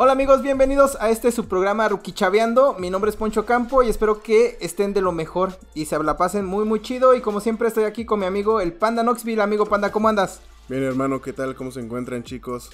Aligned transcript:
Hola 0.00 0.12
amigos, 0.12 0.42
bienvenidos 0.42 0.96
a 1.00 1.10
este 1.10 1.32
su 1.32 1.48
programa 1.48 1.88
Ruquichaveando. 1.88 2.76
Mi 2.78 2.88
nombre 2.88 3.10
es 3.10 3.16
Poncho 3.16 3.44
Campo 3.44 3.82
y 3.82 3.88
espero 3.88 4.22
que 4.22 4.56
estén 4.60 4.94
de 4.94 5.00
lo 5.00 5.10
mejor 5.10 5.58
y 5.74 5.86
se 5.86 6.00
la 6.00 6.16
pasen 6.16 6.44
muy 6.46 6.64
muy 6.64 6.80
chido. 6.80 7.16
Y 7.16 7.20
como 7.20 7.40
siempre 7.40 7.66
estoy 7.66 7.82
aquí 7.82 8.04
con 8.04 8.20
mi 8.20 8.26
amigo 8.26 8.60
el 8.60 8.72
Panda 8.72 9.02
Knoxville. 9.02 9.42
Amigo 9.42 9.66
Panda, 9.66 9.90
¿cómo 9.90 10.06
andas? 10.06 10.40
Bien 10.68 10.84
hermano, 10.84 11.20
¿qué 11.20 11.32
tal? 11.32 11.56
¿Cómo 11.56 11.72
se 11.72 11.80
encuentran 11.80 12.22
chicos? 12.22 12.70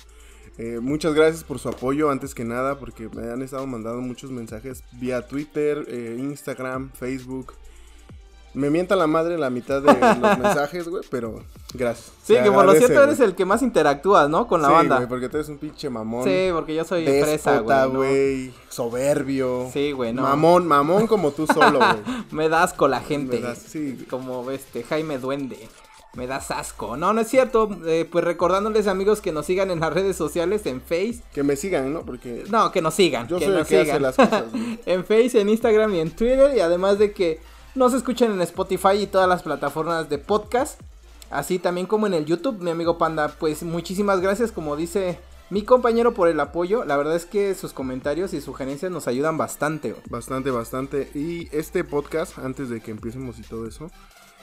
Eh, 0.59 0.81
muchas 0.83 1.15
gracias 1.15 1.45
por 1.45 1.59
su 1.59 1.71
apoyo 1.71 2.11
antes 2.11 2.35
que 2.35 2.45
nada 2.45 2.79
porque 2.79 3.09
me 3.09 3.31
han 3.31 3.41
estado 3.41 3.67
mandando 3.67 4.03
muchos 4.03 4.31
mensajes 4.31 4.85
vía 4.93 5.27
Twitter, 5.27 5.83
eh, 5.89 6.17
Instagram, 6.19 6.93
Facebook. 6.93 7.55
Me 8.55 8.71
mienta 8.71 8.95
la 8.97 9.07
madre 9.07 9.37
la 9.37 9.51
mitad 9.51 9.83
de 9.83 9.93
los 9.93 10.39
mensajes, 10.39 10.89
güey, 10.89 11.03
pero 11.11 11.43
gracias. 11.75 12.13
Sí, 12.23 12.35
que 12.43 12.51
por 12.53 12.65
lo 12.65 12.73
cierto 12.75 13.03
eres 13.03 13.19
el 13.21 13.35
que 13.35 13.45
más 13.45 13.63
interactúas, 13.63 14.29
¿no? 14.31 14.47
Con 14.47 14.63
la 14.63 14.69
sí, 14.69 14.75
banda. 14.75 14.97
Güey, 14.97 15.09
porque 15.09 15.29
tú 15.29 15.39
eres 15.39 15.49
un 15.49 15.59
pinche 15.59 15.91
mamón. 15.91 16.23
Sí, 16.25 16.49
porque 16.53 16.75
yo 16.75 16.85
soy 16.85 17.05
fresa, 17.05 17.59
güey. 17.59 17.89
güey. 17.91 18.55
Soberbio. 18.69 19.69
Sí, 19.73 19.93
güey, 19.93 20.13
no. 20.13 20.23
Mamón, 20.23 20.67
mamón 20.67 21.07
como 21.07 21.33
tú 21.33 21.47
solo, 21.47 21.79
güey. 21.81 22.25
Me 22.31 22.49
das 22.49 22.71
asco 22.73 22.87
la 22.89 23.01
gente. 23.01 23.37
Me 23.41 23.43
das- 23.43 23.59
sí. 23.59 24.07
Como 24.09 24.49
este 24.51 24.85
Jaime 24.85 25.19
Duende. 25.19 25.69
Me 26.15 26.29
das 26.29 26.53
asco. 26.53 26.97
No, 26.97 27.13
no 27.13 27.21
es 27.23 27.29
cierto. 27.29 27.69
Eh, 27.87 28.09
pues 28.11 28.25
recordándoles, 28.25 28.87
amigos, 28.87 29.21
que 29.21 29.33
nos 29.33 29.47
sigan 29.47 29.73
en 29.73 29.81
las 29.81 29.93
redes 29.93 30.17
sociales, 30.17 30.65
en 30.67 30.81
Face. 30.81 31.21
Que 31.33 31.43
me 31.43 31.57
sigan, 31.57 31.93
¿no? 31.93 32.03
Porque 32.03 32.45
No, 32.51 32.71
que 32.71 32.81
nos 32.81 32.95
sigan. 32.95 33.27
yo 33.27 33.39
que 33.41 33.47
soy 33.47 33.53
el 33.55 33.59
nos 33.59 33.69
que 33.69 33.77
hace 33.79 33.85
sigan. 33.87 34.03
las 34.03 34.15
cosas, 34.15 34.45
güey. 34.53 34.79
en 34.87 35.05
Face, 35.05 35.41
en 35.41 35.49
Instagram 35.49 35.93
y 35.97 35.99
en 35.99 36.11
Twitter. 36.15 36.57
Y 36.57 36.61
además 36.61 37.01
de 37.01 37.11
que 37.13 37.41
nos 37.75 37.93
escuchen 37.93 38.33
en 38.33 38.41
Spotify 38.43 38.97
y 39.01 39.07
todas 39.07 39.29
las 39.29 39.43
plataformas 39.43 40.09
de 40.09 40.19
podcast. 40.19 40.81
Así 41.31 41.59
también 41.59 41.87
como 41.87 42.07
en 42.07 42.15
el 42.15 42.25
YouTube, 42.25 42.61
mi 42.61 42.71
amigo 42.71 42.99
Panda. 42.99 43.29
Pues 43.29 43.63
muchísimas 43.63 44.21
gracias, 44.21 44.53
como 44.53 44.77
dice 44.77 45.19
mi 45.51 45.63
compañero, 45.63 46.15
por 46.15 46.29
el 46.29 46.39
apoyo. 46.39 46.85
La 46.85 46.97
verdad 46.97 47.17
es 47.17 47.27
que 47.27 47.55
sus 47.55 47.73
comentarios 47.73 48.33
y 48.35 48.41
sugerencias 48.41 48.93
nos 48.93 49.09
ayudan 49.09 49.37
bastante. 49.37 49.97
Bastante, 50.09 50.51
bastante. 50.51 51.11
Y 51.15 51.49
este 51.57 51.83
podcast, 51.83 52.39
antes 52.39 52.69
de 52.69 52.81
que 52.81 52.93
empecemos 52.93 53.39
y 53.39 53.43
todo 53.43 53.67
eso, 53.67 53.91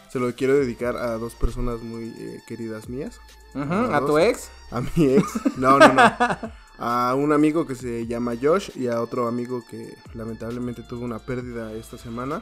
se 0.09 0.19
lo 0.19 0.33
quiero 0.35 0.55
dedicar 0.55 0.97
a 0.97 1.17
dos 1.17 1.35
personas 1.35 1.81
muy 1.81 2.09
eh, 2.09 2.39
queridas 2.47 2.89
mías. 2.89 3.19
A 3.55 4.01
tu 4.05 4.17
ex. 4.17 4.49
A 4.71 4.81
mi 4.81 5.05
ex. 5.05 5.57
No, 5.57 5.79
no, 5.79 5.93
no. 5.93 6.01
A 6.77 7.13
un 7.15 7.31
amigo 7.31 7.67
que 7.67 7.75
se 7.75 8.07
llama 8.07 8.33
Josh 8.41 8.71
y 8.75 8.87
a 8.87 9.01
otro 9.01 9.27
amigo 9.27 9.63
que 9.69 9.95
lamentablemente 10.13 10.81
tuvo 10.81 11.05
una 11.05 11.19
pérdida 11.19 11.71
esta 11.73 11.97
semana. 11.97 12.41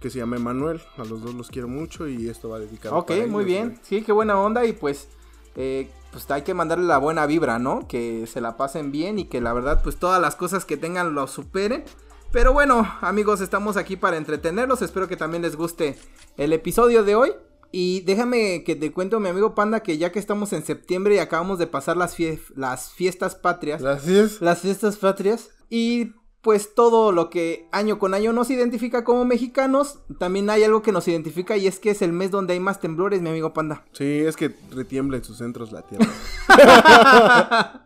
Que 0.00 0.10
se 0.10 0.18
llama 0.18 0.36
Emanuel. 0.36 0.80
A 0.98 1.04
los 1.04 1.22
dos 1.22 1.34
los 1.34 1.48
quiero 1.50 1.68
mucho 1.68 2.06
y 2.08 2.28
esto 2.28 2.48
va 2.50 2.58
dedicado 2.58 2.96
Ok, 2.96 3.08
para 3.08 3.20
muy 3.26 3.44
ellos, 3.44 3.44
bien. 3.46 3.68
güey. 3.70 3.80
Sí, 3.82 4.02
qué 4.02 4.12
buena 4.12 4.38
onda 4.38 4.64
y 4.66 4.72
pues, 4.72 5.08
eh, 5.56 5.90
pues 6.12 6.30
hay 6.30 6.42
que 6.42 6.54
mandarle 6.54 6.84
la 6.86 6.98
buena 6.98 7.26
vibra, 7.26 7.58
¿no? 7.58 7.86
Que 7.88 8.26
se 8.26 8.40
la 8.40 8.56
pasen 8.56 8.92
bien 8.92 9.18
y 9.18 9.24
que 9.26 9.40
la 9.40 9.52
verdad 9.52 9.80
pues 9.82 9.96
todas 9.96 10.20
las 10.20 10.36
cosas 10.36 10.64
que 10.64 10.76
tengan 10.76 11.14
lo 11.14 11.26
superen. 11.26 11.84
Pero 12.32 12.52
bueno, 12.52 12.86
amigos, 13.00 13.40
estamos 13.40 13.76
aquí 13.76 13.96
para 13.96 14.16
entretenerlos. 14.16 14.82
Espero 14.82 15.06
que 15.08 15.16
también 15.16 15.42
les 15.42 15.56
guste 15.56 15.96
el 16.36 16.52
episodio 16.52 17.04
de 17.04 17.14
hoy. 17.14 17.32
Y 17.76 18.02
déjame 18.02 18.62
que 18.64 18.76
te 18.76 18.92
cuento, 18.92 19.18
mi 19.18 19.28
amigo 19.28 19.54
Panda, 19.56 19.80
que 19.80 19.98
ya 19.98 20.12
que 20.12 20.20
estamos 20.20 20.52
en 20.52 20.64
septiembre 20.64 21.16
y 21.16 21.18
acabamos 21.18 21.58
de 21.58 21.66
pasar 21.66 21.96
las, 21.96 22.16
fie- 22.16 22.40
las 22.54 22.92
fiestas 22.92 23.34
patrias, 23.34 23.82
Gracias. 23.82 24.40
las 24.40 24.60
fiestas 24.60 24.96
patrias 24.96 25.50
y 25.70 26.12
pues 26.44 26.74
todo 26.74 27.10
lo 27.10 27.30
que 27.30 27.66
año 27.72 27.98
con 27.98 28.14
año 28.14 28.32
nos 28.32 28.50
identifica 28.50 29.02
como 29.02 29.24
mexicanos, 29.24 29.98
también 30.18 30.48
hay 30.50 30.62
algo 30.62 30.82
que 30.82 30.92
nos 30.92 31.08
identifica 31.08 31.56
y 31.56 31.66
es 31.66 31.78
que 31.80 31.90
es 31.90 32.02
el 32.02 32.12
mes 32.12 32.30
donde 32.30 32.52
hay 32.52 32.60
más 32.60 32.78
temblores, 32.80 33.20
mi 33.22 33.30
amigo 33.30 33.52
Panda. 33.54 33.84
Sí, 33.92 34.18
es 34.20 34.36
que 34.36 34.54
retiembla 34.70 35.16
en 35.16 35.24
sus 35.24 35.38
centros 35.38 35.72
la 35.72 35.82
tierra. 35.82 36.06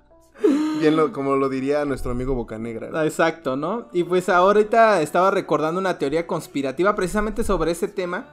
Bien, 0.80 0.96
lo- 0.96 1.12
como 1.12 1.36
lo 1.36 1.48
diría 1.48 1.84
nuestro 1.84 2.12
amigo 2.12 2.34
Bocanegra. 2.34 2.90
¿no? 2.90 3.02
Exacto, 3.02 3.56
¿no? 3.56 3.88
Y 3.92 4.04
pues 4.04 4.28
ahorita 4.28 5.02
estaba 5.02 5.30
recordando 5.30 5.80
una 5.80 5.98
teoría 5.98 6.26
conspirativa 6.26 6.94
precisamente 6.94 7.42
sobre 7.44 7.72
ese 7.72 7.88
tema 7.88 8.26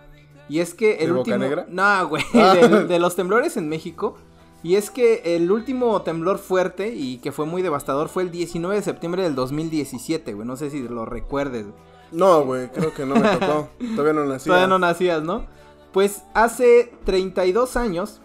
y 0.48 0.59
es 0.59 0.73
que 0.76 0.94
el 0.97 1.08
¿De 1.08 1.12
último 1.19 1.38
Bocanegra? 1.38 1.66
No, 1.69 2.08
güey, 2.08 2.24
Ah. 2.35 2.53
de, 2.56 2.85
de 2.85 3.00
los 3.00 3.16
temblores 3.16 3.58
en 3.58 3.68
México 3.68 4.18
y 4.66 4.78
es 4.78 4.90
que 4.90 5.22
el 5.36 5.52
último 5.52 6.02
temblor 6.02 6.40
fuerte 6.40 6.88
y 6.88 7.20
que 7.20 7.31
fue 7.31 7.46
muy 7.46 7.62
devastador 7.62 8.09
fue 8.09 8.24
el 8.24 8.31
19 8.31 8.76
de 8.76 8.81
septiembre 8.81 9.22
del 9.22 9.36
2017, 9.36 10.34
güey, 10.34 10.48
no 10.48 10.56
sé 10.56 10.72
si 10.72 10.81
lo 10.88 11.06
recuerdes. 11.06 11.68
No, 12.12 12.44
güey, 12.44 12.70
creo 12.70 12.92
que 12.92 13.06
no 13.06 13.14
me 13.14 13.28
tocó. 13.38 13.70
Todavía 13.96 14.14
no 14.14 14.26
nací. 14.26 14.48
Todavía 14.48 14.66
no 14.66 14.80
nacías, 14.80 15.22
¿no? 15.22 15.46
Pues 15.92 16.24
hace 16.34 16.92
32 17.03 17.78
años, 17.78 18.22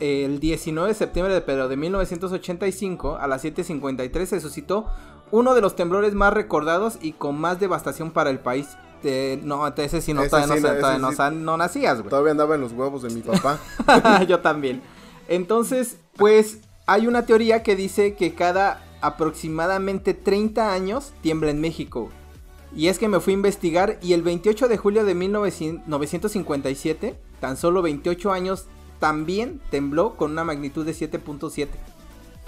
el 0.00 0.40
19 0.40 0.88
de 0.88 0.94
septiembre 0.94 1.34
de, 1.34 1.40
pero 1.40 1.68
de 1.68 1.76
1985, 1.76 3.18
a 3.20 3.28
las 3.28 3.44
7.53 3.44 4.26
se 4.26 4.40
suscitó 4.40 4.86
uno 5.30 5.54
de 5.54 5.60
los 5.60 5.76
temblores 5.76 6.14
más 6.14 6.34
recordados 6.34 6.98
y 7.00 7.12
con 7.12 7.40
más 7.40 7.60
devastación 7.60 8.10
para 8.10 8.30
el 8.30 8.40
país. 8.40 8.66
Eh, 9.04 9.40
no, 9.44 9.64
ese 9.68 10.00
sí 10.00 10.14
no, 10.14 10.22
Ese 10.22 10.30
todavía, 10.30 10.56
sí, 10.56 10.62
no, 10.62 11.12
todavía 11.12 11.30
no 11.30 11.56
nacías, 11.56 11.98
güey. 11.98 12.10
Todavía 12.10 12.32
andaba 12.32 12.56
en 12.56 12.60
los 12.60 12.72
huevos 12.72 13.02
de 13.02 13.10
mi 13.10 13.20
papá. 13.20 13.60
Yo 14.28 14.40
también. 14.40 14.82
Entonces, 15.30 15.96
pues 16.16 16.58
hay 16.86 17.06
una 17.06 17.24
teoría 17.24 17.62
que 17.62 17.76
dice 17.76 18.16
que 18.16 18.34
cada 18.34 18.84
aproximadamente 19.00 20.12
30 20.12 20.74
años 20.74 21.12
tiembla 21.22 21.52
en 21.52 21.60
México. 21.60 22.10
Y 22.74 22.88
es 22.88 22.98
que 22.98 23.08
me 23.08 23.20
fui 23.20 23.32
a 23.32 23.36
investigar 23.36 23.98
y 24.02 24.12
el 24.12 24.22
28 24.22 24.66
de 24.66 24.76
julio 24.76 25.04
de 25.04 25.14
1957, 25.14 27.16
tan 27.40 27.56
solo 27.56 27.80
28 27.80 28.32
años, 28.32 28.66
también 28.98 29.60
tembló 29.70 30.16
con 30.16 30.32
una 30.32 30.42
magnitud 30.42 30.84
de 30.84 30.94
7.7. 30.94 31.68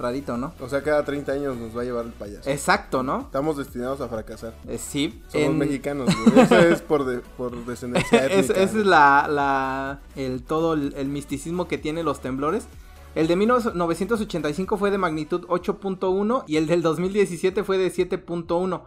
Rarito, 0.02 0.36
¿no? 0.36 0.52
O 0.60 0.68
sea, 0.68 0.82
cada 0.82 1.04
30 1.04 1.32
años 1.32 1.56
nos 1.56 1.74
va 1.76 1.80
a 1.80 1.84
llevar 1.84 2.04
el 2.04 2.12
payaso. 2.12 2.50
Exacto, 2.50 3.02
¿no? 3.02 3.20
Estamos 3.22 3.56
destinados 3.56 4.00
a 4.02 4.08
fracasar. 4.08 4.54
Eh, 4.68 4.76
sí. 4.78 5.22
Somos 5.28 5.46
en- 5.46 5.58
mexicanos, 5.58 6.10
güey. 6.26 6.40
Eso 6.44 6.58
es 6.58 6.82
por, 6.82 7.04
de- 7.06 7.20
por 7.20 7.64
descendencia 7.64 8.26
Es- 8.26 8.50
ese 8.50 8.62
es 8.62 8.74
la, 8.74 9.26
la- 9.30 10.00
el 10.16 10.42
todo 10.42 10.74
el, 10.74 10.92
el 10.96 11.08
misticismo 11.08 11.68
que 11.68 11.78
tienen 11.78 12.04
los 12.04 12.20
temblores. 12.20 12.66
El 13.14 13.28
de 13.28 13.36
1985 13.36 14.76
fue 14.78 14.90
de 14.90 14.98
magnitud 14.98 15.46
8.1 15.46 16.44
y 16.46 16.56
el 16.56 16.66
del 16.66 16.82
2017 16.82 17.62
fue 17.64 17.78
de 17.78 17.92
7.1. 17.92 18.82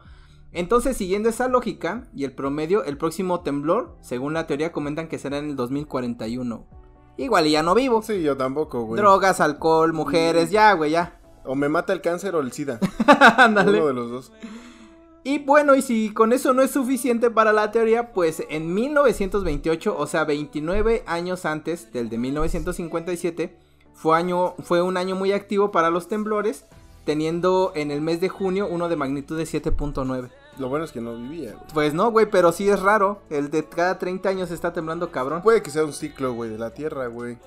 Entonces, 0.52 0.96
siguiendo 0.98 1.30
esa 1.30 1.48
lógica 1.48 2.08
y 2.16 2.24
el 2.24 2.32
promedio, 2.32 2.84
el 2.86 2.98
próximo 2.98 3.42
temblor, 3.42 3.98
según 4.02 4.34
la 4.34 4.48
teoría, 4.48 4.72
comentan 4.72 5.08
que 5.10 5.20
será 5.20 5.38
en 5.38 5.50
el 5.50 5.56
2041. 5.56 6.66
Igual 7.18 7.48
y 7.48 7.52
ya 7.52 7.64
no 7.64 7.76
vivo. 7.76 8.02
Sí, 8.02 8.22
yo 8.22 8.36
tampoco, 8.36 8.84
güey. 8.84 9.02
Drogas, 9.02 9.40
alcohol, 9.40 9.94
mujeres, 9.94 10.52
ya, 10.52 10.74
güey, 10.74 10.92
ya. 10.92 11.20
O 11.46 11.56
me 11.56 11.70
mata 11.70 11.94
el 11.94 12.02
cáncer 12.02 12.36
o 12.36 12.42
el 12.42 12.52
SIDA. 12.52 12.80
Ándale. 13.38 13.78
Uno 13.78 13.88
de 13.88 13.94
los 13.94 14.10
dos. 14.10 14.32
Y 15.24 15.40
bueno, 15.40 15.76
y 15.76 15.82
si 15.82 16.14
con 16.14 16.34
eso 16.34 16.54
no 16.54 16.62
es 16.62 16.70
suficiente 16.70 17.32
para 17.32 17.52
la 17.52 17.72
teoría, 17.72 18.14
pues 18.14 18.44
en 18.48 18.74
1928, 18.76 19.96
o 19.98 20.06
sea, 20.06 20.24
29 20.24 21.04
años 21.08 21.46
antes 21.46 21.92
del 21.92 22.10
de 22.10 22.20
1957, 22.20 23.58
fue, 23.94 24.18
año, 24.18 24.54
fue 24.64 24.84
un 24.84 24.98
año 24.98 25.16
muy 25.16 25.32
activo 25.32 25.72
para 25.72 25.90
los 25.90 26.08
temblores, 26.08 26.66
teniendo 27.06 27.72
en 27.76 27.92
el 27.92 28.02
mes 28.02 28.20
de 28.20 28.30
junio 28.30 28.68
uno 28.70 28.90
de 28.90 28.96
magnitud 28.96 29.38
de 29.38 29.44
7.9. 29.46 30.30
Lo 30.58 30.70
bueno 30.70 30.86
es 30.86 30.92
que 30.92 31.02
no 31.02 31.16
vivía, 31.16 31.52
güey. 31.54 31.64
Pues 31.74 31.94
no, 31.94 32.12
güey, 32.12 32.30
pero 32.30 32.52
sí 32.52 32.68
es 32.70 32.80
raro, 32.82 33.22
el 33.30 33.50
de 33.52 33.64
cada 33.66 33.98
30 34.00 34.28
años 34.30 34.52
está 34.52 34.74
temblando 34.74 35.12
cabrón. 35.12 35.42
Puede 35.42 35.62
que 35.62 35.70
sea 35.70 35.84
un 35.86 35.94
ciclo, 35.94 36.34
güey, 36.34 36.50
de 36.50 36.58
la 36.58 36.72
Tierra, 36.74 37.08
güey. 37.08 37.38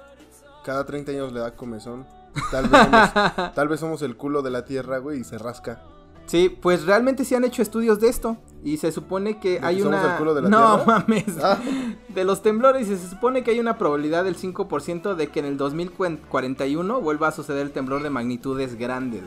Cada 0.64 0.84
30 0.86 1.12
años 1.12 1.32
le 1.32 1.40
da 1.40 1.54
comezón. 1.56 2.06
Tal 2.50 2.68
vez, 2.68 2.82
somos, 2.82 3.10
tal 3.54 3.68
vez 3.68 3.80
somos 3.80 4.02
el 4.02 4.16
culo 4.16 4.42
de 4.42 4.50
la 4.50 4.64
Tierra, 4.64 4.98
güey, 4.98 5.20
y 5.20 5.24
se 5.24 5.38
rasca. 5.38 5.82
Sí, 6.26 6.50
pues 6.50 6.84
realmente 6.84 7.24
se 7.24 7.36
han 7.36 7.44
hecho 7.44 7.62
estudios 7.62 8.00
de 8.00 8.08
esto. 8.08 8.36
Y 8.62 8.76
se 8.76 8.92
supone 8.92 9.40
que 9.40 9.58
¿De 9.60 9.66
hay 9.66 9.76
que 9.76 9.82
somos 9.84 9.98
una. 10.00 10.12
el 10.12 10.18
culo 10.18 10.34
de 10.34 10.42
la 10.42 10.48
no 10.50 10.76
Tierra? 10.76 10.98
mames. 10.98 11.24
Ah. 11.42 11.58
De 12.14 12.24
los 12.24 12.42
temblores. 12.42 12.86
Y 12.90 12.96
se 12.98 13.08
supone 13.08 13.42
que 13.42 13.52
hay 13.52 13.60
una 13.60 13.78
probabilidad 13.78 14.24
del 14.24 14.36
5% 14.36 15.14
de 15.14 15.28
que 15.28 15.40
en 15.40 15.46
el 15.46 15.56
2041 15.56 17.00
vuelva 17.00 17.28
a 17.28 17.32
suceder 17.32 17.62
el 17.62 17.72
temblor 17.72 18.02
de 18.02 18.10
magnitudes 18.10 18.76
grandes. 18.78 19.22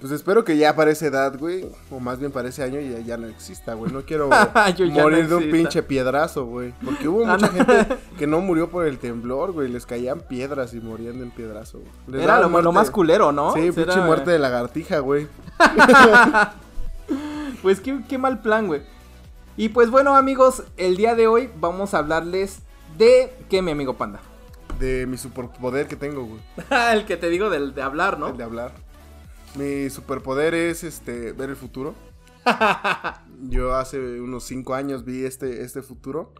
Pues 0.00 0.12
espero 0.12 0.44
que 0.44 0.56
ya 0.56 0.76
para 0.76 0.92
esa 0.92 1.06
edad, 1.06 1.36
güey, 1.36 1.66
o 1.90 1.98
más 1.98 2.20
bien 2.20 2.30
para 2.30 2.48
ese 2.48 2.62
año 2.62 2.78
ya, 2.80 3.00
ya 3.00 3.16
no 3.16 3.26
exista, 3.26 3.74
güey. 3.74 3.90
No 3.90 4.02
quiero 4.02 4.28
morir 4.92 5.24
no 5.24 5.28
de 5.28 5.34
un 5.34 5.50
pinche 5.50 5.82
piedrazo, 5.82 6.44
güey. 6.46 6.72
Porque 6.84 7.08
hubo 7.08 7.26
Ah, 7.26 7.32
mucha 7.32 7.48
gente 7.48 7.96
que 8.18 8.28
no 8.28 8.40
murió 8.40 8.70
por 8.70 8.86
el 8.86 8.98
temblor, 8.98 9.50
güey. 9.50 9.68
Les 9.68 9.86
caían 9.86 10.20
piedras 10.20 10.72
y 10.72 10.80
morían 10.80 11.18
de 11.18 11.24
un 11.24 11.30
piedrazo, 11.32 11.80
güey. 12.06 12.22
Era 12.22 12.38
lo, 12.40 12.72
más 12.72 12.92
culero, 12.92 13.32
¿no? 13.32 13.52
Sí, 13.54 13.60
Era- 13.60 13.72
pinche 13.72 14.00
muerte 14.00 14.30
de 14.30 14.38
lagartija, 14.38 15.00
güey. 15.00 15.26
Pues 17.62 17.80
qué, 17.80 18.02
qué 18.08 18.18
mal 18.18 18.40
plan, 18.40 18.68
güey. 18.68 18.82
Y 19.56 19.70
pues 19.70 19.90
bueno, 19.90 20.14
amigos, 20.16 20.62
el 20.76 20.96
día 20.96 21.16
de 21.16 21.26
hoy 21.26 21.50
vamos 21.58 21.92
a 21.92 21.98
hablarles 21.98 22.60
de. 22.96 23.32
¿Qué, 23.50 23.62
mi 23.62 23.72
amigo 23.72 23.94
Panda? 23.96 24.20
De 24.78 25.06
mi 25.06 25.16
superpoder 25.16 25.88
que 25.88 25.96
tengo, 25.96 26.24
güey. 26.24 26.40
el 26.92 27.04
que 27.04 27.16
te 27.16 27.28
digo 27.30 27.50
del 27.50 27.74
de 27.74 27.82
hablar, 27.82 28.18
¿no? 28.20 28.28
El 28.28 28.36
de 28.36 28.44
hablar. 28.44 28.72
Mi 29.56 29.90
superpoder 29.90 30.54
es 30.54 30.84
este 30.84 31.32
ver 31.32 31.50
el 31.50 31.56
futuro. 31.56 31.94
Yo 33.48 33.74
hace 33.74 34.20
unos 34.20 34.44
5 34.44 34.74
años 34.74 35.04
vi 35.04 35.24
este, 35.24 35.62
este 35.62 35.82
futuro. 35.82 36.32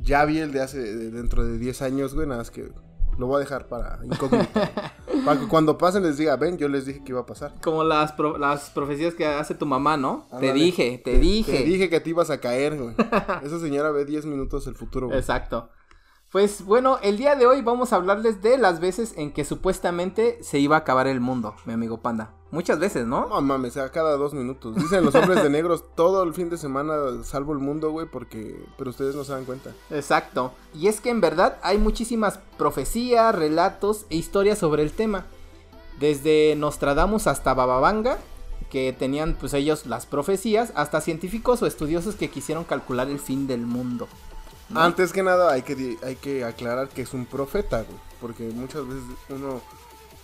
Ya 0.00 0.24
vi 0.24 0.38
el 0.38 0.52
de 0.52 0.60
hace 0.60 0.78
de 0.78 1.10
dentro 1.10 1.44
de 1.44 1.58
10 1.58 1.82
años, 1.82 2.14
güey, 2.14 2.26
nada 2.26 2.40
más 2.40 2.50
que 2.50 2.70
lo 3.18 3.26
voy 3.26 3.36
a 3.36 3.38
dejar 3.40 3.66
para 3.66 3.98
incógnito. 4.04 4.48
Para 5.24 5.40
que 5.40 5.48
cuando 5.48 5.78
pasen 5.78 6.02
les 6.02 6.18
diga, 6.18 6.36
ven, 6.36 6.58
yo 6.58 6.68
les 6.68 6.84
dije 6.86 7.02
que 7.02 7.10
iba 7.12 7.22
a 7.22 7.26
pasar. 7.26 7.54
Como 7.62 7.82
las, 7.82 8.12
pro- 8.12 8.36
las 8.36 8.68
profecías 8.70 9.14
que 9.14 9.26
hace 9.26 9.54
tu 9.54 9.64
mamá, 9.66 9.96
¿no? 9.96 10.26
Te 10.28 10.36
Ándale. 10.36 10.52
dije, 10.52 11.00
te, 11.02 11.18
dije. 11.18 11.50
Te 11.52 11.64
dije 11.64 11.88
que 11.88 11.98
te 12.00 12.10
ibas 12.10 12.28
a 12.30 12.38
caer, 12.38 12.76
güey. 12.80 12.94
Esa 13.42 13.58
señora 13.58 13.90
ve 13.90 14.04
10 14.04 14.26
minutos 14.26 14.66
el 14.66 14.74
futuro, 14.76 15.06
güey. 15.08 15.18
Exacto. 15.18 15.70
Pues 16.36 16.66
bueno, 16.66 16.98
el 17.02 17.16
día 17.16 17.34
de 17.34 17.46
hoy 17.46 17.62
vamos 17.62 17.94
a 17.94 17.96
hablarles 17.96 18.42
de 18.42 18.58
las 18.58 18.78
veces 18.78 19.14
en 19.16 19.32
que 19.32 19.42
supuestamente 19.46 20.38
se 20.42 20.58
iba 20.58 20.76
a 20.76 20.80
acabar 20.80 21.06
el 21.06 21.18
mundo, 21.18 21.54
mi 21.64 21.72
amigo 21.72 21.96
Panda. 21.96 22.34
Muchas 22.50 22.78
veces, 22.78 23.06
¿no? 23.06 23.26
No 23.26 23.40
mames, 23.40 23.72
sea 23.72 23.88
cada 23.88 24.18
dos 24.18 24.34
minutos. 24.34 24.76
Dicen 24.76 25.02
los 25.02 25.14
hombres 25.14 25.42
de 25.42 25.48
negros 25.48 25.82
todo 25.94 26.22
el 26.24 26.34
fin 26.34 26.50
de 26.50 26.58
semana 26.58 26.92
salvo 27.24 27.54
el 27.54 27.58
mundo, 27.58 27.90
güey, 27.90 28.06
porque... 28.06 28.62
Pero 28.76 28.90
ustedes 28.90 29.14
no 29.14 29.24
se 29.24 29.32
dan 29.32 29.46
cuenta. 29.46 29.70
Exacto. 29.88 30.52
Y 30.74 30.88
es 30.88 31.00
que 31.00 31.08
en 31.08 31.22
verdad 31.22 31.56
hay 31.62 31.78
muchísimas 31.78 32.38
profecías, 32.58 33.34
relatos 33.34 34.04
e 34.10 34.16
historias 34.16 34.58
sobre 34.58 34.82
el 34.82 34.92
tema. 34.92 35.24
Desde 35.98 36.54
Nostradamus 36.54 37.28
hasta 37.28 37.54
Bababanga, 37.54 38.18
que 38.68 38.92
tenían 38.92 39.38
pues 39.40 39.54
ellos 39.54 39.86
las 39.86 40.04
profecías, 40.04 40.70
hasta 40.74 41.00
científicos 41.00 41.62
o 41.62 41.66
estudiosos 41.66 42.14
que 42.14 42.28
quisieron 42.28 42.64
calcular 42.64 43.08
el 43.08 43.20
fin 43.20 43.46
del 43.46 43.62
mundo. 43.62 44.06
¿No? 44.68 44.80
Antes 44.80 45.12
que 45.12 45.22
nada 45.22 45.52
hay 45.52 45.62
que, 45.62 45.98
hay 46.02 46.16
que 46.16 46.44
aclarar 46.44 46.88
que 46.88 47.02
es 47.02 47.14
un 47.14 47.26
profeta, 47.26 47.82
güey. 47.82 47.98
Porque 48.20 48.44
muchas 48.44 48.86
veces 48.86 49.02
uno 49.28 49.60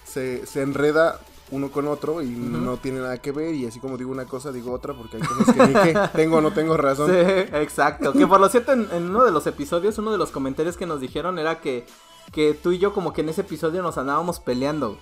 se, 0.05 0.47
se 0.47 0.63
enreda 0.63 1.21
uno 1.51 1.71
con 1.71 1.87
otro 1.87 2.23
y 2.23 2.31
no 2.31 2.79
tiene 2.79 3.01
nada 3.01 3.19
que 3.19 3.31
ver. 3.31 3.55
Y 3.55 3.67
así 3.67 3.79
como 3.79 3.99
digo 3.99 4.11
una 4.11 4.25
cosa, 4.25 4.51
digo 4.53 4.73
otra 4.73 4.95
porque 4.95 5.19
hay 5.19 5.23
cosas 5.23 5.55
que 5.55 5.67
ni 5.67 5.75
que 5.75 5.99
tengo 6.15 6.39
o 6.39 6.41
no 6.41 6.53
tengo 6.53 6.77
razón. 6.77 7.11
Sí, 7.11 7.17
exacto. 7.53 8.13
Que 8.13 8.27
por 8.27 8.41
lo 8.41 8.49
cierto, 8.49 8.73
en, 8.73 8.89
en 8.93 9.11
uno 9.11 9.25
de 9.25 9.31
los 9.31 9.47
episodios, 9.47 9.99
uno 9.99 10.11
de 10.11 10.19
los 10.19 10.31
comentarios 10.31 10.77
que 10.77 10.87
nos 10.87 11.01
dijeron 11.01 11.39
era 11.39 11.61
que, 11.61 11.87
que 12.33 12.55
tú 12.55 12.73
y 12.73 12.79
yo 12.79 12.95
como 12.95 13.13
que 13.13 13.21
en 13.21 13.29
ese 13.29 13.43
episodio 13.43 13.83
nos 13.83 13.99
andábamos 13.99 14.41
peleando. 14.41 14.97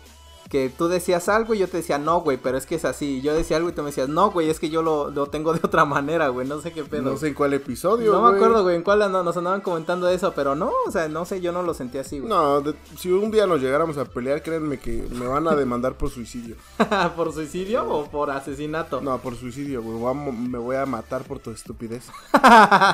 Que 0.50 0.68
tú 0.68 0.88
decías 0.88 1.28
algo 1.28 1.54
y 1.54 1.58
yo 1.58 1.68
te 1.68 1.76
decía, 1.76 1.96
no, 1.98 2.22
güey, 2.22 2.36
pero 2.36 2.58
es 2.58 2.66
que 2.66 2.74
es 2.74 2.84
así. 2.84 3.20
Yo 3.22 3.32
decía 3.34 3.56
algo 3.56 3.68
y 3.68 3.72
tú 3.72 3.82
me 3.82 3.90
decías, 3.90 4.08
no, 4.08 4.32
güey, 4.32 4.50
es 4.50 4.58
que 4.58 4.68
yo 4.68 4.82
lo, 4.82 5.08
lo 5.08 5.28
tengo 5.28 5.52
de 5.52 5.60
otra 5.62 5.84
manera, 5.86 6.26
güey, 6.26 6.44
no 6.46 6.60
sé 6.60 6.72
qué 6.72 6.82
pedo. 6.82 7.02
No 7.02 7.16
sé 7.16 7.28
en 7.28 7.34
cuál 7.34 7.54
episodio, 7.54 8.12
No 8.12 8.28
me 8.28 8.36
acuerdo, 8.36 8.64
güey, 8.64 8.74
en 8.74 8.82
cuál 8.82 9.00
ando- 9.02 9.22
nos 9.22 9.36
andaban 9.36 9.60
comentando 9.60 10.08
eso, 10.08 10.32
pero 10.34 10.56
no, 10.56 10.72
o 10.88 10.90
sea, 10.90 11.06
no 11.08 11.24
sé, 11.24 11.40
yo 11.40 11.52
no 11.52 11.62
lo 11.62 11.72
sentí 11.72 11.98
así, 11.98 12.18
güey. 12.18 12.28
No, 12.28 12.60
de- 12.62 12.74
si 12.98 13.12
un 13.12 13.30
día 13.30 13.46
nos 13.46 13.60
llegáramos 13.60 13.96
a 13.96 14.04
pelear, 14.06 14.42
créanme 14.42 14.80
que 14.80 15.06
me 15.12 15.28
van 15.28 15.46
a 15.46 15.54
demandar 15.54 15.94
por 15.96 16.10
suicidio. 16.10 16.56
¿Por 17.16 17.32
suicidio 17.32 17.88
o 17.88 18.10
por 18.10 18.30
asesinato? 18.32 19.00
No, 19.00 19.18
por 19.18 19.36
suicidio, 19.36 19.82
güey. 19.82 19.98
Voy 19.98 20.10
a 20.10 20.14
mo- 20.14 20.32
Me 20.32 20.58
voy 20.58 20.74
a 20.74 20.84
matar 20.84 21.22
por 21.22 21.38
tu 21.38 21.52
estupidez. 21.52 22.08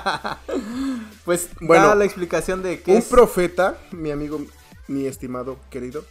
Pues, 1.24 1.48
Bueno, 1.60 1.88
da 1.88 1.94
la 1.94 2.04
explicación 2.04 2.62
de 2.62 2.80
qué 2.82 2.92
Un 2.92 2.98
es. 2.98 3.06
profeta, 3.06 3.78
mi 3.90 4.10
amigo, 4.10 4.40
mi 4.88 5.06
estimado 5.06 5.56
querido, 5.70 6.04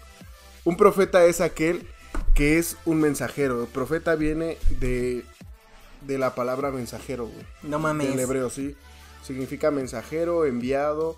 un 0.65 0.77
profeta 0.77 1.25
es 1.25 1.41
aquel 1.41 1.87
que 2.33 2.57
es 2.57 2.77
un 2.85 2.99
mensajero. 2.99 3.61
El 3.61 3.67
profeta 3.67 4.15
viene 4.15 4.57
de, 4.79 5.23
de 6.01 6.17
la 6.17 6.35
palabra 6.35 6.71
mensajero, 6.71 7.27
güey. 7.27 7.45
No 7.63 7.79
mames. 7.79 8.09
Del 8.09 8.19
hebreo, 8.19 8.49
sí. 8.49 8.75
Significa 9.23 9.71
mensajero, 9.71 10.45
enviado 10.45 11.15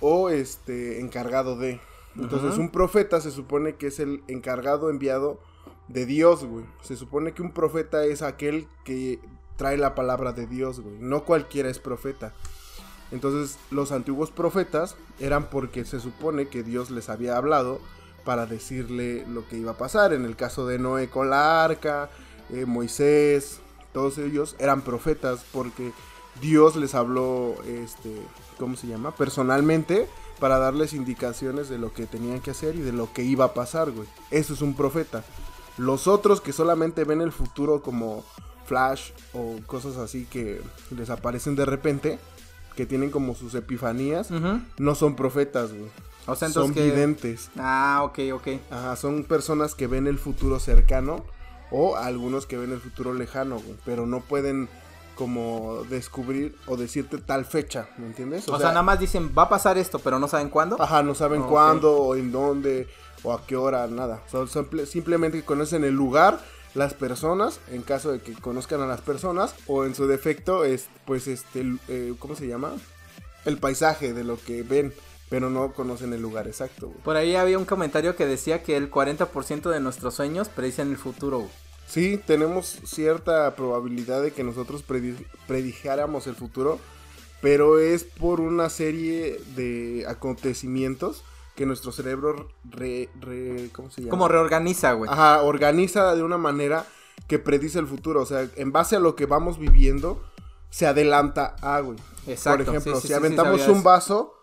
o 0.00 0.28
este 0.28 1.00
encargado 1.00 1.56
de. 1.56 1.80
Entonces, 2.16 2.58
un 2.58 2.70
profeta 2.70 3.22
se 3.22 3.30
supone 3.30 3.76
que 3.76 3.86
es 3.86 3.98
el 3.98 4.22
encargado, 4.28 4.90
enviado 4.90 5.40
de 5.88 6.04
Dios, 6.04 6.44
güey. 6.44 6.66
Se 6.82 6.96
supone 6.96 7.32
que 7.32 7.40
un 7.40 7.52
profeta 7.52 8.04
es 8.04 8.20
aquel 8.20 8.66
que 8.84 9.18
trae 9.56 9.78
la 9.78 9.94
palabra 9.94 10.32
de 10.32 10.46
Dios, 10.46 10.80
güey. 10.80 10.96
No 10.98 11.24
cualquiera 11.24 11.70
es 11.70 11.78
profeta. 11.78 12.34
Entonces, 13.12 13.58
los 13.70 13.92
antiguos 13.92 14.30
profetas 14.30 14.96
eran 15.20 15.48
porque 15.48 15.84
se 15.84 16.00
supone 16.00 16.48
que 16.48 16.62
Dios 16.62 16.90
les 16.90 17.08
había 17.08 17.36
hablado 17.36 17.80
para 18.24 18.46
decirle 18.46 19.26
lo 19.28 19.48
que 19.48 19.56
iba 19.56 19.72
a 19.72 19.78
pasar. 19.78 20.12
En 20.12 20.24
el 20.24 20.36
caso 20.36 20.66
de 20.66 20.78
Noé 20.78 21.08
con 21.08 21.30
la 21.30 21.64
arca, 21.64 22.10
eh, 22.50 22.66
Moisés, 22.66 23.60
todos 23.92 24.18
ellos 24.18 24.56
eran 24.58 24.82
profetas 24.82 25.44
porque 25.52 25.92
Dios 26.40 26.76
les 26.76 26.94
habló, 26.94 27.54
este, 27.66 28.14
¿cómo 28.58 28.76
se 28.76 28.86
llama? 28.86 29.14
Personalmente 29.14 30.08
para 30.40 30.58
darles 30.58 30.92
indicaciones 30.92 31.68
de 31.68 31.78
lo 31.78 31.92
que 31.92 32.06
tenían 32.06 32.40
que 32.40 32.50
hacer 32.50 32.74
y 32.74 32.80
de 32.80 32.92
lo 32.92 33.12
que 33.12 33.22
iba 33.22 33.44
a 33.44 33.54
pasar, 33.54 33.90
güey. 33.92 34.08
Eso 34.30 34.54
es 34.54 34.60
un 34.60 34.74
profeta. 34.74 35.22
Los 35.78 36.08
otros 36.08 36.40
que 36.40 36.52
solamente 36.52 37.04
ven 37.04 37.20
el 37.20 37.32
futuro 37.32 37.80
como 37.80 38.24
flash 38.66 39.10
o 39.32 39.56
cosas 39.66 39.96
así 39.96 40.26
que 40.26 40.60
les 40.90 41.10
aparecen 41.10 41.54
de 41.54 41.64
repente, 41.64 42.18
que 42.74 42.86
tienen 42.86 43.10
como 43.10 43.34
sus 43.34 43.54
epifanías, 43.54 44.30
no 44.78 44.94
son 44.94 45.14
profetas, 45.14 45.72
güey. 45.72 45.90
O 46.26 46.36
sea, 46.36 46.48
son 46.50 46.72
que... 46.74 46.84
videntes. 46.84 47.50
Ah, 47.58 48.00
ok, 48.04 48.18
ok. 48.34 48.48
Ajá, 48.70 48.96
son 48.96 49.24
personas 49.24 49.74
que 49.74 49.86
ven 49.86 50.06
el 50.06 50.18
futuro 50.18 50.60
cercano 50.60 51.24
o 51.70 51.96
algunos 51.96 52.46
que 52.46 52.56
ven 52.58 52.70
el 52.72 52.80
futuro 52.80 53.14
lejano, 53.14 53.56
güey, 53.56 53.76
pero 53.84 54.06
no 54.06 54.20
pueden 54.20 54.68
como 55.14 55.84
descubrir 55.90 56.56
o 56.66 56.76
decirte 56.76 57.18
tal 57.18 57.44
fecha, 57.44 57.88
¿me 57.98 58.06
entiendes? 58.06 58.48
O, 58.48 58.58
sea, 58.58 58.68
nada 58.68 58.82
más 58.82 58.98
dicen, 58.98 59.32
va 59.36 59.42
a 59.44 59.48
pasar 59.48 59.76
esto, 59.78 59.98
pero 59.98 60.18
no 60.18 60.26
saben 60.28 60.48
cuándo. 60.48 60.80
Ajá, 60.80 61.02
no 61.02 61.14
saben 61.14 61.42
Ok. 61.42 61.48
cuándo 61.48 61.92
o 61.96 62.16
en 62.16 62.32
dónde 62.32 62.88
o 63.22 63.32
a 63.32 63.46
qué 63.46 63.56
hora, 63.56 63.86
nada. 63.88 64.22
Son 64.30 64.48
simple- 64.48 64.86
simplemente 64.86 65.42
conocen 65.44 65.84
el 65.84 65.94
lugar, 65.94 66.40
las 66.74 66.94
personas, 66.94 67.60
en 67.70 67.82
caso 67.82 68.10
de 68.10 68.20
que 68.20 68.32
conozcan 68.32 68.80
a 68.80 68.86
las 68.86 69.00
personas, 69.02 69.54
o 69.66 69.84
en 69.84 69.94
su 69.94 70.06
defecto, 70.06 70.64
es, 70.64 70.88
pues, 71.04 71.28
este, 71.28 71.64
eh, 71.88 72.14
¿cómo 72.18 72.34
se 72.34 72.46
llama? 72.48 72.72
El 73.44 73.58
paisaje 73.58 74.14
de 74.14 74.24
lo 74.24 74.38
que 74.40 74.62
ven, 74.62 74.92
pero 75.32 75.48
no 75.48 75.72
conocen 75.72 76.12
el 76.12 76.20
lugar 76.20 76.46
exacto, 76.46 76.88
güey. 76.88 77.00
Por 77.00 77.16
ahí 77.16 77.36
había 77.36 77.56
un 77.58 77.64
comentario 77.64 78.14
que 78.16 78.26
decía 78.26 78.62
que 78.62 78.76
el 78.76 78.90
40% 78.90 79.70
de 79.70 79.80
nuestros 79.80 80.14
sueños 80.14 80.50
predicen 80.50 80.90
el 80.90 80.98
futuro. 80.98 81.38
güey. 81.38 81.50
Sí, 81.86 82.20
tenemos 82.26 82.78
cierta 82.84 83.54
probabilidad 83.56 84.20
de 84.22 84.32
que 84.32 84.44
nosotros 84.44 84.84
predi- 84.86 85.24
predijéramos 85.46 86.26
el 86.26 86.34
futuro, 86.34 86.78
pero 87.40 87.78
es 87.78 88.04
por 88.04 88.40
una 88.40 88.68
serie 88.68 89.40
de 89.56 90.04
acontecimientos 90.06 91.24
que 91.56 91.66
nuestro 91.66 91.92
cerebro 91.92 92.48
re, 92.64 93.08
re- 93.20 93.70
¿cómo 93.72 93.90
se 93.90 94.02
llama? 94.02 94.10
Como 94.10 94.28
reorganiza, 94.28 94.92
güey. 94.92 95.10
Ajá, 95.10 95.42
organiza 95.42 96.14
de 96.14 96.22
una 96.22 96.38
manera 96.38 96.84
que 97.26 97.38
predice 97.38 97.78
el 97.78 97.86
futuro. 97.86 98.22
O 98.22 98.26
sea, 98.26 98.48
en 98.56 98.72
base 98.72 98.96
a 98.96 99.00
lo 99.00 99.16
que 99.16 99.26
vamos 99.26 99.58
viviendo, 99.58 100.22
se 100.70 100.86
adelanta 100.86 101.56
a, 101.62 101.80
güey. 101.80 101.98
Exacto, 102.26 102.64
Por 102.64 102.74
ejemplo, 102.76 102.94
sí, 102.96 103.00
sí, 103.00 103.08
si 103.08 103.08
sí, 103.08 103.14
aventamos 103.14 103.66
un 103.68 103.82
vaso, 103.82 104.34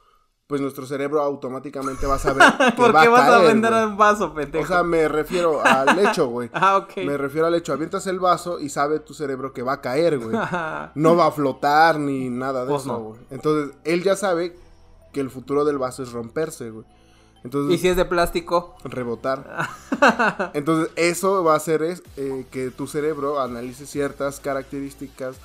pues 0.50 0.62
nuestro 0.62 0.88
cerebro 0.88 1.22
automáticamente 1.22 2.08
va 2.08 2.16
a 2.16 2.20
saber 2.20 2.42
que 2.58 2.72
¿Por 2.72 2.96
va 2.96 3.02
qué 3.02 3.08
a 3.08 3.12
vas 3.12 3.30
a 3.30 3.38
vender 3.38 3.72
un 3.72 3.96
vaso, 3.98 4.34
pendejo? 4.34 4.64
O 4.64 4.68
sea, 4.68 4.82
me 4.82 5.08
refiero 5.08 5.62
al 5.64 6.00
hecho, 6.00 6.26
güey. 6.26 6.50
ah, 6.54 6.78
ok. 6.78 7.06
Me 7.06 7.18
refiero 7.18 7.46
al 7.46 7.54
hecho, 7.54 7.72
avientas 7.72 8.08
el 8.08 8.20
vaso 8.20 8.60
y 8.60 8.70
sabe 8.70 9.00
tu 9.00 9.14
cerebro 9.14 9.54
que 9.54 9.62
va 9.62 9.74
a 9.74 9.82
caer, 9.82 10.18
güey. 10.18 10.36
Ajá. 10.36 10.92
No 10.96 11.16
va 11.16 11.28
a 11.28 11.32
flotar 11.32 12.00
ni 12.00 12.32
nada 12.32 12.66
de 12.66 12.72
Pues 12.72 12.82
eso, 12.82 12.94
no. 12.94 13.00
güey. 13.00 13.20
Entonces, 13.30 13.78
él 13.84 14.02
ya 14.02 14.16
sabe 14.16 14.58
que 15.14 15.20
el 15.20 15.30
futuro 15.30 15.66
del 15.66 15.78
vaso 15.78 16.02
es 16.02 16.12
romperse, 16.12 16.72
güey. 16.72 16.86
Entonces, 17.44 17.76
y 17.76 17.78
si 17.78 17.88
es 17.88 17.96
de 17.96 18.06
plástico. 18.06 18.76
rebotar. 18.84 19.68
Entonces, 20.56 20.92
eso 20.96 21.44
va 21.44 21.54
a 21.54 21.58
hacer 21.58 21.84
es, 21.84 22.02
eh, 22.18 22.48
que 22.50 22.72
tu 22.72 22.88
cerebro 22.88 23.40
analice 23.40 23.86
ciertas 23.86 24.40
características 24.40 25.36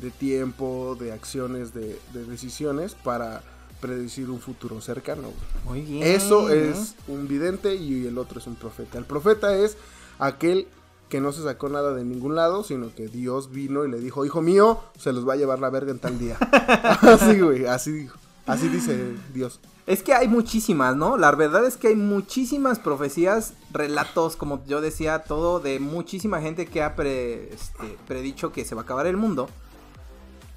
de 0.00 0.10
tiempo, 0.10 0.96
de 0.98 1.12
acciones, 1.12 1.74
de, 1.74 2.00
de 2.14 2.24
decisiones 2.24 2.94
para 2.94 3.42
predecir 3.84 4.30
un 4.30 4.40
futuro 4.40 4.80
cercano. 4.80 5.22
güey. 5.64 5.82
Muy 5.84 5.90
bien. 5.92 6.02
Eso 6.02 6.48
es 6.48 6.94
un 7.06 7.28
vidente 7.28 7.74
y 7.74 8.06
el 8.06 8.16
otro 8.16 8.38
es 8.40 8.46
un 8.46 8.54
profeta. 8.54 8.96
El 8.96 9.04
profeta 9.04 9.54
es 9.56 9.76
aquel 10.18 10.66
que 11.10 11.20
no 11.20 11.32
se 11.32 11.42
sacó 11.42 11.68
nada 11.68 11.92
de 11.92 12.02
ningún 12.02 12.34
lado, 12.34 12.64
sino 12.64 12.94
que 12.94 13.08
Dios 13.08 13.50
vino 13.50 13.84
y 13.84 13.90
le 13.90 14.00
dijo, 14.00 14.24
hijo 14.24 14.40
mío, 14.40 14.80
se 14.98 15.12
los 15.12 15.28
va 15.28 15.34
a 15.34 15.36
llevar 15.36 15.58
la 15.58 15.68
verga 15.68 15.90
en 15.92 15.98
tal 15.98 16.18
día. 16.18 16.38
así, 17.02 17.38
güey, 17.40 17.66
así 17.66 17.92
dijo. 17.92 18.16
Así 18.46 18.68
dice 18.68 19.14
Dios. 19.34 19.60
Es 19.86 20.02
que 20.02 20.14
hay 20.14 20.28
muchísimas, 20.28 20.96
¿no? 20.96 21.18
La 21.18 21.30
verdad 21.32 21.66
es 21.66 21.76
que 21.76 21.88
hay 21.88 21.94
muchísimas 21.94 22.78
profecías, 22.78 23.52
relatos, 23.70 24.36
como 24.36 24.64
yo 24.66 24.80
decía, 24.80 25.20
todo 25.24 25.60
de 25.60 25.78
muchísima 25.78 26.40
gente 26.40 26.64
que 26.66 26.82
ha 26.82 26.96
pre- 26.96 27.52
este, 27.52 27.98
predicho 28.08 28.50
que 28.52 28.64
se 28.64 28.74
va 28.74 28.80
a 28.80 28.84
acabar 28.84 29.06
el 29.06 29.16
mundo. 29.18 29.48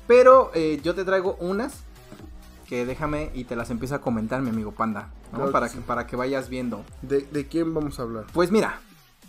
Pero 0.08 0.52
eh, 0.54 0.80
yo 0.84 0.96
te 0.96 1.04
traigo 1.04 1.36
unas 1.42 1.74
que 2.68 2.86
déjame 2.86 3.32
y 3.34 3.46
te 3.46 3.56
las 3.56 3.70
empiezo 3.70 3.96
a 3.96 4.02
comentar, 4.02 4.42
mi 4.42 4.50
amigo 4.50 4.74
Panda, 4.74 5.10
¿no? 5.32 5.38
Claro 5.38 5.46
que 5.46 5.52
para, 5.54 5.70
sí. 5.70 5.78
que, 5.78 5.84
para 5.84 6.08
que 6.08 6.16
vayas 6.16 6.50
viendo. 6.50 6.84
¿De, 7.02 7.22
de 7.22 7.48
quién 7.48 7.74
vamos 7.74 8.00
a 8.00 8.04
hablar? 8.04 8.26
Pues 8.34 8.52
mira, 8.52 8.80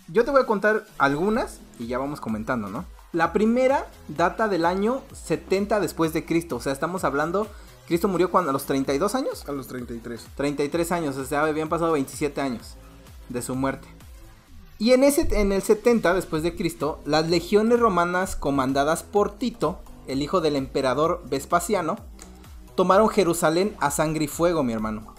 yo 0.09 0.25
te 0.25 0.31
voy 0.31 0.41
a 0.41 0.45
contar 0.45 0.85
algunas 0.97 1.59
y 1.79 1.87
ya 1.87 1.97
vamos 1.97 2.19
comentando, 2.19 2.69
¿no? 2.69 2.85
La 3.11 3.33
primera 3.33 3.87
data 4.07 4.47
del 4.47 4.65
año 4.65 5.01
70 5.13 5.79
después 5.79 6.13
de 6.13 6.25
Cristo, 6.25 6.57
o 6.57 6.59
sea, 6.59 6.73
estamos 6.73 7.03
hablando, 7.03 7.47
Cristo 7.87 8.07
murió 8.07 8.29
cuando 8.29 8.51
a 8.51 8.53
los 8.53 8.65
32 8.65 9.15
años. 9.15 9.47
A 9.47 9.51
los 9.51 9.67
33. 9.67 10.27
33 10.35 10.91
años, 10.91 11.17
o 11.17 11.25
sea, 11.25 11.43
habían 11.43 11.69
pasado 11.69 11.93
27 11.93 12.39
años 12.39 12.75
de 13.29 13.41
su 13.41 13.55
muerte. 13.55 13.87
Y 14.77 14.93
en, 14.93 15.03
ese, 15.03 15.27
en 15.31 15.51
el 15.51 15.61
70 15.61 16.13
después 16.13 16.43
de 16.43 16.55
Cristo, 16.55 17.01
las 17.05 17.29
legiones 17.29 17.79
romanas 17.79 18.35
comandadas 18.35 19.03
por 19.03 19.37
Tito, 19.37 19.79
el 20.07 20.21
hijo 20.21 20.39
del 20.39 20.55
emperador 20.55 21.23
Vespasiano, 21.29 21.97
tomaron 22.79 23.09
Jerusalén 23.09 23.75
a 23.81 23.91
sangre 23.91 24.23
y 24.23 24.27
fuego, 24.29 24.63
mi 24.63 24.71
hermano. 24.71 25.13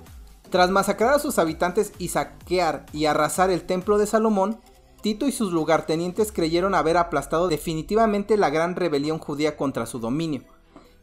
Tras 0.48 0.70
masacrar 0.70 1.12
a 1.12 1.18
sus 1.18 1.38
habitantes 1.38 1.92
y 1.98 2.08
saquear 2.08 2.86
y 2.94 3.04
arrasar 3.04 3.50
el 3.50 3.66
templo 3.66 3.98
de 3.98 4.06
Salomón, 4.06 4.60
Tito 5.02 5.28
y 5.28 5.32
sus 5.32 5.52
lugartenientes 5.52 6.32
creyeron 6.32 6.74
haber 6.74 6.96
aplastado 6.96 7.48
definitivamente 7.48 8.38
la 8.38 8.48
gran 8.48 8.76
rebelión 8.76 9.18
judía 9.18 9.58
contra 9.58 9.84
su 9.84 9.98
dominio, 9.98 10.42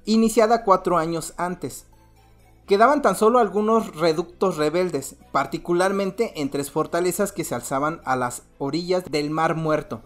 iniciada 0.06 0.64
cuatro 0.64 0.98
años 0.98 1.36
antes. 1.38 1.86
Quedaban 2.66 3.04
tan 3.04 3.16
solo 3.16 3.38
algunos 3.38 3.96
reductos 3.96 4.58
rebeldes, 4.58 5.16
particularmente 5.32 6.42
en 6.42 6.50
tres 6.50 6.72
fortalezas 6.72 7.32
que 7.32 7.44
se 7.44 7.54
alzaban 7.54 8.02
a 8.04 8.16
las 8.16 8.42
orillas 8.58 9.04
del 9.12 9.30
Mar 9.30 9.54
Muerto. 9.54 10.02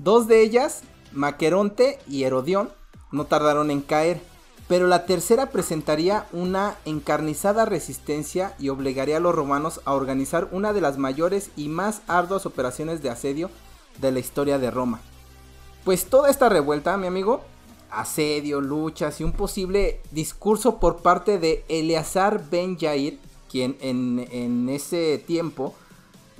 Dos 0.00 0.26
de 0.26 0.40
ellas, 0.40 0.82
Maqueronte 1.12 2.00
y 2.08 2.24
Herodión, 2.24 2.70
no 3.12 3.26
tardaron 3.26 3.70
en 3.70 3.82
caer, 3.82 4.20
pero 4.68 4.86
la 4.86 5.06
tercera 5.06 5.50
presentaría 5.50 6.26
una 6.32 6.76
encarnizada 6.84 7.64
resistencia 7.64 8.54
y 8.58 8.68
obligaría 8.68 9.18
a 9.18 9.20
los 9.20 9.34
romanos 9.34 9.80
a 9.84 9.94
organizar 9.94 10.48
una 10.50 10.72
de 10.72 10.80
las 10.80 10.98
mayores 10.98 11.50
y 11.56 11.68
más 11.68 12.02
arduas 12.08 12.46
operaciones 12.46 13.02
de 13.02 13.10
asedio 13.10 13.50
de 14.00 14.12
la 14.12 14.18
historia 14.18 14.58
de 14.58 14.70
Roma. 14.70 15.00
Pues 15.84 16.06
toda 16.06 16.30
esta 16.30 16.48
revuelta, 16.48 16.96
mi 16.96 17.06
amigo, 17.06 17.42
asedio, 17.90 18.60
luchas 18.60 19.20
y 19.20 19.24
un 19.24 19.32
posible 19.32 20.00
discurso 20.10 20.78
por 20.80 20.96
parte 20.96 21.38
de 21.38 21.64
Eleazar 21.68 22.42
Ben 22.50 22.76
Yair, 22.76 23.20
quien 23.48 23.76
en, 23.80 24.68
ese 24.68 25.22
tiempo, 25.24 25.74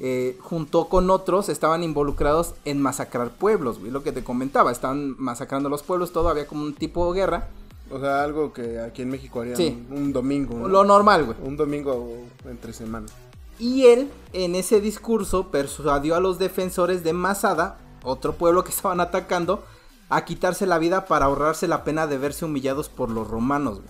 eh, 0.01 0.37
junto 0.41 0.89
con 0.89 1.11
otros, 1.11 1.49
estaban 1.49 1.85
involucrados 1.85 2.55
en 2.65 2.83
masacrar 2.83 3.31
pueblos, 3.31 3.81
lo 3.81 4.03
que 4.03 4.11
te 4.11 4.25
comentaba, 4.25 4.73
estaban 4.73 5.15
masacrando 5.17 5.69
los 5.69 5.85
pueblos, 5.85 6.13
todo 6.13 6.29
había 6.29 6.49
como 6.49 6.65
un 6.65 6.75
tipo 6.75 7.13
de 7.13 7.21
guerra. 7.21 7.49
O 7.91 8.01
sea, 8.01 8.23
algo 8.23 8.53
que 8.53 8.81
aquí 8.81 9.03
en 9.03 9.11
México 9.11 9.41
harían 9.41 9.87
un 9.91 10.13
domingo. 10.13 10.67
Lo 10.69 10.85
normal, 10.85 11.25
güey. 11.25 11.37
Un 11.43 11.57
domingo 11.57 12.17
entre 12.49 12.73
semanas. 12.73 13.13
Y 13.59 13.87
él, 13.87 14.11
en 14.33 14.55
ese 14.55 14.81
discurso, 14.81 15.49
persuadió 15.51 16.15
a 16.15 16.21
los 16.21 16.39
defensores 16.39 17.05
de 17.05 17.13
Masada, 17.13 17.79
otro 18.03 18.35
pueblo 18.35 18.65
que 18.65 18.71
estaban 18.73 19.01
atacando, 19.01 19.63
a 20.09 20.25
quitarse 20.25 20.67
la 20.67 20.79
vida 20.79 21.07
para 21.07 21.27
ahorrarse 21.27 21.69
la 21.69 21.85
pena 21.85 22.07
de 22.07 22.19
verse 22.19 22.45
humillados 22.45 22.89
por 22.89 23.11
los 23.11 23.29
romanos. 23.29 23.81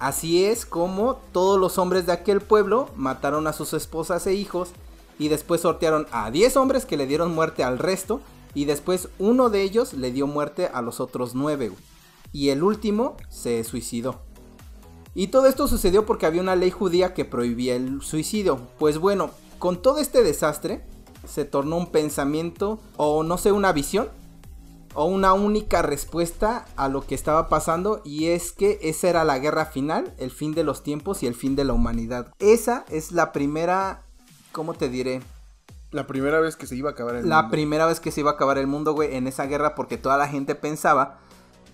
Así 0.00 0.44
es 0.44 0.66
como 0.66 1.20
todos 1.32 1.58
los 1.58 1.78
hombres 1.78 2.06
de 2.06 2.12
aquel 2.12 2.40
pueblo 2.40 2.88
mataron 2.96 3.46
a 3.46 3.52
sus 3.52 3.72
esposas 3.72 4.26
e 4.26 4.34
hijos 4.34 4.70
y 5.18 5.28
después 5.28 5.60
sortearon 5.60 6.06
a 6.10 6.30
10 6.30 6.56
hombres 6.56 6.84
que 6.84 6.96
le 6.96 7.06
dieron 7.06 7.34
muerte 7.34 7.62
al 7.62 7.78
resto 7.78 8.20
y 8.54 8.64
después 8.64 9.08
uno 9.18 9.50
de 9.50 9.62
ellos 9.62 9.94
le 9.94 10.10
dio 10.10 10.26
muerte 10.26 10.68
a 10.72 10.82
los 10.82 10.98
otros 11.00 11.34
9 11.34 11.72
y 12.34 12.50
el 12.50 12.64
último 12.64 13.16
se 13.30 13.62
suicidó. 13.62 14.20
Y 15.14 15.28
todo 15.28 15.46
esto 15.46 15.68
sucedió 15.68 16.04
porque 16.04 16.26
había 16.26 16.42
una 16.42 16.56
ley 16.56 16.72
judía 16.72 17.14
que 17.14 17.24
prohibía 17.24 17.76
el 17.76 18.02
suicidio. 18.02 18.60
Pues 18.80 18.98
bueno, 18.98 19.30
con 19.60 19.80
todo 19.80 20.00
este 20.00 20.24
desastre 20.24 20.84
se 21.26 21.44
tornó 21.44 21.76
un 21.76 21.92
pensamiento 21.92 22.80
o 22.96 23.22
no 23.22 23.38
sé, 23.38 23.52
una 23.52 23.72
visión 23.72 24.08
o 24.94 25.04
una 25.04 25.32
única 25.32 25.80
respuesta 25.82 26.66
a 26.76 26.88
lo 26.88 27.06
que 27.06 27.14
estaba 27.14 27.48
pasando 27.48 28.02
y 28.04 28.26
es 28.26 28.50
que 28.50 28.80
esa 28.82 29.08
era 29.08 29.24
la 29.24 29.38
guerra 29.38 29.66
final, 29.66 30.12
el 30.18 30.32
fin 30.32 30.54
de 30.54 30.64
los 30.64 30.82
tiempos 30.82 31.22
y 31.22 31.28
el 31.28 31.36
fin 31.36 31.54
de 31.54 31.62
la 31.62 31.72
humanidad. 31.72 32.32
Esa 32.40 32.84
es 32.90 33.12
la 33.12 33.30
primera, 33.30 34.02
¿cómo 34.50 34.74
te 34.74 34.88
diré? 34.88 35.22
La 35.92 36.08
primera 36.08 36.40
vez 36.40 36.56
que 36.56 36.66
se 36.66 36.74
iba 36.74 36.90
a 36.90 36.92
acabar 36.94 37.14
el 37.14 37.28
la 37.28 37.36
mundo. 37.36 37.42
La 37.42 37.50
primera 37.50 37.86
vez 37.86 38.00
que 38.00 38.10
se 38.10 38.20
iba 38.20 38.32
a 38.32 38.34
acabar 38.34 38.58
el 38.58 38.66
mundo, 38.66 38.92
güey, 38.92 39.14
en 39.14 39.28
esa 39.28 39.46
guerra 39.46 39.76
porque 39.76 39.98
toda 39.98 40.16
la 40.16 40.26
gente 40.26 40.56
pensaba 40.56 41.20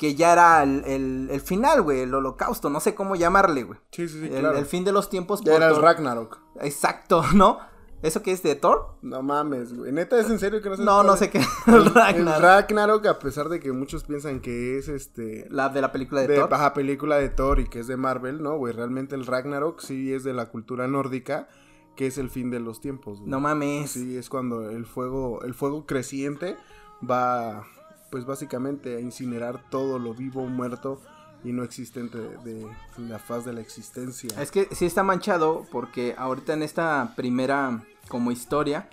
que 0.00 0.14
ya 0.14 0.32
era 0.32 0.62
el, 0.62 1.42
final, 1.44 1.82
güey, 1.82 2.00
el 2.00 2.14
holocausto, 2.14 2.70
no 2.70 2.80
sé 2.80 2.94
cómo 2.94 3.16
llamarle, 3.16 3.64
güey. 3.64 3.78
Sí, 3.90 4.08
sí, 4.08 4.18
sí, 4.18 4.34
el, 4.34 4.46
el 4.46 4.64
fin 4.64 4.82
de 4.82 4.92
los 4.92 5.10
tiempos. 5.10 5.42
Ya 5.42 5.56
era 5.56 5.68
el 5.68 5.76
Ragnarok. 5.76 6.38
Exacto, 6.62 7.22
¿no? 7.34 7.58
¿Eso 8.00 8.22
qué 8.22 8.32
es 8.32 8.42
de 8.42 8.54
Thor? 8.54 8.96
No 9.02 9.22
mames, 9.22 9.74
güey. 9.74 9.92
¿Neta 9.92 10.18
es 10.18 10.30
en 10.30 10.38
serio 10.38 10.62
que 10.62 10.70
no 10.70 10.78
sé? 10.78 10.84
No, 10.84 11.02
no 11.02 11.18
sé 11.18 11.28
qué. 11.28 11.42
El, 11.66 11.84
Ragnarok. 11.84 12.36
El 12.36 12.42
Ragnarok, 12.42 13.06
a 13.08 13.18
pesar 13.18 13.50
de 13.50 13.60
que 13.60 13.72
muchos 13.72 14.04
piensan 14.04 14.40
que 14.40 14.78
es 14.78 14.88
este. 14.88 15.46
La 15.50 15.68
de 15.68 15.82
la 15.82 15.92
película 15.92 16.22
de, 16.22 16.28
de 16.28 16.36
Thor. 16.36 16.48
Baja 16.48 16.72
película 16.72 17.18
de 17.18 17.28
Thor 17.28 17.60
y 17.60 17.68
que 17.68 17.80
es 17.80 17.86
de 17.86 17.98
Marvel, 17.98 18.42
¿no, 18.42 18.56
güey? 18.56 18.72
Realmente 18.72 19.16
el 19.16 19.26
Ragnarok 19.26 19.80
sí 19.80 20.14
es 20.14 20.24
de 20.24 20.32
la 20.32 20.46
cultura 20.46 20.88
nórdica, 20.88 21.46
que 21.94 22.06
es 22.06 22.16
el 22.16 22.30
fin 22.30 22.50
de 22.50 22.60
los 22.60 22.80
tiempos. 22.80 23.20
No 23.20 23.38
mames. 23.38 23.90
Sí, 23.90 24.16
es 24.16 24.30
cuando 24.30 24.70
el 24.70 24.86
fuego, 24.86 25.42
el 25.42 25.52
fuego 25.52 25.84
creciente 25.84 26.56
va, 27.02 27.66
pues 28.10 28.26
básicamente 28.26 28.96
a 28.96 29.00
incinerar 29.00 29.62
todo 29.70 29.98
lo 29.98 30.14
vivo, 30.14 30.46
muerto 30.46 31.00
y 31.44 31.52
no 31.52 31.62
existente 31.62 32.18
de, 32.18 32.66
la 32.98 33.18
faz 33.18 33.44
de 33.44 33.52
la 33.52 33.60
existencia. 33.60 34.28
Es 34.40 34.50
que 34.50 34.68
sí 34.72 34.84
está 34.84 35.02
manchado 35.02 35.66
porque 35.70 36.14
ahorita 36.18 36.52
en 36.52 36.62
esta 36.62 37.14
primera 37.16 37.82
como 38.08 38.30
historia, 38.30 38.90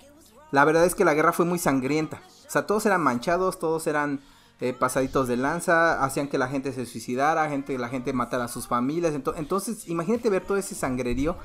la 0.50 0.64
verdad 0.64 0.84
es 0.84 0.94
que 0.94 1.04
la 1.04 1.14
guerra 1.14 1.32
fue 1.32 1.44
muy 1.44 1.58
sangrienta. 1.58 2.22
O 2.46 2.50
sea, 2.50 2.66
todos 2.66 2.86
eran 2.86 3.02
manchados, 3.02 3.58
todos 3.58 3.86
eran 3.86 4.20
eh, 4.60 4.72
pasaditos 4.72 5.28
de 5.28 5.36
lanza, 5.36 6.02
hacían 6.02 6.28
que 6.28 6.38
la 6.38 6.48
gente 6.48 6.72
se 6.72 6.86
suicidara, 6.86 7.48
gente, 7.50 7.76
la 7.76 7.88
gente 7.88 8.12
matara 8.12 8.44
a 8.44 8.48
sus 8.48 8.66
familias. 8.66 9.14
entonces, 9.14 9.88
imagínate 9.88 10.30
ver 10.30 10.44
todo 10.44 10.56
ese 10.56 10.74
sangrerío. 10.74 11.36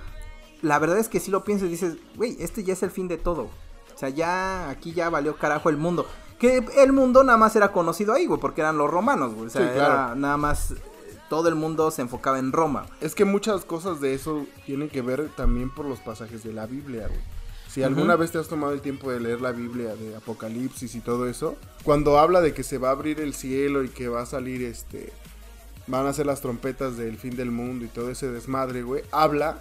La 0.61 0.79
verdad 0.79 0.97
es 0.97 1.09
que 1.09 1.19
si 1.19 1.29
lo 1.29 1.43
piensas 1.43 1.69
dices, 1.69 1.97
güey, 2.15 2.37
este 2.39 2.63
ya 2.63 2.73
es 2.73 2.83
el 2.83 2.91
fin 2.91 3.09
de 3.09 3.17
todo. 3.17 3.49
O 3.93 3.97
sea, 3.97 4.09
ya 4.09 4.69
aquí 4.69 4.93
ya 4.93 5.09
valió 5.09 5.35
carajo 5.35 5.69
el 5.69 5.77
mundo. 5.77 6.07
Que 6.43 6.61
el 6.83 6.91
mundo 6.91 7.23
nada 7.23 7.37
más 7.37 7.55
era 7.55 7.71
conocido 7.71 8.11
ahí, 8.11 8.25
güey, 8.25 8.37
porque 8.37 8.59
eran 8.59 8.77
los 8.77 8.91
romanos, 8.91 9.33
güey. 9.33 9.47
O 9.47 9.49
sea, 9.49 9.73
era 9.73 10.13
nada 10.13 10.35
más 10.35 10.73
todo 11.29 11.47
el 11.47 11.55
mundo 11.55 11.89
se 11.89 12.01
enfocaba 12.01 12.37
en 12.37 12.51
Roma. 12.51 12.85
Es 12.99 13.15
que 13.15 13.23
muchas 13.23 13.63
cosas 13.63 14.01
de 14.01 14.13
eso 14.13 14.45
tienen 14.65 14.89
que 14.89 15.01
ver 15.01 15.29
también 15.37 15.69
por 15.69 15.85
los 15.85 16.01
pasajes 16.01 16.43
de 16.43 16.51
la 16.51 16.65
Biblia, 16.65 17.07
güey. 17.07 17.21
Si 17.69 17.81
alguna 17.81 18.17
vez 18.17 18.33
te 18.33 18.39
has 18.39 18.49
tomado 18.49 18.73
el 18.73 18.81
tiempo 18.81 19.09
de 19.09 19.21
leer 19.21 19.39
la 19.39 19.53
Biblia 19.53 19.95
de 19.95 20.17
Apocalipsis 20.17 20.93
y 20.95 20.99
todo 20.99 21.29
eso, 21.29 21.55
cuando 21.85 22.19
habla 22.19 22.41
de 22.41 22.53
que 22.53 22.63
se 22.63 22.77
va 22.77 22.89
a 22.89 22.91
abrir 22.91 23.21
el 23.21 23.33
cielo 23.33 23.81
y 23.85 23.87
que 23.87 24.09
va 24.09 24.23
a 24.23 24.25
salir 24.25 24.63
este 24.63 25.13
van 25.87 26.05
a 26.07 26.11
ser 26.11 26.25
las 26.25 26.41
trompetas 26.41 26.97
del 26.97 27.17
fin 27.17 27.37
del 27.37 27.51
mundo 27.51 27.85
y 27.85 27.87
todo 27.87 28.09
ese 28.11 28.29
desmadre, 28.29 28.83
güey, 28.83 29.03
habla 29.11 29.59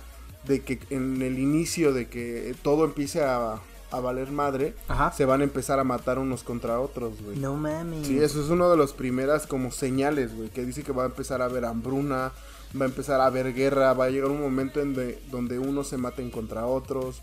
de 0.48 0.62
que 0.62 0.80
en 0.90 1.22
el 1.22 1.38
inicio 1.38 1.92
de 1.92 2.08
que 2.08 2.56
todo 2.64 2.84
empiece 2.84 3.22
a, 3.22 3.60
a 3.92 4.00
valer 4.00 4.32
madre, 4.32 4.74
se 5.14 5.24
van 5.24 5.42
a 5.42 5.44
empezar 5.44 5.78
a 5.78 5.84
matar 5.84 6.18
unos 6.18 6.42
contra 6.42 6.80
otros, 6.80 7.22
güey. 7.22 7.38
No 7.38 7.54
mames. 7.54 8.06
Sí, 8.06 8.18
eso 8.18 8.42
es 8.42 8.48
una 8.48 8.68
de 8.68 8.76
las 8.76 8.92
primeras 8.92 9.46
como 9.46 9.70
señales, 9.70 10.34
güey, 10.34 10.48
que 10.48 10.64
dice 10.64 10.82
que 10.82 10.92
va 10.92 11.04
a 11.04 11.06
empezar 11.06 11.42
a 11.42 11.44
haber 11.44 11.64
hambruna, 11.66 12.32
va 12.80 12.84
a 12.86 12.88
empezar 12.88 13.20
a 13.20 13.26
haber 13.26 13.52
guerra, 13.52 13.92
va 13.92 14.06
a 14.06 14.10
llegar 14.10 14.30
un 14.30 14.40
momento 14.40 14.80
en 14.80 14.94
de, 14.94 15.22
donde 15.30 15.58
unos 15.58 15.88
se 15.88 15.98
maten 15.98 16.30
contra 16.30 16.66
otros. 16.66 17.22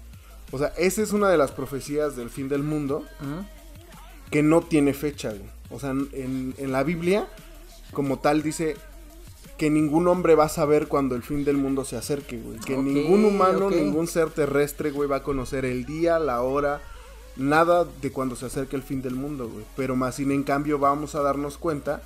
O 0.52 0.58
sea, 0.58 0.68
esa 0.78 1.02
es 1.02 1.12
una 1.12 1.30
de 1.30 1.38
las 1.38 1.52
profecías 1.52 2.16
del 2.16 2.30
fin 2.30 2.50
del 2.50 2.64
mundo 2.64 3.04
que 4.30 4.44
no 4.44 4.62
tiene 4.62 4.94
fecha, 4.94 5.30
güey. 5.30 5.50
O 5.72 5.80
sea, 5.80 5.92
en, 5.92 6.72
la 6.72 6.84
Biblia, 6.84 7.28
como 7.94 8.20
tal, 8.20 8.42
dice 8.42 8.76
que 9.60 9.70
ningún 9.70 10.08
hombre 10.08 10.36
va 10.36 10.46
a 10.46 10.50
saber 10.50 10.88
cuando 10.88 11.16
el 11.16 11.22
fin 11.22 11.44
del 11.44 11.58
mundo 11.58 11.84
se 11.84 11.98
acerque, 11.98 12.40
güey. 12.40 12.60
Que 12.60 12.78
ningún 12.78 13.26
humano, 13.26 13.70
ningún 13.70 14.08
ser 14.08 14.30
terrestre, 14.30 14.90
güey, 14.90 15.10
va 15.10 15.18
a 15.18 15.24
conocer 15.24 15.66
el 15.66 15.86
día, 15.86 16.18
la 16.18 16.42
hora, 16.42 16.82
nada 17.36 17.86
de 18.02 18.10
cuando 18.10 18.38
se 18.38 18.46
acerque 18.46 18.78
el 18.78 18.84
fin 18.84 19.02
del 19.02 19.16
mundo, 19.16 19.50
güey. 19.50 19.66
Pero 19.76 19.98
más 19.98 20.16
sin 20.16 20.32
en 20.32 20.44
cambio 20.44 20.80
vamos 20.80 21.14
a 21.14 21.22
darnos 21.22 21.58
cuenta 21.58 22.02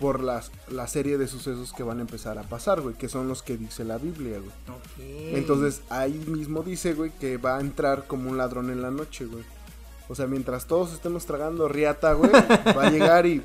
por 0.00 0.20
las, 0.20 0.50
la 0.68 0.88
serie 0.88 1.16
de 1.16 1.28
sucesos 1.28 1.72
que 1.72 1.84
van 1.84 1.98
a 1.98 2.02
empezar 2.02 2.38
a 2.38 2.42
pasar, 2.42 2.80
güey, 2.80 2.96
que 2.96 3.08
son 3.08 3.28
los 3.28 3.44
que 3.44 3.56
dice 3.56 3.84
la 3.84 3.98
Biblia, 3.98 4.40
güey. 4.40 5.36
Entonces 5.36 5.82
ahí 5.88 6.20
mismo 6.26 6.64
dice, 6.64 6.94
güey, 6.94 7.12
que 7.20 7.36
va 7.36 7.58
a 7.58 7.60
entrar 7.60 8.08
como 8.08 8.28
un 8.28 8.36
ladrón 8.36 8.70
en 8.70 8.82
la 8.82 8.90
noche, 8.90 9.26
güey. 9.26 9.44
O 10.08 10.16
sea, 10.16 10.26
mientras 10.26 10.66
todos 10.66 10.92
estemos 10.92 11.24
tragando 11.24 11.68
riata, 11.68 12.14
güey, 12.14 12.32
va 12.76 12.86
a 12.86 12.90
llegar 12.90 13.26
y 13.26 13.42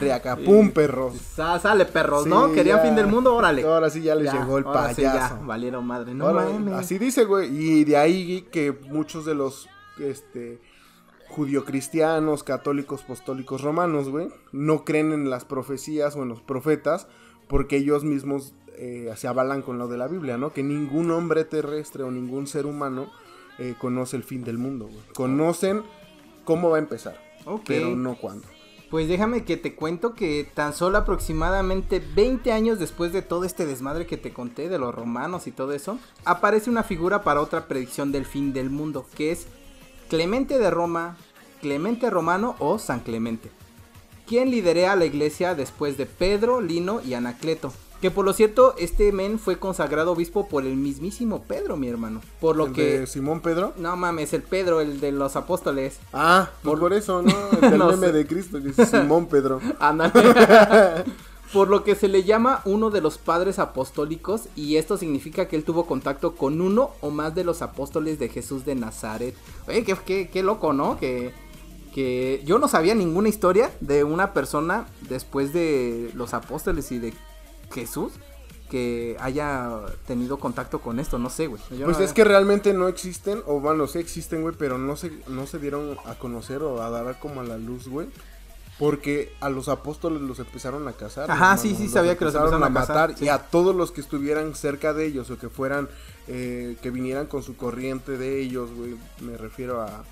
reacapum, 0.00 0.70
perros. 0.70 1.14
sale, 1.16 1.84
perros, 1.84 2.26
¿no? 2.26 2.52
Querían 2.52 2.80
fin 2.82 2.94
del 2.94 3.06
mundo, 3.06 3.34
órale. 3.34 3.62
Ahora 3.62 3.90
sí 3.90 4.02
ya 4.02 4.14
les 4.14 4.32
llegó 4.32 4.58
el 4.58 4.64
payaso. 4.64 5.40
valieron 5.44 5.86
madre, 5.86 6.14
no 6.14 6.32
mames. 6.32 6.74
Así 6.74 6.98
dice, 6.98 7.24
güey, 7.24 7.54
y 7.54 7.84
de 7.84 7.96
ahí 7.96 8.46
que 8.50 8.72
muchos 8.72 9.24
de 9.24 9.34
los, 9.34 9.68
este 9.98 10.60
judio-cristianos, 11.28 12.44
católicos, 12.44 13.02
apostólicos 13.02 13.60
romanos, 13.60 14.08
güey, 14.08 14.28
no 14.52 14.84
creen 14.84 15.12
en 15.12 15.28
las 15.28 15.44
profecías 15.44 16.16
o 16.16 16.22
en 16.22 16.28
los 16.28 16.40
profetas 16.40 17.08
porque 17.48 17.76
ellos 17.76 18.04
mismos 18.04 18.54
eh, 18.78 19.12
se 19.16 19.28
avalan 19.28 19.62
con 19.62 19.78
lo 19.78 19.88
de 19.88 19.98
la 19.98 20.08
Biblia, 20.08 20.38
¿no? 20.38 20.52
Que 20.52 20.62
ningún 20.62 21.10
hombre 21.10 21.44
terrestre 21.44 22.02
o 22.04 22.10
ningún 22.10 22.46
ser 22.46 22.66
humano 22.66 23.10
eh, 23.58 23.74
conoce 23.78 24.16
el 24.16 24.22
fin 24.22 24.44
del 24.44 24.58
mundo, 24.58 24.86
güey. 24.86 25.02
Conocen 25.14 25.82
cómo 26.44 26.70
va 26.70 26.76
a 26.76 26.80
empezar, 26.80 27.18
pero 27.66 27.90
no 27.96 28.16
cuándo. 28.16 28.46
Pues 28.90 29.08
déjame 29.08 29.44
que 29.44 29.56
te 29.56 29.74
cuento 29.74 30.14
que 30.14 30.48
tan 30.54 30.72
solo 30.72 30.98
aproximadamente 30.98 32.00
20 32.14 32.52
años 32.52 32.78
después 32.78 33.12
de 33.12 33.22
todo 33.22 33.44
este 33.44 33.66
desmadre 33.66 34.06
que 34.06 34.16
te 34.16 34.32
conté 34.32 34.68
de 34.68 34.78
los 34.78 34.94
romanos 34.94 35.48
y 35.48 35.50
todo 35.50 35.72
eso, 35.72 35.98
aparece 36.24 36.70
una 36.70 36.84
figura 36.84 37.22
para 37.22 37.40
otra 37.40 37.66
predicción 37.66 38.12
del 38.12 38.24
fin 38.24 38.52
del 38.52 38.70
mundo, 38.70 39.04
que 39.16 39.32
es 39.32 39.48
Clemente 40.08 40.58
de 40.60 40.70
Roma, 40.70 41.16
Clemente 41.60 42.10
Romano 42.10 42.54
o 42.60 42.78
San 42.78 43.00
Clemente, 43.00 43.50
quien 44.24 44.52
liderea 44.52 44.92
a 44.92 44.96
la 44.96 45.04
iglesia 45.04 45.56
después 45.56 45.96
de 45.96 46.06
Pedro, 46.06 46.60
Lino 46.60 47.00
y 47.02 47.14
Anacleto. 47.14 47.72
Que 48.00 48.10
por 48.10 48.24
lo 48.26 48.32
cierto, 48.34 48.74
este 48.78 49.10
men 49.10 49.38
fue 49.38 49.58
consagrado 49.58 50.12
obispo 50.12 50.48
por 50.48 50.64
el 50.66 50.76
mismísimo 50.76 51.42
Pedro, 51.44 51.76
mi 51.78 51.88
hermano. 51.88 52.20
Por 52.40 52.54
lo 52.56 52.66
¿El 52.66 52.72
que. 52.74 52.98
de 53.00 53.06
Simón 53.06 53.40
Pedro? 53.40 53.72
No 53.78 53.96
mames, 53.96 54.32
el 54.34 54.42
Pedro, 54.42 54.80
el 54.82 55.00
de 55.00 55.12
los 55.12 55.34
apóstoles. 55.34 55.98
Ah, 56.12 56.50
por, 56.62 56.78
por 56.78 56.92
eso, 56.92 57.22
¿no? 57.22 57.32
El 57.62 57.78
No 57.78 57.88
meme 57.88 58.08
sé. 58.08 58.12
de 58.12 58.26
Cristo, 58.26 58.58
que 58.58 58.68
dice 58.68 58.84
Simón 58.86 59.26
Pedro. 59.26 59.60
Ándale. 59.80 60.12
Por 61.52 61.68
lo 61.68 61.84
que 61.84 61.94
se 61.94 62.08
le 62.08 62.24
llama 62.24 62.60
uno 62.64 62.90
de 62.90 63.00
los 63.00 63.18
padres 63.18 63.60
apostólicos 63.60 64.42
y 64.56 64.76
esto 64.76 64.98
significa 64.98 65.46
que 65.46 65.54
él 65.54 65.62
tuvo 65.64 65.86
contacto 65.86 66.34
con 66.34 66.60
uno 66.60 66.90
o 67.00 67.10
más 67.10 67.36
de 67.36 67.44
los 67.44 67.62
apóstoles 67.62 68.18
de 68.18 68.28
Jesús 68.28 68.64
de 68.64 68.74
Nazaret. 68.74 69.32
Oye, 69.68 69.84
qué, 69.84 69.94
qué- 70.04 70.28
qué 70.28 70.42
loco, 70.42 70.72
¿no? 70.72 70.98
Que, 70.98 71.32
que 71.94 72.42
yo 72.44 72.58
no 72.58 72.66
sabía 72.66 72.96
ninguna 72.96 73.28
historia 73.28 73.70
de 73.80 74.02
una 74.02 74.32
persona 74.34 74.86
después 75.08 75.52
de 75.52 76.10
los 76.14 76.34
apóstoles 76.34 76.90
y 76.90 76.98
de 76.98 77.14
Jesús 77.72 78.12
que 78.70 79.16
haya 79.20 79.70
tenido 80.08 80.38
contacto 80.40 80.80
con 80.80 80.98
esto, 80.98 81.18
no 81.18 81.30
sé, 81.30 81.46
güey. 81.46 81.62
Pues 81.84 81.98
no- 81.98 82.04
es 82.04 82.12
que 82.12 82.24
realmente 82.24 82.72
no 82.74 82.88
existen, 82.88 83.40
o 83.46 83.60
bueno, 83.60 83.86
sí 83.86 83.98
existen, 84.00 84.42
güey, 84.42 84.54
pero 84.58 84.76
no 84.76 84.96
se, 84.96 85.12
no 85.28 85.46
se 85.46 85.58
dieron 85.60 85.96
a 86.04 86.14
conocer 86.16 86.62
o 86.64 86.82
a 86.82 86.90
dar 86.90 87.18
como 87.20 87.40
a 87.40 87.44
la 87.44 87.58
luz, 87.58 87.86
güey. 87.88 88.08
Porque 88.78 89.32
a 89.40 89.48
los 89.48 89.68
apóstoles 89.70 90.20
los 90.20 90.38
empezaron 90.38 90.86
a 90.86 90.92
cazar. 90.92 91.30
Ajá, 91.30 91.52
hermano, 91.52 91.62
sí, 91.62 91.74
sí, 91.76 91.88
sabía 91.88 92.18
que 92.18 92.26
los 92.26 92.34
empezaron 92.34 92.62
a 92.62 92.74
cazar, 92.74 93.16
sí. 93.16 93.24
Y 93.24 93.28
a 93.28 93.38
todos 93.38 93.74
los 93.74 93.90
que 93.90 94.02
estuvieran 94.02 94.54
cerca 94.54 94.92
de 94.92 95.06
ellos 95.06 95.30
o 95.30 95.38
que 95.38 95.48
fueran, 95.48 95.88
eh, 96.26 96.76
que 96.82 96.90
vinieran 96.90 97.26
con 97.26 97.42
su 97.42 97.56
corriente 97.56 98.18
de 98.18 98.40
ellos, 98.42 98.70
güey. 98.76 98.96
Me 99.20 99.38
refiero 99.38 99.80
a 99.80 100.04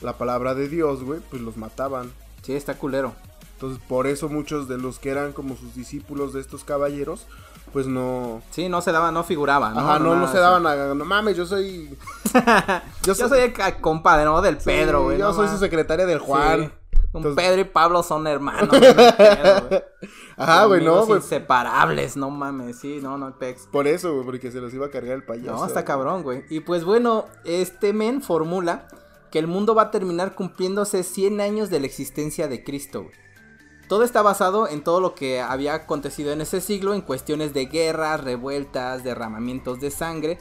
la 0.00 0.16
palabra 0.16 0.54
de 0.54 0.68
Dios, 0.68 1.02
güey, 1.02 1.20
pues 1.28 1.42
los 1.42 1.58
mataban. 1.58 2.10
Sí, 2.42 2.54
está 2.54 2.78
culero. 2.78 3.14
Entonces, 3.56 3.82
por 3.88 4.06
eso 4.06 4.28
muchos 4.28 4.68
de 4.68 4.78
los 4.78 4.98
que 4.98 5.08
eran 5.10 5.32
como 5.32 5.56
sus 5.56 5.74
discípulos 5.74 6.32
de 6.34 6.40
estos 6.40 6.62
caballeros, 6.62 7.26
pues 7.72 7.86
no... 7.86 8.42
Sí, 8.50 8.68
no 8.68 8.80
se 8.82 8.92
daba, 8.92 9.10
no 9.12 9.24
figuraba, 9.24 9.70
¿no? 9.70 9.80
Ajá, 9.80 9.98
no, 9.98 10.10
no 10.14 10.16
nada, 10.22 10.32
se 10.32 10.38
daban 10.38 10.66
a... 10.66 10.94
No 10.94 11.04
mames, 11.06 11.36
yo 11.36 11.46
soy... 11.46 11.96
Yo 13.04 13.14
soy 13.14 13.40
el 13.40 13.52
ca- 13.54 13.78
compadre, 13.80 14.24
¿no? 14.26 14.40
Del 14.42 14.58
Pedro, 14.58 14.98
Sí, 15.00 15.04
güey. 15.04 15.18
Yo 15.18 15.28
no 15.28 15.32
soy 15.34 15.48
su 15.48 15.56
secretaria 15.58 16.04
del 16.06 16.18
Juan. 16.18 16.64
Sí. 16.64 16.70
Un 17.12 17.22
Entonces- 17.24 17.44
Pedro 17.44 17.60
y 17.62 17.64
Pablo 17.64 18.02
son 18.02 18.26
hermanos. 18.26 18.68
güey, 18.68 18.82
no. 18.94 19.78
Ajá, 20.36 20.64
güey, 20.66 20.84
no, 20.84 21.06
güey. 21.06 21.18
Inseparables, 21.20 22.16
no 22.18 22.28
mames, 22.28 22.78
sí, 22.78 22.98
no, 23.02 23.16
no 23.16 23.38
pex. 23.38 23.66
Por 23.72 23.86
eso, 23.86 24.12
güey, 24.12 24.26
porque 24.26 24.50
se 24.50 24.60
los 24.60 24.74
iba 24.74 24.86
a 24.86 24.90
cargar 24.90 25.14
el 25.14 25.24
payaso. 25.24 25.52
No, 25.56 25.64
está 25.64 25.82
cabrón, 25.84 26.22
güey. 26.22 26.44
Y 26.50 26.60
pues 26.60 26.84
bueno, 26.84 27.24
este 27.46 27.94
men 27.94 28.20
formula 28.20 28.86
que 29.30 29.38
el 29.38 29.46
mundo 29.46 29.74
va 29.74 29.82
a 29.84 29.90
terminar 29.90 30.34
cumpliéndose 30.34 31.02
100 31.02 31.40
años 31.40 31.70
de 31.70 31.80
la 31.80 31.86
existencia 31.86 32.48
de 32.48 32.62
Cristo, 32.62 33.04
güey. 33.04 33.14
Todo 33.88 34.02
está 34.02 34.22
basado 34.22 34.68
en 34.68 34.82
todo 34.82 35.00
lo 35.00 35.14
que 35.14 35.40
había 35.40 35.74
acontecido 35.74 36.32
en 36.32 36.40
ese 36.40 36.60
siglo 36.60 36.94
en 36.94 37.00
cuestiones 37.02 37.54
de 37.54 37.66
guerras, 37.66 38.22
revueltas, 38.24 39.04
derramamientos 39.04 39.80
de 39.80 39.90
sangre, 39.90 40.38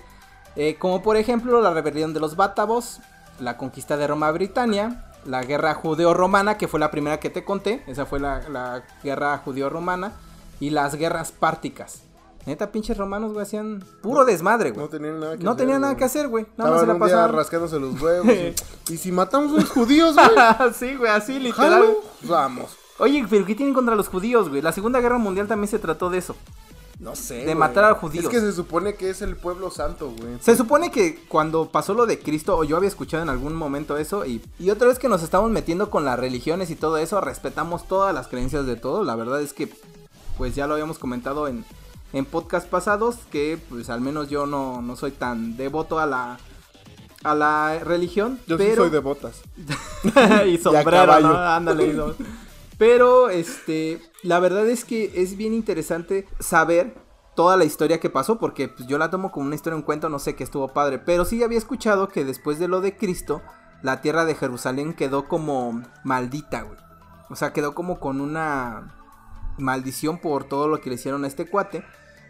eh, 0.56 0.76
como 0.80 1.04
por 1.04 1.16
ejemplo 1.18 1.62
la 1.62 1.72
rebelión 1.74 2.14
de 2.14 2.20
los 2.20 2.36
bátavos, 2.36 3.00
la 3.40 3.58
conquista 3.58 3.98
de 3.98 4.08
Roma 4.08 4.30
a 4.30 4.32
Britania, 4.32 5.12
la 5.26 5.44
guerra 5.44 5.74
judeo-romana, 5.76 6.58
que 6.58 6.68
fue 6.68 6.80
la 6.80 6.90
primera 6.92 7.20
que 7.20 7.30
te 7.30 7.44
conté, 7.44 7.84
esa 7.88 8.06
fue 8.06 8.20
la, 8.20 8.48
la 8.50 8.84
guerra 9.04 9.38
judeo-romana, 9.40 10.14
y 10.60 10.70
las 10.70 10.96
guerras 10.96 11.32
párticas. 11.32 12.02
Neta, 12.46 12.72
pinches 12.72 12.96
romanos, 12.98 13.34
güey, 13.34 13.44
hacían 13.44 13.84
puro 14.02 14.24
desmadre, 14.24 14.70
güey. 14.72 14.86
No 14.86 14.90
tenían 14.90 15.20
nada 15.20 15.36
que 15.38 15.44
No 15.44 15.52
hacer. 15.52 15.58
tenían 15.62 15.82
nada 15.82 15.94
güey. 15.94 16.00
que 16.00 16.06
hacer, 16.06 16.28
güey. 16.30 16.46
Nada 16.58 16.72
más 16.72 16.80
se 16.82 16.88
la 16.88 16.98
pasaban. 16.98 17.34
rascándose 17.34 17.80
los 17.80 18.00
huevos. 18.02 18.28
y, 18.28 18.54
y 18.94 18.98
si 18.98 19.12
matamos 19.12 19.52
a 19.52 19.62
los 19.62 19.70
judíos, 19.72 20.16
güey. 20.16 20.74
sí, 20.74 20.96
güey, 20.96 21.12
así 21.12 21.40
literal. 21.40 21.72
Jalo, 21.82 21.96
vamos. 22.24 22.78
Oye, 22.98 23.26
pero 23.30 23.46
¿qué 23.46 23.56
tienen 23.56 23.74
contra 23.74 23.96
los 23.96 24.08
judíos, 24.08 24.50
güey? 24.50 24.62
La 24.62 24.72
Segunda 24.72 25.02
Guerra 25.02 25.18
Mundial 25.18 25.48
también 25.48 25.70
se 25.70 25.80
trató 25.80 26.10
de 26.10 26.20
eso. 26.20 26.36
No 27.00 27.16
sé. 27.16 27.40
De 27.40 27.44
güey. 27.44 27.56
matar 27.56 27.84
a 27.84 27.96
judíos. 27.96 28.24
Es 28.24 28.30
que 28.30 28.40
se 28.40 28.54
supone 28.54 28.96
que 28.96 29.10
es 29.10 29.22
el 29.22 29.36
pueblo 29.36 29.70
santo, 29.70 30.14
güey. 30.18 30.38
Se 30.40 30.56
supone 30.56 30.92
que 30.92 31.26
cuando 31.28 31.70
pasó 31.70 31.94
lo 31.94 32.06
de 32.06 32.20
Cristo, 32.20 32.58
o 32.58 32.64
yo 32.64 32.78
había 32.78 32.88
escuchado 32.88 33.22
en 33.22 33.30
algún 33.30 33.54
momento 33.54 33.98
eso, 33.98 34.26
y, 34.26 34.42
y 34.60 34.70
otra 34.70 34.88
vez 34.88 34.98
que 34.98 35.10
nos 35.10 35.24
estamos 35.24 35.52
metiendo 35.52 35.90
con 35.90 36.06
las 36.06 36.18
religiones 36.18 36.70
y 36.70 36.76
todo 36.76 36.98
eso, 36.98 37.20
respetamos 37.20 37.88
todas 37.88 38.14
las 38.14 38.28
creencias 38.28 38.66
de 38.66 38.78
todo. 38.78 39.04
La 39.04 39.16
verdad 39.16 39.42
es 39.42 39.52
que, 39.52 39.70
pues 40.38 40.56
ya 40.56 40.68
lo 40.68 40.74
habíamos 40.74 40.98
comentado 40.98 41.50
en, 41.50 41.66
en 42.14 42.26
podcast 42.26 42.68
pasados, 42.68 43.18
que 43.30 43.60
pues 43.70 43.90
al 43.90 44.00
menos 44.00 44.30
yo 44.30 44.46
no, 44.46 44.82
no 44.82 44.96
soy 44.96 45.12
tan 45.12 45.58
devoto 45.58 46.00
a 46.00 46.06
la, 46.06 46.40
a 47.26 47.36
la 47.36 47.78
religión. 47.84 48.40
Yo 48.48 48.58
sí 48.58 48.74
soy 48.74 48.90
de 48.90 49.00
botas. 49.00 49.42
y 50.48 50.58
sombrero, 50.64 50.92
caballo. 50.92 51.28
¿no? 51.28 51.38
Ándale. 51.38 52.16
Pero, 52.78 53.30
este, 53.30 54.02
la 54.24 54.40
verdad 54.40 54.68
es 54.68 54.86
que 54.86 55.12
es 55.16 55.38
bien 55.38 55.54
interesante 55.54 56.28
saber 56.40 56.96
toda 57.36 57.58
la 57.58 57.66
historia 57.66 58.00
que 58.00 58.10
pasó, 58.10 58.38
porque 58.40 58.68
pues, 58.70 58.88
yo 58.88 58.98
la 58.98 59.10
tomo 59.10 59.32
como 59.32 59.46
una 59.46 59.56
historia, 59.56 59.76
un 59.78 59.84
cuento, 59.84 60.10
no 60.10 60.20
sé, 60.20 60.36
que 60.36 60.44
estuvo 60.44 60.70
padre. 60.70 61.00
Pero 61.00 61.26
sí 61.26 61.44
había 61.44 61.58
escuchado 61.58 62.10
que 62.10 62.26
después 62.26 62.60
de 62.60 62.68
lo 62.68 62.82
de 62.82 62.98
Cristo, 62.98 63.42
la 63.82 64.02
tierra 64.02 64.26
de 64.26 64.36
Jerusalén 64.36 64.94
quedó 64.94 65.28
como 65.28 65.84
maldita, 66.04 66.64
güey. 66.64 66.80
O 67.30 67.36
sea, 67.36 67.54
quedó 67.54 67.76
como 67.76 68.00
con 68.00 68.22
una 68.22 68.96
maldición 69.58 70.20
por 70.20 70.44
todo 70.46 70.68
lo 70.68 70.82
que 70.82 70.90
le 70.90 70.96
hicieron 70.96 71.24
a 71.24 71.28
este 71.28 71.48
cuate. 71.48 71.84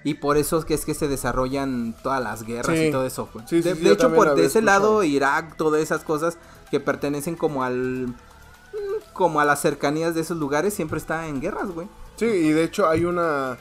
Y 0.03 0.15
por 0.15 0.37
eso 0.37 0.59
es 0.59 0.65
que 0.65 0.75
es 0.75 0.85
que 0.85 0.93
se 0.93 1.07
desarrollan 1.07 1.95
todas 2.03 2.23
las 2.23 2.43
guerras 2.43 2.77
Sí. 2.77 2.85
y 2.85 2.91
todo 2.91 3.05
eso, 3.05 3.27
güey. 3.33 3.45
Sí, 3.47 3.63
sí, 3.63 3.73
de, 3.73 3.91
hecho, 3.91 4.13
por 4.13 4.35
de 4.35 4.45
ese 4.45 4.61
lado. 4.61 5.03
Irak, 5.03 5.57
todas 5.57 5.81
esas 5.81 6.03
cosas 6.03 6.37
que 6.69 6.79
pertenecen 6.79 7.35
como 7.35 7.63
al... 7.63 8.13
Como 9.13 9.39
a 9.39 9.45
las 9.45 9.61
cercanías 9.61 10.13
de 10.15 10.21
esos 10.21 10.37
lugares, 10.37 10.73
siempre 10.73 10.97
está 10.97 11.27
en 11.27 11.39
guerras, 11.41 11.69
güey. 11.71 11.87
Sí, 12.17 12.25
y 12.25 12.51
de 12.51 12.63
hecho 12.63 12.87
hay 12.89 13.05
una 13.05 13.57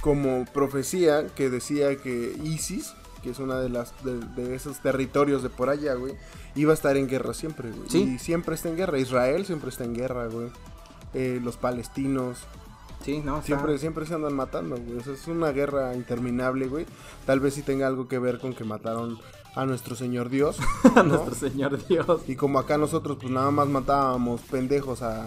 como 0.00 0.44
profecía 0.52 1.26
que 1.34 1.50
decía 1.50 1.96
que 1.96 2.36
ISIS, 2.42 2.94
que 3.22 3.30
es 3.30 3.38
una 3.40 3.58
de 3.60 3.68
las 3.68 3.92
de, 4.04 4.18
de 4.20 4.54
esos 4.54 4.78
territorios 4.80 5.42
de 5.42 5.50
por 5.50 5.68
allá, 5.68 5.94
güey, 5.94 6.14
iba 6.54 6.70
a 6.72 6.74
estar 6.74 6.96
en 6.96 7.08
guerra 7.08 7.34
siempre, 7.34 7.70
güey. 7.70 7.88
Sí. 7.88 8.02
Y 8.14 8.18
siempre 8.18 8.54
está 8.54 8.68
en 8.68 8.76
guerra. 8.76 8.98
Israel 8.98 9.44
siempre 9.46 9.70
está 9.70 9.84
en 9.84 9.94
guerra, 9.94 10.26
güey. 10.26 10.50
Eh, 11.14 11.40
los 11.42 11.56
palestinos 11.56 12.38
Sí, 13.04 13.20
no, 13.24 13.34
está- 13.36 13.46
siempre 13.46 13.78
siempre 13.78 14.06
se 14.06 14.14
andan 14.14 14.34
matando, 14.34 14.76
güey. 14.76 14.98
O 14.98 15.02
sea, 15.04 15.12
es 15.14 15.26
una 15.28 15.50
guerra 15.52 15.94
interminable, 15.94 16.66
güey. 16.66 16.84
Tal 17.26 17.38
vez 17.40 17.54
sí 17.54 17.62
tenga 17.62 17.86
algo 17.86 18.08
que 18.08 18.18
ver 18.18 18.38
con 18.40 18.54
que 18.54 18.64
mataron 18.64 19.18
a 19.54 19.64
nuestro 19.66 19.94
Señor 19.96 20.28
Dios, 20.28 20.58
a 20.94 21.02
¿no? 21.02 21.16
nuestro 21.16 21.34
Señor 21.34 21.84
Dios. 21.86 22.22
Y 22.26 22.36
como 22.36 22.58
acá 22.58 22.78
nosotros 22.78 23.18
pues 23.20 23.32
nada 23.32 23.50
más 23.50 23.68
matábamos 23.68 24.40
pendejos 24.42 25.02
a 25.02 25.24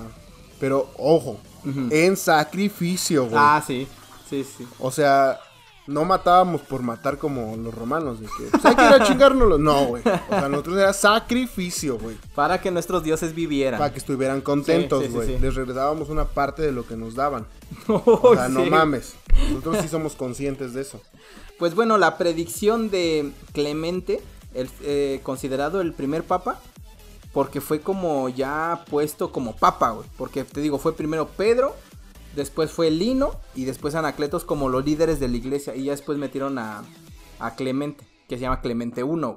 pero 0.60 0.92
ojo, 0.98 1.40
en 1.66 2.16
sacrificio, 2.16 3.24
güey. 3.24 3.36
Ah, 3.36 3.64
sí, 3.66 3.88
sí, 4.30 4.44
sí. 4.44 4.68
O 4.78 4.92
sea, 4.92 5.40
no 5.88 6.06
matábamos 6.06 6.62
por 6.62 6.84
matar 6.84 7.18
como 7.18 7.58
los 7.58 7.74
romanos, 7.74 8.20
de 8.20 8.28
que 8.28 8.44
pues, 8.52 8.66
hay 8.66 8.76
que 8.76 8.86
ir 8.86 8.94
a 8.94 9.04
chingárnoslo. 9.04 9.58
No, 9.58 9.86
güey. 9.86 10.04
O 10.06 10.30
sea, 10.30 10.48
nosotros 10.50 10.78
era 10.78 10.94
sacrificio, 10.94 11.98
güey. 11.98 12.16
Para 12.36 12.62
que 12.62 12.70
nuestros 12.70 13.04
dioses 13.04 13.34
vivieran. 13.34 13.80
Para 13.80 13.92
que 13.92 13.98
estuvieran 13.98 14.42
contentos, 14.42 15.00
Sí, 15.00 15.06
sí, 15.06 15.12
sí, 15.12 15.16
güey. 15.16 15.28
sí. 15.30 15.38
Les 15.42 15.56
regresábamos 15.56 16.10
una 16.10 16.26
parte 16.26 16.62
de 16.62 16.72
lo 16.72 16.86
que 16.86 16.96
nos 16.96 17.16
daban. 17.16 17.48
O 17.88 18.36
sea, 18.36 18.48
no 18.48 18.64
mames. 18.66 19.16
Nosotros 19.50 19.78
sí 19.82 19.88
somos 19.88 20.16
conscientes 20.16 20.74
de 20.74 20.82
eso. 20.82 21.02
Pues 21.60 21.76
bueno, 21.76 22.00
la 22.00 22.18
predicción 22.18 22.90
de 22.90 23.34
Clemente, 23.54 24.20
el, 24.56 24.68
eh, 24.82 25.20
considerado 25.22 25.80
el 25.80 25.94
primer 25.94 26.24
papa, 26.24 26.60
porque 27.34 27.62
fue 27.62 27.82
como 27.82 28.30
ya 28.30 28.84
puesto 28.90 29.32
como 29.32 29.56
papa, 29.56 29.92
güey. 29.92 30.08
Porque 30.18 30.44
te 30.44 30.60
digo, 30.60 30.80
fue 30.80 30.96
primero 30.96 31.28
Pedro, 31.28 31.76
después 32.36 32.72
fue 32.72 32.90
Lino 32.90 33.40
y 33.54 33.66
después 33.66 33.94
Anacletos 33.94 34.44
como 34.44 34.70
los 34.70 34.84
líderes 34.84 35.20
de 35.20 35.28
la 35.28 35.38
iglesia. 35.38 35.76
Y 35.76 35.84
ya 35.84 35.92
después 35.92 36.18
metieron 36.18 36.58
a, 36.58 36.84
a 37.38 37.54
Clemente, 37.54 38.08
que 38.28 38.38
se 38.38 38.42
llama 38.42 38.62
Clemente 38.62 39.02
I, 39.02 39.04
güey. 39.04 39.36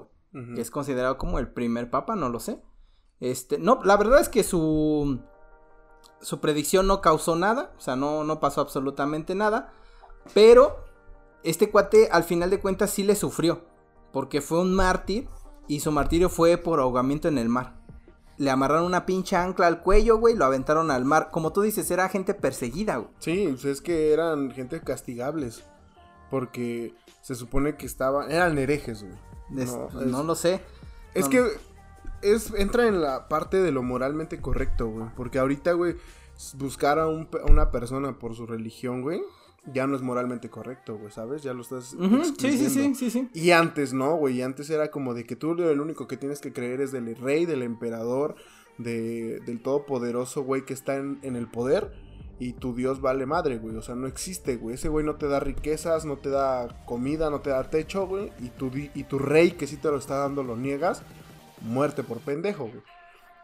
Que 0.54 0.62
es 0.62 0.70
considerado 0.70 1.18
como 1.18 1.38
el 1.38 1.48
primer 1.48 1.90
papa, 1.90 2.16
no 2.16 2.30
lo 2.30 2.40
sé. 2.40 2.59
Este, 3.20 3.59
no, 3.59 3.80
la 3.85 3.98
verdad 3.98 4.18
es 4.18 4.30
que 4.30 4.42
su 4.44 5.20
su 6.24 6.40
predicción 6.40 6.87
no 6.87 7.00
causó 7.00 7.37
nada, 7.37 7.72
o 7.76 7.80
sea, 7.80 7.96
no, 7.96 8.24
no 8.24 8.40
pasó 8.40 8.62
absolutamente 8.62 9.35
nada, 9.35 9.72
pero 10.32 10.76
este 11.42 11.70
cuate 11.70 12.08
al 12.10 12.24
final 12.24 12.50
de 12.50 12.60
cuentas 12.60 12.90
sí 12.90 13.02
le 13.02 13.14
sufrió, 13.16 13.62
porque 14.12 14.40
fue 14.40 14.60
un 14.60 14.74
mártir 14.74 15.28
y 15.68 15.80
su 15.80 15.92
martirio 15.92 16.28
fue 16.28 16.56
por 16.56 16.80
ahogamiento 16.80 17.28
en 17.28 17.38
el 17.38 17.48
mar. 17.48 17.74
Le 18.37 18.50
amarraron 18.50 18.87
una 18.87 19.06
pinche 19.06 19.37
ancla 19.37 19.66
al 19.68 19.80
cuello, 19.80 20.18
güey, 20.18 20.34
lo 20.34 20.44
aventaron 20.44 20.90
al 20.90 21.04
mar. 21.04 21.28
Como 21.30 21.52
tú 21.52 21.62
dices, 21.62 21.88
era 21.90 22.08
gente 22.08 22.34
perseguida, 22.34 22.96
güey. 22.96 23.10
Sí, 23.20 23.46
pues 23.50 23.64
es 23.64 23.80
que 23.80 24.12
eran 24.12 24.50
gente 24.50 24.80
castigables. 24.80 25.62
Porque 26.30 26.94
se 27.22 27.37
supone 27.37 27.76
que 27.76 27.87
estaban. 27.87 28.30
Eran 28.32 28.58
herejes, 28.58 29.04
güey. 29.04 29.62
Es- 29.62 29.72
No, 29.72 29.88
no, 30.04 30.22
lo 30.24 30.34
sé. 30.34 30.60
Es 31.14 31.26
No, 31.26 31.30
que 31.30 31.46
es, 32.22 32.52
entra 32.54 32.88
en 32.88 33.00
la 33.00 33.28
parte 33.28 33.62
de 33.62 33.70
lo 33.70 33.82
moralmente 33.84 34.40
correcto, 34.40 34.88
güey. 34.88 35.06
Porque 35.16 35.38
ahorita, 35.38 35.72
güey, 35.74 35.94
buscar 36.54 36.98
a, 36.98 37.06
un 37.06 37.28
a 37.46 37.50
una 37.50 37.70
persona 37.70 38.18
por 38.18 38.34
su 38.34 38.46
religión, 38.46 39.02
güey, 39.02 39.22
ya 39.72 39.87
no 39.87 39.96
es 39.96 40.03
moralmente 40.03 40.50
correcto, 40.50 40.96
güey, 40.98 41.11
¿sabes? 41.11 41.42
Ya 41.42 41.55
lo 41.55 41.62
estás. 41.62 41.96
Sí, 42.38 42.59
sí, 42.59 42.68
sí, 42.68 42.94
sí, 42.94 43.11
sí. 43.11 43.29
Y 43.33 43.50
antes 43.53 43.92
no, 43.92 44.16
güey. 44.16 44.38
y 44.38 44.42
Antes 44.42 44.68
era 44.70 44.90
como 44.90 45.14
de 45.14 45.24
que 45.24 45.37
tú 45.37 45.53
el 45.53 45.81
único 45.81 46.07
que 46.07 46.16
tienes 46.16 46.40
que 46.40 46.53
creer 46.53 46.81
es 46.81 46.92
del 46.92 47.16
rey, 47.16 47.46
del 47.46 47.62
emperador, 47.62 48.35
de, 48.79 49.40
del 49.40 49.62
todopoderoso, 49.62 50.42
güey, 50.42 50.64
que 50.64 50.74
está 50.74 50.96
en, 50.96 51.18
en 51.22 51.37
el 51.37 51.46
poder. 51.48 51.92
y 52.38 52.53
tu 52.55 52.74
Dios 52.74 53.00
vale 53.00 53.27
madre, 53.27 53.59
güey. 53.59 53.77
O 53.77 53.83
sea, 53.83 53.94
no 53.94 54.07
existe, 54.07 54.57
güey. 54.57 54.74
Ese 54.74 54.88
güey 54.88 55.07
no 55.07 55.16
te 55.16 55.29
da 55.29 55.40
riquezas, 55.40 56.05
no 56.05 56.18
te 56.18 56.31
da 56.31 56.85
comida, 56.85 57.31
no 57.31 57.40
te 57.40 57.50
da 57.50 57.70
techo, 57.70 58.07
güey. 58.07 58.33
Y 58.40 58.50
tu, 58.50 58.70
y 58.74 59.05
tu 59.05 59.18
rey 59.18 59.53
que 59.53 59.66
sí 59.66 59.77
te 59.77 59.88
lo 59.90 59.96
está 59.98 60.16
dando 60.18 60.42
lo 60.42 60.57
niegas, 60.57 61.03
muerte 61.61 62.03
por 62.03 62.18
pendejo, 62.20 62.64
güey. 62.66 62.83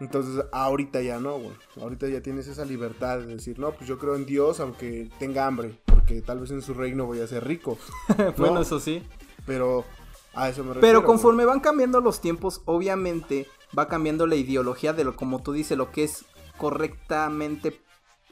Entonces, 0.00 0.44
ahorita 0.50 1.02
ya 1.02 1.20
no, 1.20 1.38
güey. 1.38 1.52
Ahorita 1.80 2.08
ya 2.08 2.22
tienes 2.22 2.48
esa 2.48 2.64
libertad 2.64 3.18
de 3.18 3.26
decir, 3.26 3.58
no, 3.58 3.72
pues 3.72 3.86
yo 3.86 3.98
creo 3.98 4.16
en 4.16 4.24
Dios 4.24 4.58
aunque 4.58 5.10
tenga 5.18 5.46
hambre, 5.46 5.78
porque 5.84 6.22
tal 6.22 6.40
vez 6.40 6.50
en 6.50 6.62
su 6.62 6.72
reino 6.72 7.04
voy 7.04 7.20
a 7.20 7.26
ser 7.26 7.46
rico. 7.46 7.78
bueno, 8.38 8.62
eso 8.62 8.80
sí. 8.80 9.02
Pero 9.46 9.84
a 10.32 10.48
eso 10.48 10.64
me 10.64 10.74
refiero. 10.74 10.80
Pero 10.80 11.04
conforme 11.04 11.44
van 11.44 11.60
cambiando 11.60 12.00
los 12.00 12.20
tiempos, 12.20 12.62
obviamente 12.64 13.46
va 13.78 13.88
cambiando 13.88 14.26
la 14.26 14.36
ideología 14.36 14.94
de 14.94 15.04
lo, 15.04 15.16
como 15.16 15.42
tú 15.42 15.52
dices, 15.52 15.76
lo 15.76 15.92
que 15.92 16.04
es 16.04 16.24
correctamente 16.56 17.80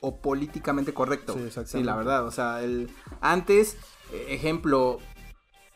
o 0.01 0.21
políticamente 0.21 0.95
correcto. 0.95 1.35
Sí, 1.35 1.61
sí 1.67 1.83
la 1.83 1.97
verdad. 1.97 2.27
O 2.27 2.31
sea, 2.31 2.63
el 2.63 2.91
antes, 3.21 3.77
eh, 4.13 4.27
ejemplo, 4.31 5.01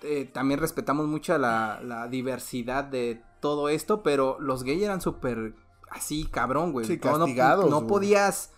eh, 0.03 0.25
también 0.33 0.59
respetamos 0.59 1.07
mucho 1.07 1.37
la, 1.37 1.81
la, 1.83 2.09
diversidad 2.09 2.85
de 2.85 3.23
todo 3.41 3.69
esto, 3.69 4.03
pero 4.03 4.39
los 4.41 4.63
gays 4.65 4.83
eran 4.83 5.01
súper 5.01 5.55
así, 5.95 6.25
cabrón, 6.25 6.73
güey. 6.73 6.87
Sí, 6.87 6.99
castigados. 6.99 7.71
No, 7.71 7.87
podías 7.87 8.51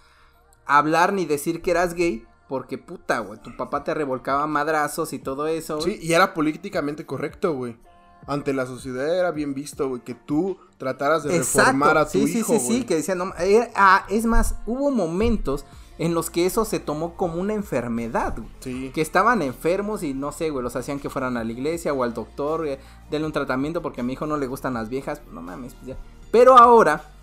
hablar 0.66 1.12
ni 1.12 1.26
decir 1.26 1.62
que 1.62 1.70
eras 1.70 1.94
gay. 1.94 2.26
Porque 2.46 2.76
puta, 2.76 3.20
güey, 3.20 3.40
tu 3.40 3.56
papá 3.56 3.84
te 3.84 3.94
revolcaba 3.94 4.46
madrazos 4.46 5.14
y 5.14 5.18
todo 5.18 5.46
eso. 5.46 5.80
Sí, 5.80 5.98
y 6.00 6.12
era 6.12 6.34
políticamente 6.34 7.06
correcto, 7.06 7.54
güey 7.54 7.78
ante 8.26 8.52
la 8.52 8.66
sociedad 8.66 9.18
era 9.18 9.30
bien 9.30 9.54
visto, 9.54 9.88
güey, 9.88 10.02
que 10.02 10.14
tú 10.14 10.58
trataras 10.78 11.24
de 11.24 11.38
reformar 11.38 11.98
a 11.98 12.04
tu 12.06 12.26
sí, 12.26 12.38
hijo, 12.38 12.54
Sí, 12.54 12.58
sí, 12.58 12.66
sí, 12.66 12.84
que 12.84 12.96
decían, 12.96 13.18
no, 13.18 13.32
ah, 13.74 14.06
es 14.08 14.24
más, 14.24 14.56
hubo 14.66 14.90
momentos 14.90 15.64
en 15.98 16.14
los 16.14 16.30
que 16.30 16.46
eso 16.46 16.64
se 16.64 16.80
tomó 16.80 17.16
como 17.16 17.40
una 17.40 17.54
enfermedad, 17.54 18.34
güey. 18.36 18.50
Sí. 18.60 18.90
Que 18.92 19.00
estaban 19.00 19.42
enfermos 19.42 20.02
y 20.02 20.12
no 20.12 20.32
sé, 20.32 20.50
güey, 20.50 20.62
los 20.62 20.74
hacían 20.74 20.98
que 20.98 21.10
fueran 21.10 21.36
a 21.36 21.44
la 21.44 21.52
iglesia 21.52 21.92
o 21.92 22.02
al 22.02 22.14
doctor, 22.14 22.66
eh, 22.66 22.80
denle 23.10 23.26
un 23.26 23.32
tratamiento 23.32 23.82
porque 23.82 24.00
a 24.00 24.04
mi 24.04 24.14
hijo 24.14 24.26
no 24.26 24.36
le 24.36 24.46
gustan 24.46 24.74
las 24.74 24.88
viejas, 24.88 25.20
no 25.30 25.40
mames, 25.40 25.74
pues 25.74 25.88
ya. 25.88 25.96
Pero 26.32 26.58
ahora 26.58 27.13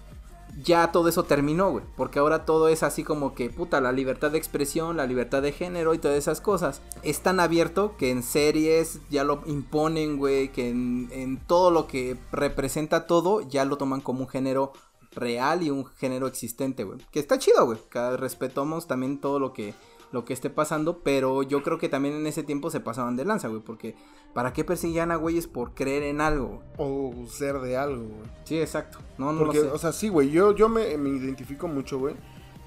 ya 0.64 0.92
todo 0.92 1.08
eso 1.08 1.24
terminó, 1.24 1.72
güey. 1.72 1.86
Porque 1.96 2.20
ahora 2.20 2.46
todo 2.46 2.68
es 2.68 2.84
así 2.84 3.04
como 3.04 3.34
que, 3.34 3.50
puta, 3.50 3.82
la 3.82 3.92
libertad 3.92 4.32
de 4.32 4.38
expresión, 4.38 4.98
la 4.98 5.06
libertad 5.06 5.42
de 5.42 5.52
género 5.52 5.94
y 5.94 5.98
todas 5.98 6.18
esas 6.18 6.42
cosas. 6.42 6.82
Es 7.04 7.22
tan 7.22 7.40
abierto 7.40 7.96
que 7.98 8.12
en 8.12 8.24
series 8.24 9.00
ya 9.10 9.24
lo 9.24 9.42
imponen, 9.46 10.18
güey. 10.18 10.50
Que 10.50 10.70
en, 10.70 11.40
todo 11.48 11.72
lo 11.72 11.88
que 11.88 12.18
representa 12.32 13.08
todo 13.08 13.42
ya 13.42 13.66
lo 13.66 13.78
toman 13.78 14.02
como 14.02 14.22
un 14.22 14.28
género 14.28 14.74
real 15.12 15.64
y 15.64 15.70
un 15.70 15.86
género 15.86 16.28
existente, 16.28 16.84
güey. 16.84 17.00
Que 17.12 17.20
está 17.20 17.38
chido, 17.38 17.66
güey. 17.66 17.80
Respetamos 18.18 18.88
también 18.88 19.20
todo 19.20 19.40
lo 19.40 19.54
que 19.54 19.74
lo 20.12 20.26
que 20.26 20.34
esté 20.34 20.50
pasando, 20.50 21.00
pero 21.00 21.44
yo 21.44 21.64
creo 21.64 21.78
que 21.78 21.90
también 21.90 22.16
en 22.16 22.28
ese 22.28 22.44
tiempo 22.44 22.70
se 22.70 22.80
pasaban 22.80 23.16
de 23.16 23.26
lanza, 23.26 23.48
güey, 23.48 23.62
porque 23.62 23.96
¿para 24.34 24.54
qué 24.54 24.64
perseguían 24.64 25.12
a 25.12 25.16
güeyes 25.16 25.48
por 25.48 25.74
creer 25.74 26.04
en 26.04 26.22
algo? 26.22 26.62
O 26.78 27.14
ser 27.30 27.60
de 27.60 27.78
algo, 27.78 28.04
güey. 28.04 28.30
Sí, 28.44 28.60
exacto. 28.60 29.00
No, 29.18 29.32
no 29.32 29.40
porque, 29.40 29.60
lo 29.60 29.64
sé. 29.66 29.72
o 29.72 29.78
sea, 29.78 29.92
sí, 29.92 30.10
güey, 30.10 30.30
yo, 30.30 30.56
yo 30.56 30.70
me, 30.70 30.92
identifico 30.92 31.68
mucho, 31.68 32.00
güey, 32.00 32.16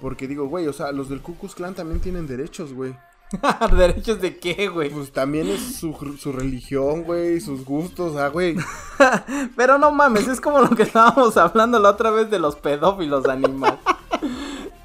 porque 0.01 0.27
digo, 0.27 0.47
güey, 0.47 0.67
o 0.67 0.73
sea, 0.73 0.93
los 0.93 1.09
del 1.09 1.21
Ku 1.21 1.35
Klux 1.37 1.55
Klan 1.55 1.75
también 1.75 2.01
tienen 2.01 2.27
derechos, 2.27 2.73
güey. 2.73 2.95
¿Derechos 3.77 4.21
de 4.21 4.39
qué, 4.39 4.69
güey? 4.69 4.91
Pues 4.91 5.13
también 5.13 5.49
es 5.49 5.77
su, 5.77 5.95
su 6.19 6.33
religión, 6.33 7.03
güey, 7.03 7.41
sus 7.41 7.65
gustos, 7.65 8.17
ah, 8.17 8.29
güey. 8.29 8.57
Pero 9.57 9.79
no 9.79 9.91
mames, 9.91 10.29
es 10.29 10.41
como 10.41 10.61
lo 10.61 10.71
que 10.71 10.85
estábamos 10.85 11.37
hablando 11.37 11.79
la 11.79 11.91
otra 11.91 12.11
vez 12.11 12.31
de 12.31 12.39
los 12.39 12.57
pedófilos 12.57 13.27
animales. 13.27 13.81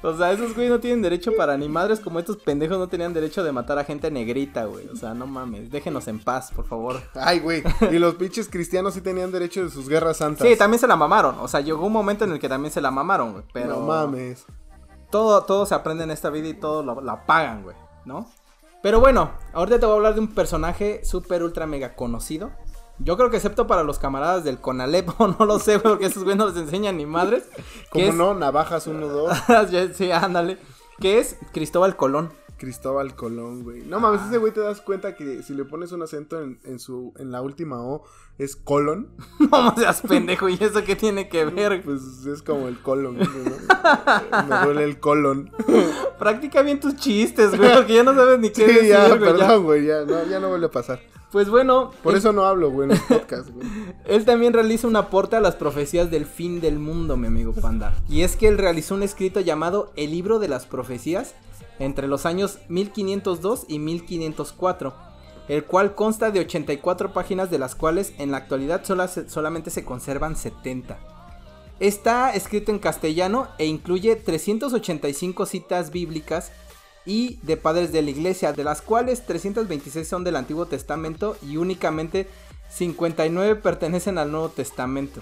O 0.02 0.16
sea, 0.16 0.32
esos 0.32 0.54
güey 0.54 0.68
no 0.68 0.80
tienen 0.80 1.02
derecho 1.02 1.32
para 1.36 1.56
ni 1.56 1.68
madres 1.68 2.00
como 2.00 2.18
estos 2.18 2.38
pendejos 2.38 2.78
no 2.78 2.88
tenían 2.88 3.12
derecho 3.12 3.44
de 3.44 3.52
matar 3.52 3.78
a 3.78 3.84
gente 3.84 4.10
negrita, 4.10 4.64
güey. 4.64 4.88
O 4.88 4.96
sea, 4.96 5.12
no 5.12 5.26
mames, 5.26 5.70
déjenos 5.70 6.08
en 6.08 6.18
paz, 6.20 6.50
por 6.54 6.66
favor. 6.66 7.02
Ay, 7.14 7.40
güey. 7.40 7.62
Y 7.90 7.98
los 7.98 8.14
pinches 8.14 8.48
cristianos 8.48 8.94
sí 8.94 9.02
tenían 9.02 9.30
derecho 9.30 9.62
de 9.62 9.70
sus 9.70 9.88
guerras 9.88 10.18
santas. 10.18 10.46
Sí, 10.48 10.56
también 10.56 10.80
se 10.80 10.86
la 10.86 10.96
mamaron. 10.96 11.36
O 11.40 11.48
sea, 11.48 11.60
llegó 11.60 11.86
un 11.86 11.92
momento 11.92 12.24
en 12.24 12.32
el 12.32 12.40
que 12.40 12.48
también 12.48 12.72
se 12.72 12.80
la 12.80 12.90
mamaron, 12.90 13.32
güey. 13.32 13.44
Pero. 13.52 13.76
No 13.76 13.80
mames. 13.80 14.46
Todo, 15.10 15.42
todo 15.42 15.66
se 15.66 15.74
aprende 15.74 16.04
en 16.04 16.10
esta 16.10 16.30
vida 16.30 16.48
y 16.48 16.54
todo 16.54 16.82
lo, 16.82 17.00
la 17.00 17.26
pagan, 17.26 17.62
güey. 17.62 17.76
¿No? 18.04 18.26
Pero 18.82 19.00
bueno, 19.00 19.32
ahorita 19.52 19.78
te 19.78 19.86
voy 19.86 19.92
a 19.92 19.96
hablar 19.96 20.14
de 20.14 20.20
un 20.20 20.28
personaje 20.28 21.04
súper 21.04 21.42
ultra 21.42 21.66
mega 21.66 21.94
conocido. 21.94 22.50
Yo 23.02 23.16
creo 23.16 23.30
que 23.30 23.36
excepto 23.36 23.66
para 23.66 23.82
los 23.82 23.98
camaradas 23.98 24.44
del 24.44 24.60
Conalep, 24.60 25.08
no 25.38 25.46
lo 25.46 25.58
sé, 25.58 25.78
porque 25.78 26.06
esos 26.06 26.22
güeyes 26.22 26.38
no 26.38 26.48
les 26.48 26.56
enseñan 26.56 26.96
ni 26.98 27.06
madres. 27.06 27.44
¿Cómo 27.90 28.12
no? 28.12 28.34
Navajas 28.34 28.86
1, 28.86 29.06
2. 29.06 29.38
sí, 29.94 30.10
ándale. 30.12 30.58
Que 30.98 31.18
es 31.18 31.36
Cristóbal 31.52 31.96
Colón. 31.96 32.30
Cristóbal 32.58 33.14
Colón, 33.14 33.62
güey. 33.62 33.80
No 33.86 34.00
mames, 34.00 34.20
ese 34.26 34.36
güey 34.36 34.52
te 34.52 34.60
das 34.60 34.82
cuenta 34.82 35.14
que 35.16 35.42
si 35.42 35.54
le 35.54 35.64
pones 35.64 35.92
un 35.92 36.02
acento 36.02 36.42
en, 36.42 36.60
en 36.64 36.78
su 36.78 37.14
en 37.16 37.32
la 37.32 37.40
última 37.40 37.82
O 37.82 38.04
es 38.36 38.54
colon. 38.54 39.08
No 39.50 39.74
seas 39.76 40.02
pendejo, 40.02 40.50
¿y 40.50 40.58
eso 40.60 40.84
qué 40.84 40.94
tiene 40.94 41.30
que 41.30 41.46
ver? 41.46 41.82
Pues 41.82 42.26
es 42.26 42.42
como 42.42 42.68
el 42.68 42.78
colon, 42.80 43.18
¿no? 43.18 43.24
Me 44.46 44.64
duele 44.66 44.84
el 44.84 45.00
colon. 45.00 45.50
Practica 46.18 46.60
bien 46.60 46.80
tus 46.80 46.96
chistes, 46.96 47.56
güey, 47.56 47.72
porque 47.74 47.94
ya 47.94 48.02
no 48.02 48.14
sabes 48.14 48.38
ni 48.38 48.50
qué 48.50 48.66
sí, 48.66 48.74
decir, 48.74 48.90
ya, 48.90 49.08
perdón, 49.08 49.64
güey, 49.64 49.86
ya, 49.86 50.04
no, 50.04 50.24
ya 50.26 50.38
no 50.38 50.50
vuelve 50.50 50.66
a 50.66 50.70
pasar. 50.70 51.00
Pues 51.32 51.48
bueno. 51.48 51.92
Por 52.02 52.16
eso 52.16 52.32
no 52.32 52.44
hablo, 52.44 52.70
güey, 52.70 52.90
en 52.90 52.98
él 54.06 54.24
también 54.24 54.52
realiza 54.52 54.88
un 54.88 54.96
aporte 54.96 55.36
a 55.36 55.40
las 55.40 55.54
profecías 55.54 56.10
del 56.10 56.26
fin 56.26 56.60
del 56.60 56.78
mundo, 56.78 57.16
mi 57.16 57.28
amigo 57.28 57.52
Panda. 57.52 57.94
Y 58.08 58.22
es 58.22 58.36
que 58.36 58.48
él 58.48 58.58
realizó 58.58 58.94
un 58.94 59.02
escrito 59.02 59.40
llamado 59.40 59.92
El 59.96 60.10
libro 60.10 60.38
de 60.38 60.48
las 60.48 60.66
profecías 60.66 61.34
entre 61.78 62.08
los 62.08 62.26
años 62.26 62.58
1502 62.68 63.66
y 63.68 63.78
1504, 63.78 64.92
el 65.48 65.64
cual 65.64 65.94
consta 65.94 66.30
de 66.30 66.40
84 66.40 67.12
páginas 67.12 67.50
de 67.50 67.58
las 67.58 67.74
cuales 67.74 68.12
en 68.18 68.32
la 68.32 68.38
actualidad 68.38 68.82
solamente 68.84 69.70
se 69.70 69.84
conservan 69.84 70.36
70. 70.36 70.98
Está 71.78 72.34
escrito 72.34 72.70
en 72.70 72.78
castellano 72.78 73.48
e 73.56 73.64
incluye 73.64 74.14
385 74.14 75.46
citas 75.46 75.90
bíblicas 75.90 76.52
y 77.06 77.38
de 77.42 77.56
padres 77.56 77.92
de 77.92 78.02
la 78.02 78.10
iglesia, 78.10 78.52
de 78.52 78.64
las 78.64 78.82
cuales 78.82 79.26
326 79.26 80.06
son 80.06 80.24
del 80.24 80.36
Antiguo 80.36 80.66
Testamento 80.66 81.36
y 81.46 81.56
únicamente 81.56 82.28
59 82.70 83.56
pertenecen 83.56 84.18
al 84.18 84.30
Nuevo 84.30 84.48
Testamento. 84.50 85.20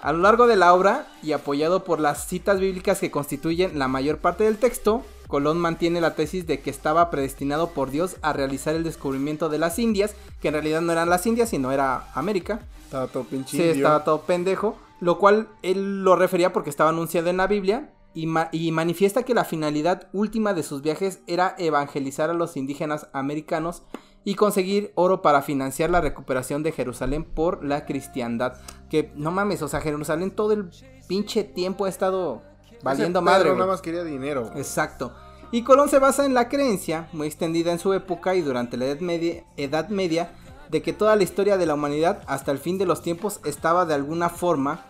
A 0.00 0.12
lo 0.12 0.18
largo 0.18 0.46
de 0.46 0.56
la 0.56 0.74
obra, 0.74 1.06
y 1.22 1.32
apoyado 1.32 1.84
por 1.84 1.98
las 1.98 2.26
citas 2.26 2.60
bíblicas 2.60 3.00
que 3.00 3.10
constituyen 3.10 3.78
la 3.78 3.88
mayor 3.88 4.18
parte 4.18 4.44
del 4.44 4.58
texto, 4.58 5.02
Colón 5.28 5.58
mantiene 5.58 6.02
la 6.02 6.14
tesis 6.14 6.46
de 6.46 6.60
que 6.60 6.68
estaba 6.68 7.10
predestinado 7.10 7.70
por 7.70 7.90
Dios 7.90 8.16
a 8.20 8.34
realizar 8.34 8.74
el 8.74 8.84
descubrimiento 8.84 9.48
de 9.48 9.58
las 9.58 9.78
Indias, 9.78 10.14
que 10.42 10.48
en 10.48 10.54
realidad 10.54 10.82
no 10.82 10.92
eran 10.92 11.08
las 11.08 11.26
Indias, 11.26 11.48
sino 11.48 11.72
era 11.72 12.12
América. 12.12 12.60
Estaba 12.84 13.06
todo 13.06 13.24
pinche. 13.24 13.56
Sí, 13.56 13.62
estaba 13.62 14.04
todo 14.04 14.20
pendejo, 14.20 14.76
lo 15.00 15.18
cual 15.18 15.48
él 15.62 16.04
lo 16.04 16.16
refería 16.16 16.52
porque 16.52 16.68
estaba 16.68 16.90
anunciado 16.90 17.30
en 17.30 17.38
la 17.38 17.46
Biblia 17.46 17.88
y, 18.14 18.28
y, 18.52 18.70
manifiesta 18.72 19.24
que 19.24 19.34
la 19.34 19.44
finalidad 19.44 20.08
última 20.12 20.54
de 20.54 20.62
sus 20.62 20.82
viajes 20.82 21.20
era 21.26 21.54
evangelizar 21.58 22.30
a 22.30 22.34
los 22.34 22.56
indígenas 22.56 23.08
americanos 23.12 23.82
y 24.24 24.36
conseguir 24.36 24.92
oro 24.94 25.20
para 25.20 25.42
financiar 25.42 25.90
la 25.90 26.00
recuperación 26.00 26.62
de 26.62 26.72
Jerusalén 26.72 27.24
por 27.24 27.64
la 27.64 27.84
cristiandad. 27.84 28.54
Que 28.88 29.12
no 29.14 29.30
mames, 29.30 29.62
o 29.62 29.68
sea, 29.68 29.80
Jerusalén 29.80 30.30
todo 30.30 30.52
el 30.52 30.70
pinche 31.06 31.44
tiempo 31.44 31.84
ha 31.84 31.88
estado 31.88 32.42
valiendo 32.82 33.20
madre. 33.20 33.52
nada 33.52 33.66
más 33.66 33.82
quería 33.82 34.04
dinero. 34.04 34.50
Exacto. 34.56 35.12
Y 35.50 35.62
Colón 35.62 35.88
se 35.88 35.98
basa 35.98 36.24
en 36.24 36.34
la 36.34 36.48
creencia, 36.48 37.08
muy 37.12 37.26
extendida 37.26 37.70
en 37.70 37.78
su 37.78 37.92
época 37.92 38.34
y 38.34 38.40
durante 38.40 38.76
la 38.76 38.86
Edad 38.86 39.00
Media, 39.00 39.44
Edad 39.56 39.88
Media, 39.88 40.32
de 40.70 40.82
que 40.82 40.92
toda 40.92 41.14
la 41.16 41.22
historia 41.22 41.56
de 41.56 41.66
la 41.66 41.74
humanidad 41.74 42.22
hasta 42.26 42.50
el 42.50 42.58
fin 42.58 42.78
de 42.78 42.86
los 42.86 43.02
tiempos 43.02 43.40
estaba 43.44 43.84
de 43.84 43.94
alguna 43.94 44.30
forma 44.30 44.86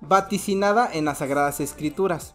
vaticinada 0.00 0.88
en 0.90 1.04
las 1.04 1.18
Sagradas 1.18 1.60
Escrituras. 1.60 2.34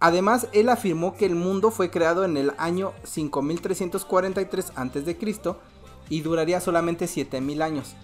Además, 0.00 0.48
él 0.52 0.70
afirmó 0.70 1.14
que 1.14 1.26
el 1.26 1.34
mundo 1.34 1.70
fue 1.70 1.90
creado 1.90 2.24
en 2.24 2.38
el 2.38 2.52
año 2.56 2.94
5343 3.04 4.72
a.C. 4.74 5.16
y 6.08 6.22
duraría 6.22 6.60
solamente 6.60 7.06
7000 7.06 7.60
años, 7.60 7.94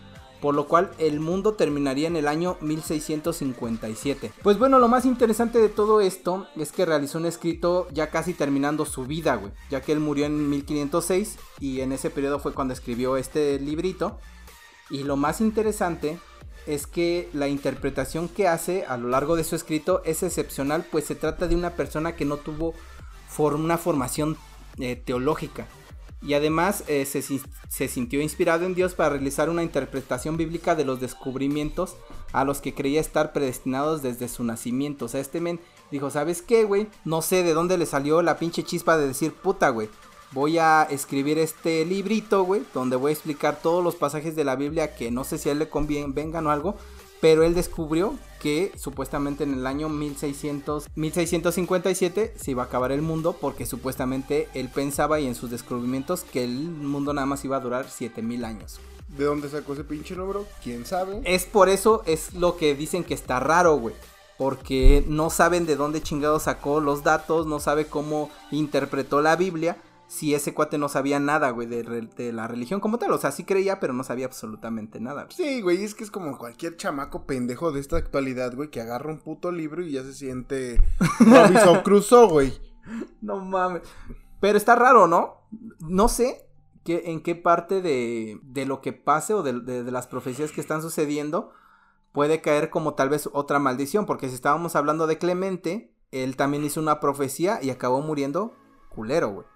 por 0.42 0.54
lo 0.54 0.68
cual 0.68 0.90
el 0.98 1.20
mundo 1.20 1.54
terminaría 1.54 2.06
en 2.06 2.16
el 2.16 2.28
año 2.28 2.58
1657. 2.60 4.30
Pues 4.42 4.58
bueno, 4.58 4.78
lo 4.78 4.88
más 4.88 5.06
interesante 5.06 5.58
de 5.58 5.70
todo 5.70 6.02
esto 6.02 6.46
es 6.54 6.70
que 6.70 6.84
realizó 6.84 7.16
un 7.16 7.24
escrito 7.24 7.88
ya 7.92 8.10
casi 8.10 8.34
terminando 8.34 8.84
su 8.84 9.06
vida, 9.06 9.36
güey, 9.36 9.52
ya 9.70 9.80
que 9.80 9.92
él 9.92 10.00
murió 10.00 10.26
en 10.26 10.50
1506 10.50 11.38
y 11.60 11.80
en 11.80 11.92
ese 11.92 12.10
periodo 12.10 12.40
fue 12.40 12.52
cuando 12.52 12.74
escribió 12.74 13.16
este 13.16 13.58
librito. 13.58 14.18
Y 14.90 15.02
lo 15.02 15.16
más 15.16 15.40
interesante 15.40 16.18
es 16.66 16.86
que 16.86 17.28
la 17.32 17.48
interpretación 17.48 18.28
que 18.28 18.48
hace 18.48 18.84
a 18.86 18.96
lo 18.96 19.08
largo 19.08 19.36
de 19.36 19.44
su 19.44 19.56
escrito 19.56 20.02
es 20.04 20.22
excepcional, 20.22 20.84
pues 20.90 21.04
se 21.04 21.14
trata 21.14 21.46
de 21.46 21.54
una 21.54 21.70
persona 21.70 22.16
que 22.16 22.24
no 22.24 22.36
tuvo 22.36 22.74
una 23.38 23.76
formación 23.76 24.36
eh, 24.78 24.96
teológica 24.96 25.66
y 26.22 26.34
además 26.34 26.84
eh, 26.88 27.04
se, 27.04 27.22
se, 27.22 27.88
sintió 27.88 28.20
inspirado 28.20 28.64
en 28.64 28.74
Dios 28.74 28.94
para 28.94 29.10
realizar 29.10 29.50
una 29.50 29.62
interpretación 29.62 30.36
bíblica 30.36 30.74
de 30.74 30.84
los 30.84 31.00
descubrimientos 31.00 31.96
a 32.32 32.44
los 32.44 32.60
que 32.60 32.74
creía 32.74 33.00
estar 33.00 33.32
predestinados 33.32 34.02
desde 34.02 34.28
su 34.28 34.42
nacimiento. 34.42 35.04
O 35.04 35.08
sea, 35.08 35.20
este 35.20 35.40
men 35.40 35.60
dijo, 35.90 36.10
¿sabes 36.10 36.42
qué, 36.42 36.64
güey? 36.64 36.88
No 37.04 37.22
sé 37.22 37.42
de 37.42 37.54
dónde 37.54 37.78
le 37.78 37.86
salió 37.86 38.22
la 38.22 38.38
pinche 38.38 38.64
chispa 38.64 38.96
de 38.96 39.06
decir, 39.06 39.32
puta, 39.32 39.68
güey. 39.68 39.88
Voy 40.36 40.58
a 40.58 40.82
escribir 40.82 41.38
este 41.38 41.86
librito, 41.86 42.42
güey, 42.44 42.62
donde 42.74 42.96
voy 42.96 43.08
a 43.08 43.14
explicar 43.14 43.58
todos 43.62 43.82
los 43.82 43.94
pasajes 43.94 44.36
de 44.36 44.44
la 44.44 44.54
Biblia 44.54 44.94
que 44.94 45.10
no 45.10 45.24
sé 45.24 45.38
si 45.38 45.48
a 45.48 45.52
él 45.52 45.58
le 45.58 45.70
convengan 45.70 46.46
o 46.46 46.50
algo, 46.50 46.76
pero 47.22 47.42
él 47.42 47.54
descubrió 47.54 48.14
que 48.38 48.70
supuestamente 48.76 49.44
en 49.44 49.54
el 49.54 49.66
año 49.66 49.88
1600, 49.88 50.88
1657 50.94 52.34
se 52.36 52.50
iba 52.50 52.64
a 52.64 52.66
acabar 52.66 52.92
el 52.92 53.00
mundo 53.00 53.34
porque 53.40 53.64
supuestamente 53.64 54.50
él 54.52 54.68
pensaba 54.68 55.20
y 55.20 55.26
en 55.26 55.34
sus 55.34 55.50
descubrimientos 55.50 56.20
que 56.24 56.44
el 56.44 56.50
mundo 56.50 57.14
nada 57.14 57.24
más 57.24 57.42
iba 57.46 57.56
a 57.56 57.60
durar 57.60 57.88
7000 57.88 58.44
años. 58.44 58.78
¿De 59.08 59.24
dónde 59.24 59.48
sacó 59.48 59.72
ese 59.72 59.84
pinche 59.84 60.16
número? 60.16 60.44
¿Quién 60.62 60.84
sabe? 60.84 61.22
Es 61.24 61.46
por 61.46 61.70
eso, 61.70 62.02
es 62.04 62.34
lo 62.34 62.58
que 62.58 62.74
dicen 62.74 63.04
que 63.04 63.14
está 63.14 63.40
raro, 63.40 63.76
güey. 63.78 63.94
Porque 64.36 65.02
no 65.08 65.30
saben 65.30 65.64
de 65.64 65.76
dónde 65.76 66.02
chingado 66.02 66.38
sacó 66.40 66.80
los 66.80 67.02
datos, 67.04 67.46
no 67.46 67.58
sabe 67.58 67.86
cómo 67.86 68.28
interpretó 68.50 69.22
la 69.22 69.34
Biblia 69.34 69.78
si 70.08 70.34
ese 70.34 70.54
cuate 70.54 70.78
no 70.78 70.88
sabía 70.88 71.18
nada, 71.18 71.50
güey, 71.50 71.66
de, 71.66 72.32
la 72.32 72.46
religión 72.46 72.80
como 72.80 72.98
tal. 72.98 73.12
O 73.12 73.18
sea, 73.18 73.32
sí 73.32 73.44
creía, 73.44 73.80
pero 73.80 73.92
no 73.92 74.04
sabía 74.04 74.26
absolutamente 74.26 75.00
nada. 75.00 75.26
Sí, 75.30 75.60
güey, 75.60 75.82
es 75.82 75.94
que 75.94 76.04
es 76.04 76.10
como 76.10 76.38
cualquier 76.38 76.76
chamaco 76.76 77.26
pendejo 77.26 77.72
de 77.72 77.80
esta 77.80 77.96
actualidad, 77.96 78.54
güey, 78.54 78.70
que 78.70 78.80
agarra 78.80 79.10
un 79.10 79.18
puto 79.18 79.50
libro 79.50 79.82
y 79.82 79.92
ya 79.92 80.02
se 80.02 80.14
siente 80.14 80.80
Robinson 81.20 81.82
Crusoe, 81.82 82.28
güey. 82.28 82.60
No 83.20 83.38
mames. 83.38 83.82
Pero 84.40 84.56
está 84.58 84.76
raro, 84.76 85.08
¿no? 85.08 85.48
No 85.80 86.08
sé 86.08 86.46
que, 86.84 87.04
en 87.06 87.22
qué 87.22 87.34
parte 87.34 87.82
de, 87.82 88.38
de 88.42 88.64
lo 88.64 88.80
que 88.80 88.92
pase 88.92 89.34
o 89.34 89.42
de, 89.42 89.60
de 89.60 89.90
las 89.90 90.06
profecías 90.06 90.52
que 90.52 90.60
están 90.60 90.82
sucediendo 90.82 91.50
puede 92.12 92.40
caer 92.40 92.70
como 92.70 92.94
tal 92.94 93.08
vez 93.08 93.28
otra 93.32 93.58
maldición. 93.58 94.06
Porque 94.06 94.28
si 94.28 94.36
estábamos 94.36 94.76
hablando 94.76 95.08
de 95.08 95.18
Clemente, 95.18 95.92
él 96.12 96.36
también 96.36 96.64
hizo 96.64 96.80
una 96.80 97.00
profecía 97.00 97.58
y 97.60 97.70
acabó 97.70 98.02
muriendo 98.02 98.54
culero, 98.88 99.30
güey. 99.30 99.46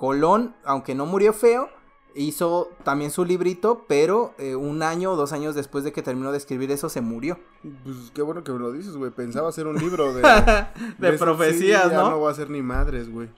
Colón, 0.00 0.54
aunque 0.64 0.94
no 0.94 1.04
murió 1.04 1.34
feo, 1.34 1.68
hizo 2.14 2.70
también 2.84 3.10
su 3.10 3.26
librito, 3.26 3.84
pero 3.86 4.32
eh, 4.38 4.56
un 4.56 4.82
año 4.82 5.12
o 5.12 5.16
dos 5.16 5.34
años 5.34 5.54
después 5.54 5.84
de 5.84 5.92
que 5.92 6.00
terminó 6.00 6.32
de 6.32 6.38
escribir 6.38 6.70
eso, 6.70 6.88
se 6.88 7.02
murió. 7.02 7.38
Pues 7.84 8.10
qué 8.14 8.22
bueno 8.22 8.42
que 8.42 8.50
me 8.50 8.60
lo 8.60 8.72
dices, 8.72 8.96
güey. 8.96 9.10
Pensaba 9.10 9.50
hacer 9.50 9.66
un 9.66 9.76
libro 9.76 10.14
de, 10.14 10.22
de, 10.98 11.12
profecías, 11.18 11.92
¿no? 11.92 12.04
Ya 12.04 12.10
no 12.12 12.20
va 12.22 12.30
a 12.30 12.34
ser 12.34 12.48
ni 12.48 12.62
madres, 12.62 13.12
güey. 13.12 13.28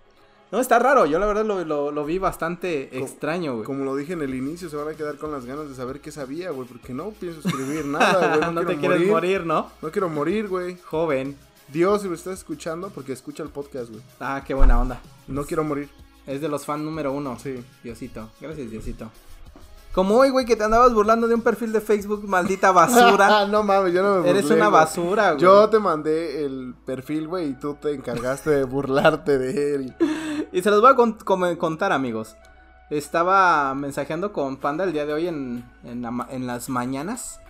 No, 0.53 0.61
está 0.61 0.79
raro. 0.79 1.05
Yo 1.05 1.19
la 1.19 1.27
verdad 1.27 1.45
lo, 1.45 2.05
vi 2.05 2.19
bastante 2.19 2.97
extraño, 2.97 3.55
güey. 3.55 3.65
Como 3.65 3.85
lo 3.85 3.97
dije 3.97 4.13
en 4.13 4.23
el 4.23 4.33
inicio, 4.33 4.71
se 4.71 4.77
van 4.77 4.87
a 4.87 4.95
quedar 4.95 5.17
con 5.17 5.33
las 5.33 5.45
ganas 5.45 5.69
de 5.69 5.75
saber 5.75 6.01
qué 6.01 6.13
sabía, 6.13 6.53
güey. 6.53 6.69
Porque 6.69 6.95
no 6.95 7.11
pienso 7.11 7.41
escribir 7.41 7.87
nada, 7.87 8.37
güey. 8.37 8.55
No, 8.55 8.61
te 8.67 8.77
quieres 8.77 9.05
morir, 9.09 9.45
¿no? 9.45 9.69
No 9.83 9.91
quiero 9.91 10.09
morir, 10.09 10.47
güey. 10.47 10.79
Joven. 10.85 11.37
Dios, 11.73 12.03
si 12.03 12.09
me 12.09 12.15
estás 12.15 12.39
escuchando, 12.39 12.91
porque 12.91 13.13
escucha 13.13 13.43
el 13.43 13.49
podcast, 13.49 13.91
güey. 13.91 14.03
Ah, 14.21 14.45
qué 14.47 14.55
buena 14.55 14.81
onda. 14.81 15.01
No 15.27 15.45
quiero 15.45 15.65
morir. 15.65 15.89
Es 16.27 16.41
de 16.41 16.49
los 16.49 16.65
fans 16.65 16.83
número 16.83 17.13
uno. 17.13 17.39
Sí. 17.39 17.65
Diosito. 17.83 18.31
Gracias, 18.41 18.71
Diosito. 18.71 19.11
Como 19.93 20.17
hoy, 20.17 20.31
güey, 20.31 20.47
que 20.47 20.57
te 20.57 20.65
andabas 20.65 20.95
burlando 20.95 21.29
de 21.29 21.35
un 21.35 21.43
perfil 21.43 21.71
de 21.73 21.83
Facebook, 21.83 22.27
maldita 22.27 22.73
basura. 22.73 23.47
no 23.51 23.63
mames, 23.63 23.93
yo 23.93 24.03
no 24.03 24.15
me 24.15 24.17
burlé, 24.19 24.31
Eres 24.31 24.51
una 24.51 24.71
basura, 24.71 25.33
güey. 25.33 25.43
Yo 25.43 25.69
te 25.69 25.79
mandé 25.79 26.45
el 26.45 26.75
perfil, 26.87 27.29
güey, 27.29 27.51
y 27.51 27.55
tú 27.55 27.75
te 27.75 27.93
encargaste 27.93 28.51
de 28.51 28.65
burlarte 28.65 29.39
de 29.39 29.75
él. 29.75 29.95
Y 30.55 30.61
se 30.61 30.71
los 30.71 30.83
voy 30.83 30.93
a 30.93 31.57
contar, 31.57 31.93
amigos. 31.93 32.37
Estaba 32.91 33.75
mensajeando 33.75 34.35
con 34.35 34.59
Panda 34.59 34.85
el 34.85 34.93
día 34.93 35.07
de 35.07 35.15
hoy 35.15 35.27
en, 35.27 35.65
en, 35.83 36.47
las 36.47 36.69
mañanas. 36.69 37.41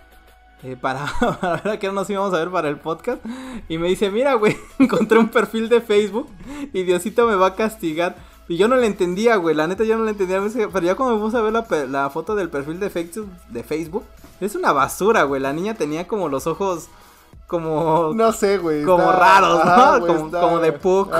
Eh, 0.62 0.76
para, 0.80 1.06
para 1.40 1.56
ver 1.56 1.68
a 1.72 1.78
qué 1.80 1.90
nos 1.90 2.08
íbamos 2.08 2.32
a 2.32 2.38
ver 2.38 2.50
para 2.50 2.68
el 2.68 2.78
podcast. 2.78 3.20
Y 3.68 3.76
me 3.78 3.88
dice, 3.88 4.08
mira, 4.08 4.34
güey, 4.34 4.56
encontré 4.78 5.18
un 5.18 5.30
perfil 5.30 5.68
de 5.68 5.80
Facebook 5.80 6.28
y 6.72 6.84
Diosito 6.84 7.26
me 7.26 7.34
va 7.34 7.48
a 7.48 7.54
castigar 7.56 8.14
y 8.52 8.58
yo 8.58 8.68
no 8.68 8.76
le 8.76 8.86
entendía, 8.86 9.36
güey. 9.36 9.54
La 9.54 9.66
neta 9.66 9.82
yo 9.82 9.96
no 9.96 10.04
le 10.04 10.10
entendía. 10.10 10.38
Pero 10.70 10.84
ya 10.84 10.94
cuando 10.94 11.16
me 11.16 11.22
puse 11.22 11.38
a 11.38 11.40
ver 11.40 11.54
la, 11.88 12.10
foto 12.10 12.34
del 12.34 12.50
perfil 12.50 12.78
de 12.78 12.90
Facebook, 12.90 13.30
de 13.48 13.64
Facebook, 13.64 14.04
es 14.42 14.54
una 14.54 14.72
basura, 14.72 15.22
güey. 15.22 15.40
La 15.40 15.54
niña 15.54 15.72
tenía 15.72 16.06
como 16.06 16.28
los 16.28 16.46
ojos 16.46 16.90
como... 17.46 18.12
No 18.14 18.30
sé, 18.32 18.58
güey. 18.58 18.84
Como 18.84 19.10
raros, 19.10 19.64
¿no? 19.64 20.06
como, 20.06 20.30
como, 20.30 20.58
de 20.58 20.72
Puck. 20.72 21.14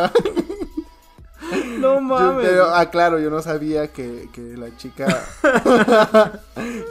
No 1.83 2.01
mames. 2.01 2.49
ah, 2.73 2.89
claro, 2.91 3.19
yo 3.19 3.29
no 3.29 3.43
sabía 3.43 3.93
que, 3.93 4.29
que 4.33 4.57
la 4.57 4.75
chica. 4.77 5.25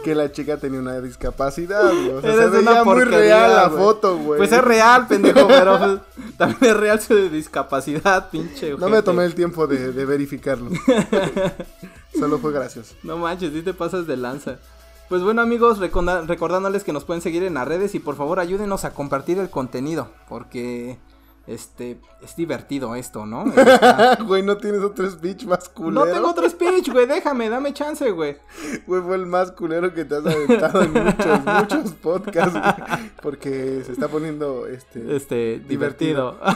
que 0.03 0.13
la 0.13 0.31
chica 0.31 0.57
tenía 0.57 0.79
una 0.79 0.99
discapacidad, 0.99 1.85
O 1.85 2.21
sea, 2.21 2.33
se 2.33 2.47
veía 2.47 2.83
muy 2.83 3.03
real 3.03 3.55
la 3.55 3.69
foto, 3.69 4.17
güey. 4.17 4.37
Pues 4.37 4.51
es 4.51 4.61
real, 4.61 5.07
pendejo, 5.07 5.47
pero 5.47 5.79
pues, 5.79 5.99
también 6.37 6.71
es 6.71 6.77
real 6.77 7.01
su 7.01 7.29
discapacidad, 7.29 8.29
pinche. 8.29 8.75
No 8.77 8.89
me 8.89 9.01
tomé 9.01 9.25
el 9.25 9.33
tiempo 9.33 9.65
de, 9.65 9.93
de 9.93 10.05
verificarlo. 10.05 10.69
Solo 12.19 12.39
fue 12.39 12.51
gracioso. 12.51 12.95
No 13.03 13.17
manches, 13.17 13.53
sí 13.53 13.61
te 13.61 13.73
pasas 13.73 14.05
de 14.05 14.17
lanza. 14.17 14.57
Pues 15.07 15.23
bueno 15.23 15.41
amigos, 15.41 15.79
recordándoles 15.79 16.83
que 16.83 16.93
nos 16.93 17.03
pueden 17.03 17.21
seguir 17.21 17.43
en 17.43 17.55
las 17.55 17.67
redes 17.67 17.95
y 17.95 17.99
por 17.99 18.15
favor 18.15 18.39
ayúdenos 18.39 18.85
a 18.85 18.93
compartir 18.93 19.39
el 19.39 19.49
contenido, 19.49 20.09
porque 20.29 20.97
este, 21.47 21.99
es 22.21 22.35
divertido 22.35 22.95
esto, 22.95 23.25
¿no? 23.25 23.45
güey, 24.25 24.43
no 24.43 24.57
tienes 24.57 24.81
otro 24.81 25.09
speech 25.09 25.45
más 25.45 25.67
culero. 25.69 26.05
No 26.05 26.11
tengo 26.11 26.29
otro 26.29 26.47
speech, 26.49 26.89
güey, 26.89 27.07
déjame, 27.07 27.49
dame 27.49 27.73
chance, 27.73 28.11
güey. 28.11 28.37
Güey, 28.85 29.01
fue 29.01 29.15
el 29.15 29.25
más 29.25 29.51
culero 29.51 29.91
que 29.93 30.05
te 30.05 30.15
has 30.15 30.25
aventado 30.25 30.83
en 30.83 30.93
muchos, 30.93 31.45
muchos 31.59 31.91
podcasts, 31.93 32.53
güey, 32.53 33.11
Porque 33.21 33.83
se 33.85 33.91
está 33.91 34.07
poniendo, 34.07 34.67
este... 34.67 35.15
Este, 35.15 35.59
divertido. 35.67 36.37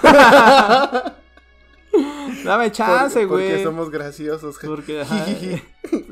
dame 2.44 2.72
chance, 2.72 3.26
güey. 3.26 3.50
Porque 3.50 3.64
somos 3.64 3.90
graciosos. 3.90 4.58
Porque, 4.64 5.04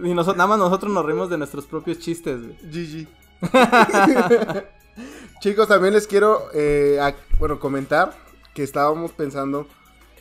y 0.03 0.13
nosotros, 0.13 0.37
nada 0.37 0.47
más 0.47 0.57
nosotros 0.57 0.91
nos 0.91 1.05
rimos 1.05 1.29
de 1.29 1.37
nuestros 1.37 1.65
propios 1.65 1.99
chistes, 1.99 2.41
güey. 2.41 2.57
GG. 2.63 3.07
Chicos, 5.41 5.67
también 5.67 5.93
les 5.93 6.07
quiero, 6.07 6.47
eh, 6.53 6.99
bueno, 7.37 7.59
comentar 7.59 8.22
que 8.53 8.63
estábamos 8.63 9.11
pensando 9.11 9.67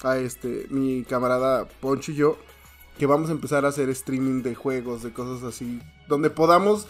a 0.03 0.19
este 0.19 0.67
mi 0.71 1.05
camarada 1.05 1.67
Poncho 1.81 2.13
y 2.13 2.17
yo 2.17 2.37
que 2.99 3.07
vamos 3.07 3.31
a 3.31 3.33
empezar 3.33 3.65
a 3.65 3.69
hacer 3.69 3.89
streaming 3.91 4.43
de 4.43 4.55
juegos, 4.55 5.03
de 5.03 5.13
cosas 5.13 5.43
así, 5.45 5.81
donde 6.09 6.31
podamos 6.31 6.87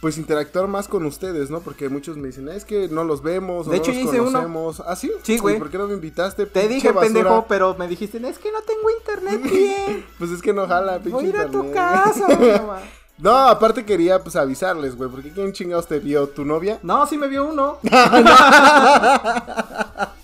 pues 0.00 0.18
interactuar 0.18 0.66
más 0.66 0.88
con 0.88 1.06
ustedes, 1.06 1.50
¿no? 1.50 1.60
Porque 1.60 1.88
muchos 1.88 2.16
me 2.16 2.26
dicen, 2.26 2.48
es 2.48 2.64
que 2.64 2.88
no 2.88 3.04
los 3.04 3.22
vemos, 3.22 3.70
de 3.70 3.76
hecho, 3.76 3.92
hice 3.92 4.18
conocemos. 4.18 4.80
Uno. 4.80 4.88
¿Ah, 4.88 4.96
sí? 4.96 5.12
Sí, 5.22 5.38
güey. 5.38 5.60
¿Por 5.60 5.70
qué 5.70 5.78
no 5.78 5.86
me 5.86 5.94
invitaste? 5.94 6.46
Te 6.46 6.66
dije, 6.66 6.92
pendejo, 6.92 7.46
pero 7.48 7.76
me 7.78 7.86
dijiste, 7.86 8.16
es 8.26 8.38
que 8.38 8.50
no 8.50 8.62
tengo 8.62 8.90
internet 8.98 9.40
bien. 9.44 10.04
pues 10.18 10.32
es 10.32 10.42
que 10.42 10.52
no 10.52 10.66
jala, 10.66 10.98
pinche 10.98 11.12
Voy 11.12 11.26
a 11.26 11.28
ir 11.28 11.36
a 11.36 11.48
tu 11.48 11.70
casa, 11.70 12.26
No, 13.18 13.30
aparte 13.30 13.84
quería 13.84 14.20
pues 14.20 14.34
avisarles, 14.34 14.96
güey, 14.96 15.08
porque 15.08 15.30
¿quién 15.30 15.52
chingados 15.52 15.86
te 15.86 16.00
vio? 16.00 16.28
¿Tu 16.28 16.44
novia? 16.44 16.80
No, 16.82 17.06
sí 17.06 17.16
me 17.16 17.28
vio 17.28 17.46
uno. 17.46 17.78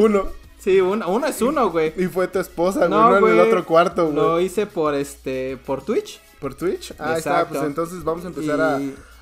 Uno. 0.00 0.40
Sí, 0.58 0.80
uno, 0.80 1.08
uno 1.08 1.26
es 1.26 1.40
uno, 1.40 1.70
güey. 1.70 1.94
Y 1.96 2.06
fue 2.06 2.28
tu 2.28 2.38
esposa, 2.38 2.80
güey, 2.86 2.90
no, 2.90 3.16
en 3.16 3.26
el 3.28 3.40
otro 3.40 3.64
cuarto, 3.64 4.04
güey. 4.04 4.16
Lo 4.16 4.40
hice 4.40 4.66
por 4.66 4.94
este, 4.94 5.56
por 5.64 5.82
Twitch. 5.82 6.20
¿Por 6.38 6.54
Twitch? 6.54 6.94
Ah, 6.98 7.16
está, 7.16 7.48
pues 7.48 7.62
entonces 7.62 8.04
vamos 8.04 8.24
a 8.24 8.28
empezar 8.28 8.60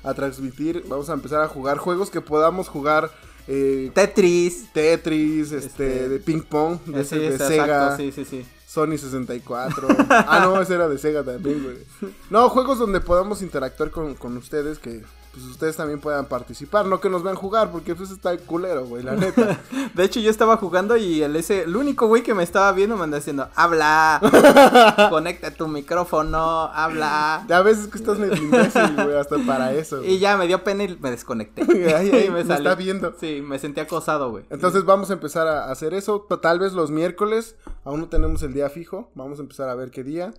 a, 0.03 0.13
transmitir, 0.13 0.83
vamos 0.87 1.09
a 1.09 1.13
empezar 1.13 1.41
a 1.41 1.47
jugar 1.47 1.77
juegos 1.77 2.09
que 2.09 2.21
podamos 2.21 2.67
jugar. 2.67 3.11
Eh, 3.47 3.89
Tetris. 3.93 4.71
Tetris, 4.73 5.51
este, 5.51 5.67
este 5.67 6.09
de 6.09 6.19
ping 6.19 6.41
pong, 6.41 6.79
de, 6.85 7.03
de 7.03 7.37
Sega. 7.37 7.97
sí, 7.97 8.11
sí, 8.11 8.25
sí. 8.25 8.45
Sony 8.67 8.97
64. 8.97 9.87
ah, 10.09 10.41
no, 10.43 10.61
ese 10.61 10.75
era 10.75 10.87
de 10.87 10.97
Sega 10.97 11.23
también, 11.23 11.63
güey. 11.63 12.13
No, 12.29 12.49
juegos 12.49 12.77
donde 12.77 12.99
podamos 13.01 13.41
interactuar 13.41 13.89
con, 13.89 14.13
con 14.13 14.37
ustedes 14.37 14.77
que 14.77 15.03
pues 15.39 15.51
ustedes 15.51 15.75
también 15.77 15.99
puedan 15.99 16.25
participar, 16.25 16.85
no 16.85 16.99
que 16.99 17.09
nos 17.09 17.23
vean 17.23 17.35
jugar, 17.35 17.71
porque 17.71 17.95
pues 17.95 18.11
está 18.11 18.31
el 18.31 18.39
culero, 18.39 18.85
güey, 18.85 19.03
la 19.03 19.15
neta. 19.15 19.59
de 19.93 20.03
hecho, 20.03 20.19
yo 20.19 20.29
estaba 20.29 20.57
jugando 20.57 20.97
y 20.97 21.21
el 21.23 21.35
ese, 21.35 21.63
el 21.63 21.75
único 21.75 22.07
güey 22.07 22.23
que 22.23 22.33
me 22.33 22.43
estaba 22.43 22.71
viendo 22.71 22.97
me 22.97 23.03
andaba 23.03 23.19
diciendo, 23.19 23.49
habla, 23.55 24.19
conecta 25.09 25.51
tu 25.51 25.67
micrófono, 25.67 26.65
habla. 26.73 27.45
Ya 27.47 27.61
veces 27.61 27.87
que 27.87 27.97
estás 27.97 28.19
medio 28.19 28.35
imbécil, 28.35 28.95
güey, 28.95 29.17
hasta 29.17 29.37
para 29.39 29.73
eso. 29.73 30.03
Y 30.03 30.19
ya 30.19 30.37
me 30.37 30.47
dio 30.47 30.63
pena 30.63 30.83
y 30.83 30.97
me 30.99 31.11
desconecté. 31.11 31.61
y 31.63 32.29
me, 32.29 32.41
está 32.41 32.75
viendo. 32.75 33.15
Sí, 33.19 33.41
me 33.41 33.59
sentí 33.59 33.79
acosado, 33.79 34.31
güey. 34.31 34.45
Entonces 34.49 34.83
vamos 34.85 35.09
a 35.09 35.13
empezar 35.13 35.47
a 35.47 35.71
hacer 35.71 35.93
eso, 35.93 36.27
tal 36.41 36.59
vez 36.59 36.73
los 36.73 36.91
miércoles, 36.91 37.55
aún 37.83 38.01
no 38.01 38.09
tenemos 38.09 38.43
el 38.43 38.53
día 38.53 38.69
fijo, 38.69 39.11
vamos 39.15 39.39
a 39.39 39.41
empezar 39.41 39.69
a 39.69 39.75
ver 39.75 39.91
qué 39.91 40.03
día 40.03 40.33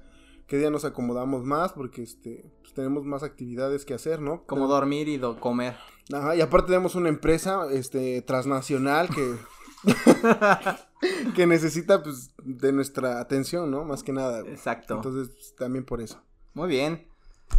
qué 0.51 0.59
día 0.59 0.69
nos 0.69 0.85
acomodamos 0.85 1.45
más, 1.45 1.73
porque 1.73 2.03
este, 2.03 2.45
pues, 2.71 2.75
tenemos 2.75 3.05
más 3.05 3.23
actividades 3.23 3.85
que 3.85 3.95
hacer, 3.95 4.21
¿no? 4.21 4.45
Como 4.47 4.69
dormir 4.69 5.09
y 5.09 5.21
comer. 5.41 5.77
Ajá, 6.13 6.37
y 6.37 6.41
aparte 6.41 6.69
tenemos 6.69 6.95
una 6.95 7.09
empresa, 7.09 7.67
este, 7.71 8.23
transnacional 8.23 9.09
que... 9.09 9.37
que 11.35 11.47
necesita, 11.47 12.03
pues, 12.03 12.31
de 12.43 12.73
nuestra 12.73 13.21
atención, 13.21 13.71
¿no? 13.71 13.85
Más 13.85 14.03
que 14.03 14.13
nada. 14.13 14.41
Exacto. 14.41 14.95
Entonces, 14.95 15.31
pues, 15.35 15.57
también 15.57 15.85
por 15.85 16.01
eso. 16.01 16.21
Muy 16.55 16.69
bien. 16.69 17.07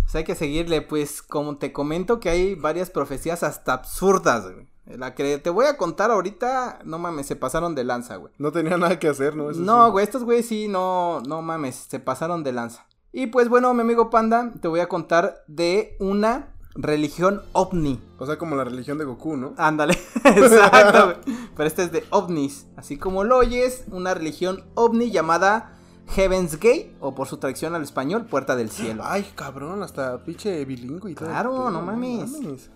Pues 0.03 0.15
hay 0.15 0.23
que 0.23 0.35
seguirle, 0.35 0.81
pues, 0.81 1.21
como 1.21 1.57
te 1.57 1.73
comento 1.73 2.19
que 2.19 2.29
hay 2.29 2.55
varias 2.55 2.89
profecías 2.89 3.43
hasta 3.43 3.73
absurdas, 3.73 4.51
güey. 4.51 4.67
La 4.85 5.15
que 5.15 5.37
te 5.37 5.49
voy 5.49 5.65
a 5.65 5.77
contar 5.77 6.11
ahorita, 6.11 6.79
no 6.85 6.99
mames, 6.99 7.25
se 7.27 7.35
pasaron 7.35 7.75
de 7.75 7.83
lanza, 7.83 8.15
güey. 8.17 8.33
No 8.37 8.51
tenía 8.51 8.77
nada 8.77 8.99
que 8.99 9.07
hacer, 9.07 9.35
¿no? 9.35 9.49
Eso 9.49 9.59
No, 9.61 9.85
sí. 9.85 9.91
güey, 9.91 10.03
estos 10.03 10.23
güeyes 10.23 10.47
sí, 10.47 10.67
no, 10.67 11.21
no 11.21 11.41
mames, 11.41 11.75
se 11.75 11.99
pasaron 11.99 12.43
de 12.43 12.51
lanza. 12.51 12.85
Y 13.13 13.27
pues 13.27 13.49
bueno, 13.49 13.73
mi 13.73 13.81
amigo 13.81 14.09
Panda, 14.09 14.53
te 14.61 14.67
voy 14.67 14.79
a 14.79 14.87
contar 14.87 15.43
de 15.47 15.97
una 15.99 16.53
religión 16.75 17.41
ovni. 17.51 17.99
O 18.17 18.25
sea, 18.25 18.37
como 18.37 18.55
la 18.55 18.63
religión 18.63 18.97
de 18.97 19.03
Goku, 19.03 19.35
¿no? 19.35 19.53
Ándale, 19.57 19.97
exacto. 20.23 21.19
Pero 21.55 21.67
este 21.67 21.83
es 21.83 21.91
de 21.91 22.05
ovnis. 22.09 22.67
Así 22.77 22.97
como 22.97 23.23
lo 23.23 23.37
oyes, 23.37 23.83
una 23.91 24.13
religión 24.13 24.63
ovni 24.75 25.11
llamada 25.11 25.77
Heaven's 26.07 26.53
Gate, 26.55 26.95
o 27.01 27.13
por 27.13 27.27
su 27.27 27.37
traducción 27.37 27.75
al 27.75 27.83
español, 27.83 28.25
Puerta 28.25 28.55
del 28.55 28.69
Cielo. 28.69 29.03
Ay, 29.05 29.29
cabrón, 29.35 29.83
hasta 29.83 30.23
pinche 30.23 30.63
bilingüe 30.63 31.11
y 31.11 31.15
todo. 31.15 31.27
Claro, 31.27 31.69
no 31.69 31.81
mames. 31.81 32.31
mames. 32.31 32.69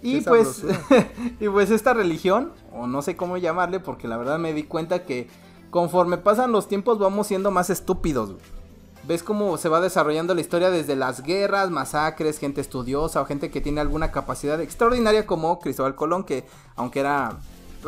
Y 0.00 0.20
pues, 0.22 0.64
y 1.40 1.48
pues 1.48 1.70
esta 1.70 1.92
religión, 1.92 2.52
o 2.72 2.86
no 2.86 3.02
sé 3.02 3.16
cómo 3.16 3.36
llamarle, 3.36 3.80
porque 3.80 4.08
la 4.08 4.16
verdad 4.16 4.38
me 4.38 4.54
di 4.54 4.62
cuenta 4.62 5.04
que 5.04 5.28
conforme 5.70 6.16
pasan 6.16 6.52
los 6.52 6.68
tiempos 6.68 6.98
vamos 6.98 7.26
siendo 7.26 7.50
más 7.50 7.68
estúpidos. 7.68 8.32
güey. 8.32 8.57
Ves 9.04 9.22
cómo 9.22 9.56
se 9.56 9.68
va 9.70 9.80
desarrollando 9.80 10.34
la 10.34 10.40
historia 10.42 10.70
desde 10.70 10.94
las 10.96 11.22
guerras, 11.22 11.70
masacres, 11.70 12.38
gente 12.38 12.60
estudiosa 12.60 13.22
o 13.22 13.24
gente 13.24 13.50
que 13.50 13.60
tiene 13.62 13.80
alguna 13.80 14.10
capacidad 14.12 14.60
extraordinaria 14.60 15.24
como 15.26 15.60
Cristóbal 15.60 15.94
Colón, 15.94 16.24
que 16.24 16.44
aunque 16.76 17.00
era 17.00 17.38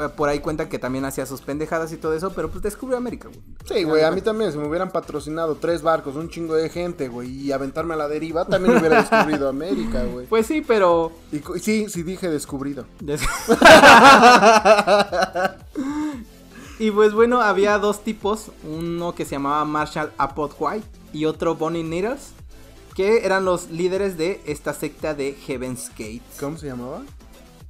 eh, 0.01 0.09
por 0.17 0.29
ahí 0.31 0.39
cuenta 0.39 0.67
que 0.69 0.79
también 0.79 1.05
hacía 1.05 1.27
sus 1.27 1.43
pendejadas 1.43 1.93
y 1.93 1.97
todo 1.99 2.15
eso, 2.15 2.33
pero 2.35 2.49
pues 2.49 2.63
descubrió 2.63 2.97
América, 2.97 3.29
güey. 3.29 3.41
Sí, 3.67 3.83
güey, 3.85 4.03
a 4.05 4.11
mí 4.13 4.23
también, 4.23 4.51
si 4.53 4.57
me 4.57 4.67
hubieran 4.67 4.91
patrocinado 4.93 5.57
tres 5.57 5.83
barcos, 5.83 6.15
un 6.17 6.31
chingo 6.31 6.55
de 6.55 6.71
gente, 6.71 7.09
güey, 7.09 7.29
y 7.29 7.53
aventarme 7.53 7.93
a 7.95 7.97
la 7.99 8.09
deriva, 8.09 8.47
también 8.47 8.79
hubiera 8.79 9.03
descubrido 9.03 9.47
América, 9.49 10.03
güey. 10.13 10.27
Pues 10.27 10.47
sí, 10.47 10.63
pero 10.67 11.13
Y 11.33 11.41
sí, 11.61 11.87
sí 11.91 12.03
dije 12.03 12.31
descubrido. 12.31 12.87
Des- 13.01 13.21
y 16.81 16.91
pues 16.91 17.13
bueno, 17.13 17.41
había 17.41 17.79
dos 17.79 18.03
tipos, 18.03 18.51
uno 18.65 19.15
que 19.15 19.25
se 19.25 19.33
llamaba 19.33 19.65
Marshall 19.65 20.11
Applewhite 20.19 20.85
y 21.13 21.27
otro 21.27 21.55
Bonnie 21.55 21.85
Needles, 21.85 22.33
que 22.97 23.25
eran 23.25 23.45
los 23.45 23.71
líderes 23.71 24.17
de 24.19 24.41
esta 24.47 24.75
secta 24.75 25.15
de 25.15 25.35
Heaven's 25.47 25.91
Gate. 25.91 26.23
¿Cómo 26.41 26.57
se 26.59 26.67
llamaba? 26.67 27.03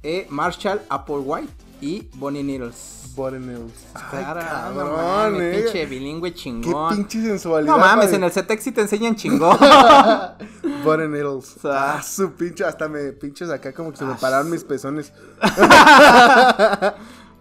Eh, 0.01 0.25
Marshall 0.29 0.81
Applewhite 0.89 1.51
y 1.81 2.07
Bonnie 2.15 2.43
Needles. 2.43 2.97
Butternails. 3.13 3.73
Ay, 3.93 4.01
Claro, 4.23 4.39
no 4.73 4.95
cabrón, 4.95 5.41
eh. 5.41 5.61
pinche 5.63 5.85
bilingüe 5.85 6.31
Qué 6.31 6.37
chingón. 6.39 6.95
pinche 6.95 7.21
sensualidad. 7.21 7.73
No 7.73 7.77
mames, 7.77 8.13
en 8.13 8.23
el 8.23 8.31
CETEX 8.31 8.63
sí 8.63 8.71
te 8.71 8.79
enseñan 8.79 9.17
chingón. 9.17 9.57
Butternails. 10.85 11.57
O 11.57 11.59
sea- 11.61 11.97
Ah, 11.97 12.01
su 12.03 12.31
pinche, 12.31 12.63
hasta 12.63 12.87
me 12.87 13.11
pinches 13.11 13.49
acá 13.49 13.73
como 13.73 13.91
que 13.91 13.97
se 13.97 14.05
me 14.05 14.15
pararon 14.15 14.49
mis 14.49 14.63
pezones. 14.63 15.11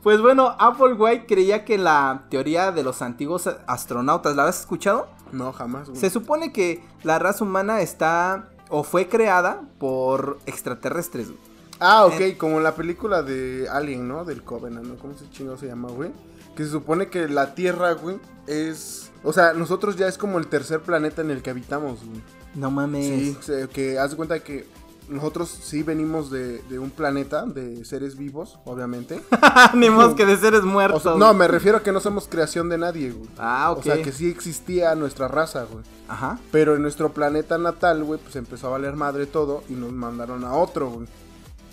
pues 0.03 0.21
bueno, 0.21 0.57
Applewhite 0.59 1.27
creía 1.27 1.65
que 1.65 1.79
la 1.79 2.25
teoría 2.31 2.73
de 2.73 2.83
los 2.83 3.03
antiguos 3.03 3.49
astronautas, 3.67 4.37
¿la 4.37 4.47
has 4.49 4.61
escuchado? 4.61 5.09
No, 5.33 5.53
jamás, 5.53 5.89
güey. 5.89 6.01
Se 6.01 6.11
supone 6.11 6.53
que 6.53 6.83
la 7.03 7.19
raza 7.19 7.45
humana 7.45 7.81
está 7.81 8.49
o 8.69 8.83
fue 8.85 9.09
creada 9.09 9.63
por 9.79 10.39
extraterrestres. 10.47 11.29
güey. 11.29 11.39
Ah, 11.81 12.07
Eh. 12.11 12.31
ok, 12.33 12.39
como 12.39 12.61
la 12.61 12.75
película 12.75 13.23
de 13.23 13.67
Alien, 13.71 14.07
¿no? 14.09 14.25
Del 14.25 14.43
Covenant, 14.43 14.87
¿no? 14.87 14.97
¿Cómo 14.97 15.15
se 15.15 15.29
chingado 15.31 15.57
se 15.57 15.67
llama, 15.67 15.89
güey? 15.89 16.11
Que 16.57 16.65
se 16.65 16.71
supone 16.71 17.09
que 17.09 17.29
la 17.29 17.55
Tierra, 17.55 17.93
güey, 17.93 18.19
es... 18.47 19.11
O 19.23 19.33
sea, 19.33 19.53
nosotros 19.55 19.97
ya 19.97 20.07
es 20.09 20.19
como 20.19 20.39
el 20.39 20.47
tercer 20.49 20.81
planeta 20.81 21.23
en 21.23 21.31
el 21.31 21.43
que 21.43 21.51
habitamos, 21.51 22.05
güey. 22.05 22.21
No 22.55 22.71
mames. 22.71 23.37
Sí, 23.41 23.53
que 23.73 23.99
haz 23.99 24.11
de 24.11 24.17
cuenta 24.17 24.41
que 24.41 24.67
nosotros 25.11 25.49
sí 25.63 25.83
venimos 25.83 26.31
de, 26.31 26.63
de 26.63 26.79
un 26.79 26.91
planeta 26.91 27.45
de 27.45 27.85
seres 27.85 28.17
vivos, 28.17 28.59
obviamente. 28.65 29.21
Ni 29.75 29.91
más 29.91 30.15
que 30.15 30.25
de 30.25 30.37
seres 30.37 30.61
O 30.63 30.67
muertos. 30.67 31.03
sea, 31.03 31.15
no, 31.17 31.35
me 31.35 31.49
refiero 31.49 31.79
a 31.79 31.83
que 31.83 31.93
no 31.93 32.01
somos 32.01 32.29
creación 32.29 32.69
de 32.69 32.79
nadie, 32.79 33.11
güey. 33.11 33.29
Ah, 33.39 33.73
ok. 33.73 33.79
O 33.79 33.83
sea, 33.83 34.03
que 34.03 34.13
sí 34.13 34.31
existía 34.31 34.95
nuestra 34.95 35.29
raza, 35.29 35.65
güey. 35.65 35.85
Ajá. 36.09 36.39
Pero 36.51 36.77
en 36.77 36.83
nuestro 36.83 37.13
planeta 37.13 37.59
natal, 37.59 38.03
güey, 38.05 38.19
pues 38.21 38.37
empezó 38.37 38.69
a 38.69 38.71
valer 38.71 38.97
madre 38.97 39.27
todo 39.27 39.63
y 39.69 39.75
nos 39.75 39.93
mandaron 39.93 40.45
a 40.45 40.55
otro, 40.55 40.89
güey. 40.91 41.09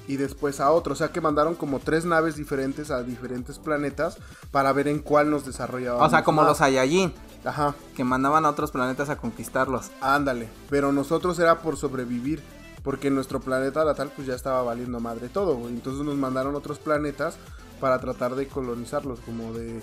Y 0.09 0.15
después 0.15 0.59
a 0.61 0.71
otro. 0.71 0.93
O 0.93 0.95
sea 0.95 1.09
que 1.09 1.19
mandaron 1.21 1.55
como 1.55 1.79
tres 1.79 2.05
naves 2.05 2.35
diferentes 2.37 2.91
a 2.91 3.03
diferentes 3.03 3.59
planetas 3.59 4.17
para 4.51 4.71
ver 4.71 4.87
en 4.87 4.99
cuál 4.99 5.29
nos 5.29 5.45
desarrollábamos. 5.45 6.07
O 6.07 6.09
sea, 6.09 6.23
como 6.23 6.41
más. 6.41 6.49
los 6.49 6.57
Saiyajin, 6.59 7.13
Ajá, 7.43 7.75
que 7.95 8.03
mandaban 8.03 8.45
a 8.45 8.49
otros 8.49 8.71
planetas 8.71 9.09
a 9.09 9.17
conquistarlos. 9.17 9.91
ándale. 10.01 10.47
Pero 10.69 10.91
nosotros 10.91 11.37
era 11.39 11.59
por 11.61 11.77
sobrevivir. 11.77 12.41
Porque 12.87 13.09
en 13.09 13.15
nuestro 13.15 13.41
planeta 13.41 13.83
natal, 13.83 14.13
pues 14.15 14.25
ya 14.29 14.33
estaba 14.33 14.61
valiendo 14.63 15.01
madre 15.01 15.27
todo, 15.27 15.57
güey. 15.57 15.73
Entonces 15.73 16.05
nos 16.05 16.15
mandaron 16.15 16.55
otros 16.55 16.79
planetas 16.79 17.35
para 17.81 17.99
tratar 17.99 18.35
de 18.35 18.47
colonizarlos, 18.47 19.19
como 19.19 19.51
de. 19.51 19.81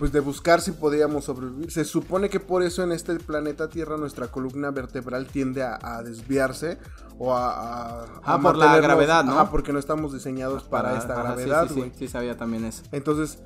Pues 0.00 0.10
de 0.10 0.18
buscar 0.18 0.60
si 0.60 0.72
podíamos 0.72 1.26
sobrevivir. 1.26 1.70
Se 1.70 1.84
supone 1.84 2.28
que 2.28 2.40
por 2.40 2.64
eso 2.64 2.82
en 2.82 2.90
este 2.90 3.14
planeta 3.20 3.68
Tierra 3.68 3.96
nuestra 3.98 4.26
columna 4.26 4.72
vertebral 4.72 5.28
tiende 5.28 5.62
a, 5.62 5.78
a 5.80 6.02
desviarse 6.02 6.78
o 7.20 7.32
a... 7.32 7.50
a- 7.52 8.02
a 8.02 8.08
Ah, 8.24 8.40
por 8.40 8.56
la 8.56 8.78
gravedad, 8.80 9.22
¿no? 9.22 9.34
Ajá, 9.38 9.50
porque 9.52 9.72
no 9.72 9.78
estamos 9.78 10.12
diseñados 10.12 10.64
para, 10.64 10.98
esta 10.98 11.12
ajá, 11.12 11.36
sí, 11.36 11.44
gravedad, 11.44 11.68
sí, 11.68 11.74
güey. 11.78 11.90
Sí, 11.90 11.96
sí, 12.00 12.08
sabía 12.08 12.36
también 12.36 12.64
eso. 12.64 12.82
Entonces, 12.90 13.38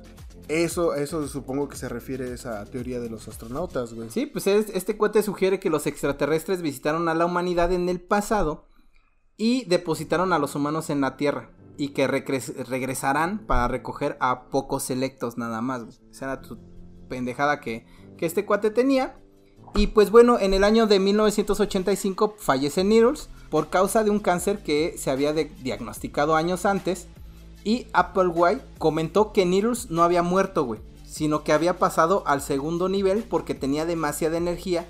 eso, 0.47 0.95
eso 0.95 1.27
supongo 1.27 1.69
que 1.69 1.77
se 1.77 1.87
refiere 1.87 2.31
a 2.31 2.33
esa 2.33 2.65
teoría 2.65 2.99
de 2.99 3.11
los 3.11 3.27
astronautas, 3.27 3.93
güey. 3.93 4.09
Sí, 4.09 4.25
pues 4.25 4.47
es- 4.47 4.69
este 4.73 4.97
cuate 4.97 5.21
sugiere 5.21 5.59
que 5.59 5.69
los 5.69 5.85
extraterrestres 5.85 6.63
visitaron 6.63 7.07
a 7.09 7.13
la 7.13 7.27
humanidad 7.27 7.71
en 7.71 7.87
el 7.89 8.01
pasado 8.01 8.65
y 9.39 9.65
depositaron 9.65 10.33
a 10.33 10.37
los 10.37 10.53
humanos 10.53 10.91
en 10.91 11.01
la 11.01 11.17
Tierra. 11.17 11.49
Y 11.77 11.89
que 11.89 12.07
regres- 12.09 12.53
regresarán 12.67 13.39
para 13.47 13.69
recoger 13.69 14.17
a 14.19 14.49
pocos 14.49 14.83
selectos 14.83 15.37
nada 15.37 15.61
más. 15.61 16.01
Esa 16.11 16.25
era 16.25 16.41
tu 16.41 16.59
pendejada 17.07 17.61
que, 17.61 17.85
que 18.17 18.25
este 18.25 18.45
cuate 18.45 18.69
tenía. 18.69 19.17
Y 19.75 19.87
pues 19.87 20.11
bueno, 20.11 20.37
en 20.39 20.53
el 20.53 20.65
año 20.65 20.87
de 20.87 20.99
1985 20.99 22.35
fallece 22.37 22.83
Needles 22.83 23.29
por 23.49 23.69
causa 23.69 24.03
de 24.03 24.09
un 24.09 24.19
cáncer 24.19 24.61
que 24.61 24.95
se 24.97 25.09
había 25.09 25.31
diagnosticado 25.33 26.35
años 26.35 26.65
antes. 26.65 27.07
Y 27.63 27.87
Applewhite 27.93 28.61
comentó 28.77 29.31
que 29.31 29.45
Needles 29.45 29.89
no 29.89 30.03
había 30.03 30.21
muerto, 30.21 30.65
güey, 30.65 30.81
sino 31.05 31.43
que 31.45 31.53
había 31.53 31.77
pasado 31.79 32.23
al 32.25 32.41
segundo 32.41 32.89
nivel 32.89 33.23
porque 33.23 33.55
tenía 33.55 33.85
demasiada 33.85 34.37
energía 34.37 34.85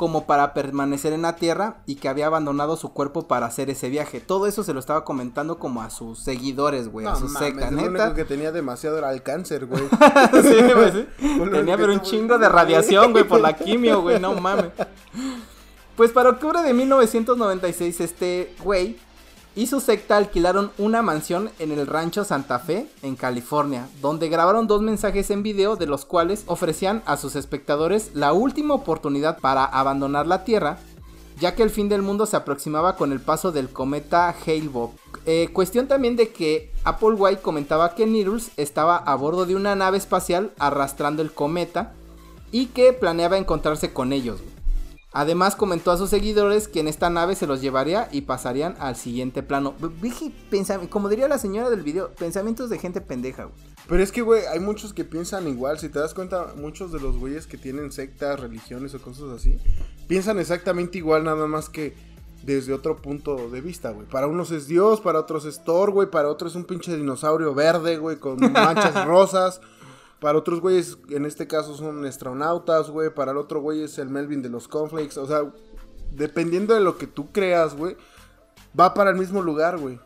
como 0.00 0.24
para 0.24 0.54
permanecer 0.54 1.12
en 1.12 1.20
la 1.20 1.36
Tierra 1.36 1.82
y 1.84 1.96
que 1.96 2.08
había 2.08 2.24
abandonado 2.24 2.78
su 2.78 2.94
cuerpo 2.94 3.28
para 3.28 3.44
hacer 3.44 3.68
ese 3.68 3.90
viaje. 3.90 4.18
Todo 4.18 4.46
eso 4.46 4.64
se 4.64 4.72
lo 4.72 4.80
estaba 4.80 5.04
comentando 5.04 5.58
como 5.58 5.82
a 5.82 5.90
sus 5.90 6.20
seguidores, 6.20 6.88
güey, 6.88 7.06
a 7.06 7.10
No 7.10 7.16
su 7.16 7.26
mames, 7.28 7.38
secta, 7.50 7.70
lo 7.70 7.76
neta. 7.76 8.04
único 8.04 8.14
que 8.14 8.24
tenía 8.24 8.50
demasiado 8.50 8.96
era 8.96 9.12
el 9.12 9.22
cáncer, 9.22 9.66
güey. 9.66 9.82
Sí, 10.42 10.56
pues, 10.72 10.94
sí. 10.94 11.06
Tenía 11.52 11.76
pero 11.76 11.92
un 11.92 12.00
chingo 12.00 12.38
de 12.38 12.48
radiación, 12.48 13.12
güey, 13.12 13.24
por 13.24 13.42
la 13.42 13.54
quimio, 13.54 14.00
güey, 14.00 14.18
no 14.18 14.32
mames. 14.36 14.70
Pues 15.96 16.12
para 16.12 16.30
octubre 16.30 16.62
de 16.62 16.72
1996, 16.72 18.00
este 18.00 18.54
güey 18.64 18.96
y 19.60 19.66
su 19.66 19.80
secta 19.80 20.16
alquilaron 20.16 20.70
una 20.78 21.02
mansión 21.02 21.50
en 21.58 21.70
el 21.70 21.86
rancho 21.86 22.24
Santa 22.24 22.60
Fe, 22.60 22.86
en 23.02 23.14
California, 23.14 23.90
donde 24.00 24.30
grabaron 24.30 24.66
dos 24.66 24.80
mensajes 24.80 25.30
en 25.30 25.42
video 25.42 25.76
de 25.76 25.84
los 25.84 26.06
cuales 26.06 26.44
ofrecían 26.46 27.02
a 27.04 27.18
sus 27.18 27.36
espectadores 27.36 28.12
la 28.14 28.32
última 28.32 28.72
oportunidad 28.72 29.38
para 29.38 29.66
abandonar 29.66 30.26
la 30.26 30.44
Tierra, 30.44 30.78
ya 31.38 31.54
que 31.54 31.62
el 31.62 31.68
fin 31.68 31.90
del 31.90 32.00
mundo 32.00 32.24
se 32.24 32.38
aproximaba 32.38 32.96
con 32.96 33.12
el 33.12 33.20
paso 33.20 33.52
del 33.52 33.68
cometa 33.68 34.30
Hale-Bopp. 34.30 34.94
Eh, 35.26 35.50
cuestión 35.52 35.88
también 35.88 36.16
de 36.16 36.30
que 36.30 36.72
Applewhite 36.84 37.42
comentaba 37.42 37.94
que 37.94 38.06
Needles 38.06 38.52
estaba 38.56 38.96
a 38.96 39.14
bordo 39.14 39.44
de 39.44 39.56
una 39.56 39.76
nave 39.76 39.98
espacial 39.98 40.52
arrastrando 40.58 41.20
el 41.20 41.32
cometa 41.32 41.92
y 42.50 42.68
que 42.68 42.94
planeaba 42.94 43.36
encontrarse 43.36 43.92
con 43.92 44.14
ellos. 44.14 44.40
Además 45.12 45.56
comentó 45.56 45.90
a 45.90 45.96
sus 45.96 46.10
seguidores 46.10 46.68
que 46.68 46.80
en 46.80 46.86
esta 46.86 47.10
nave 47.10 47.34
se 47.34 47.48
los 47.48 47.60
llevaría 47.60 48.08
y 48.12 48.22
pasarían 48.22 48.76
al 48.78 48.94
siguiente 48.94 49.42
plano. 49.42 49.74
Como 50.88 51.08
diría 51.08 51.26
la 51.26 51.38
señora 51.38 51.68
del 51.68 51.82
video, 51.82 52.10
pensamientos 52.14 52.70
de 52.70 52.78
gente 52.78 53.00
pendeja. 53.00 53.44
güey. 53.44 53.56
Pero 53.88 54.02
es 54.04 54.12
que, 54.12 54.22
güey, 54.22 54.46
hay 54.46 54.60
muchos 54.60 54.92
que 54.92 55.04
piensan 55.04 55.48
igual. 55.48 55.80
Si 55.80 55.88
te 55.88 55.98
das 55.98 56.14
cuenta, 56.14 56.52
muchos 56.56 56.92
de 56.92 57.00
los 57.00 57.16
güeyes 57.18 57.48
que 57.48 57.58
tienen 57.58 57.90
sectas, 57.90 58.38
religiones 58.38 58.94
o 58.94 59.02
cosas 59.02 59.30
así, 59.30 59.58
piensan 60.06 60.38
exactamente 60.38 60.98
igual, 60.98 61.24
nada 61.24 61.48
más 61.48 61.68
que 61.68 61.96
desde 62.44 62.72
otro 62.72 62.96
punto 62.96 63.50
de 63.50 63.60
vista, 63.60 63.90
güey. 63.90 64.06
Para 64.06 64.28
unos 64.28 64.52
es 64.52 64.68
Dios, 64.68 65.00
para 65.00 65.18
otros 65.18 65.44
es 65.44 65.64
Thor, 65.64 65.90
güey, 65.90 66.08
para 66.08 66.28
otros 66.28 66.52
es 66.52 66.56
un 66.56 66.64
pinche 66.64 66.96
dinosaurio 66.96 67.52
verde, 67.52 67.98
güey, 67.98 68.16
con 68.16 68.38
manchas 68.52 69.04
rosas. 69.04 69.60
Para 70.20 70.38
otros 70.38 70.60
güeyes, 70.60 70.98
en 71.08 71.24
este 71.24 71.46
caso, 71.46 71.74
son 71.74 72.04
astronautas, 72.04 72.90
güey. 72.90 73.12
Para 73.12 73.32
el 73.32 73.38
otro 73.38 73.60
güey 73.60 73.82
es 73.82 73.98
el 73.98 74.10
Melvin 74.10 74.42
de 74.42 74.50
los 74.50 74.68
Cornflakes. 74.68 75.18
O 75.18 75.26
sea, 75.26 75.50
dependiendo 76.12 76.74
de 76.74 76.80
lo 76.80 76.98
que 76.98 77.06
tú 77.06 77.32
creas, 77.32 77.74
güey, 77.74 77.96
va 78.78 78.92
para 78.92 79.10
el 79.10 79.16
mismo 79.16 79.42
lugar, 79.42 79.78
güey. 79.78 79.98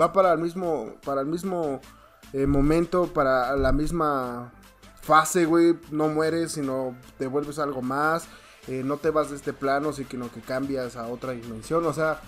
Va 0.00 0.12
para 0.12 0.32
el 0.32 0.40
mismo, 0.40 0.96
para 1.04 1.20
el 1.20 1.28
mismo 1.28 1.80
eh, 2.32 2.46
momento, 2.46 3.06
para 3.06 3.56
la 3.56 3.70
misma 3.70 4.52
fase, 5.00 5.44
güey. 5.44 5.78
No 5.92 6.08
mueres, 6.08 6.52
sino 6.52 6.96
te 7.16 7.28
vuelves 7.28 7.60
algo 7.60 7.82
más. 7.82 8.26
Eh, 8.66 8.82
no 8.84 8.96
te 8.96 9.10
vas 9.10 9.30
de 9.30 9.36
este 9.36 9.52
plano, 9.52 9.92
sino 9.92 10.30
que 10.32 10.40
cambias 10.40 10.96
a 10.96 11.06
otra 11.06 11.32
dimensión. 11.32 11.86
O 11.86 11.92
sea, 11.92 12.20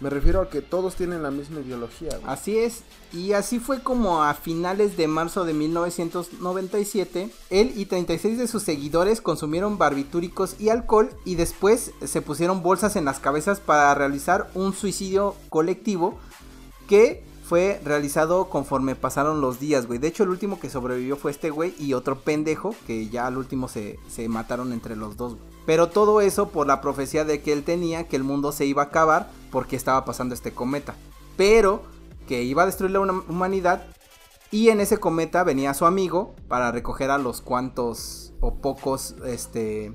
Me 0.00 0.10
refiero 0.10 0.40
a 0.40 0.50
que 0.50 0.60
todos 0.60 0.96
tienen 0.96 1.22
la 1.22 1.30
misma 1.30 1.60
ideología. 1.60 2.10
Güey. 2.10 2.22
Así 2.26 2.58
es, 2.58 2.82
y 3.12 3.32
así 3.32 3.60
fue 3.60 3.82
como 3.82 4.24
a 4.24 4.34
finales 4.34 4.96
de 4.96 5.06
marzo 5.06 5.44
de 5.44 5.54
1997, 5.54 7.30
él 7.50 7.72
y 7.76 7.86
36 7.86 8.38
de 8.38 8.48
sus 8.48 8.62
seguidores 8.64 9.20
consumieron 9.20 9.78
barbitúricos 9.78 10.56
y 10.58 10.68
alcohol 10.68 11.10
y 11.24 11.36
después 11.36 11.92
se 12.04 12.22
pusieron 12.22 12.62
bolsas 12.62 12.96
en 12.96 13.04
las 13.04 13.20
cabezas 13.20 13.60
para 13.60 13.94
realizar 13.94 14.50
un 14.54 14.74
suicidio 14.74 15.36
colectivo 15.48 16.18
que 16.88 17.24
fue 17.44 17.80
realizado 17.84 18.48
conforme 18.48 18.96
pasaron 18.96 19.40
los 19.40 19.60
días, 19.60 19.86
güey. 19.86 19.98
De 19.98 20.08
hecho, 20.08 20.22
el 20.22 20.30
último 20.30 20.58
que 20.58 20.70
sobrevivió 20.70 21.16
fue 21.16 21.30
este 21.30 21.50
güey 21.50 21.74
y 21.78 21.92
otro 21.92 22.18
pendejo 22.18 22.74
que 22.86 23.08
ya 23.10 23.26
al 23.26 23.36
último 23.36 23.68
se, 23.68 23.98
se 24.08 24.28
mataron 24.28 24.72
entre 24.72 24.96
los 24.96 25.16
dos, 25.16 25.34
güey. 25.34 25.54
Pero 25.66 25.88
todo 25.88 26.20
eso 26.20 26.48
por 26.48 26.66
la 26.66 26.80
profecía 26.80 27.24
de 27.24 27.42
que 27.42 27.52
él 27.52 27.62
tenía 27.62 28.08
que 28.08 28.16
el 28.16 28.24
mundo 28.24 28.52
se 28.52 28.66
iba 28.66 28.82
a 28.82 28.86
acabar 28.86 29.30
porque 29.54 29.76
estaba 29.76 30.04
pasando 30.04 30.34
este 30.34 30.50
cometa. 30.50 30.96
Pero 31.36 31.84
que 32.26 32.42
iba 32.42 32.64
a 32.64 32.66
destruir 32.66 32.90
la 32.90 32.98
humanidad 32.98 33.86
y 34.50 34.70
en 34.70 34.80
ese 34.80 34.98
cometa 34.98 35.44
venía 35.44 35.74
su 35.74 35.86
amigo 35.86 36.34
para 36.48 36.72
recoger 36.72 37.12
a 37.12 37.18
los 37.18 37.40
cuantos 37.40 38.32
o 38.40 38.56
pocos 38.56 39.14
este 39.24 39.94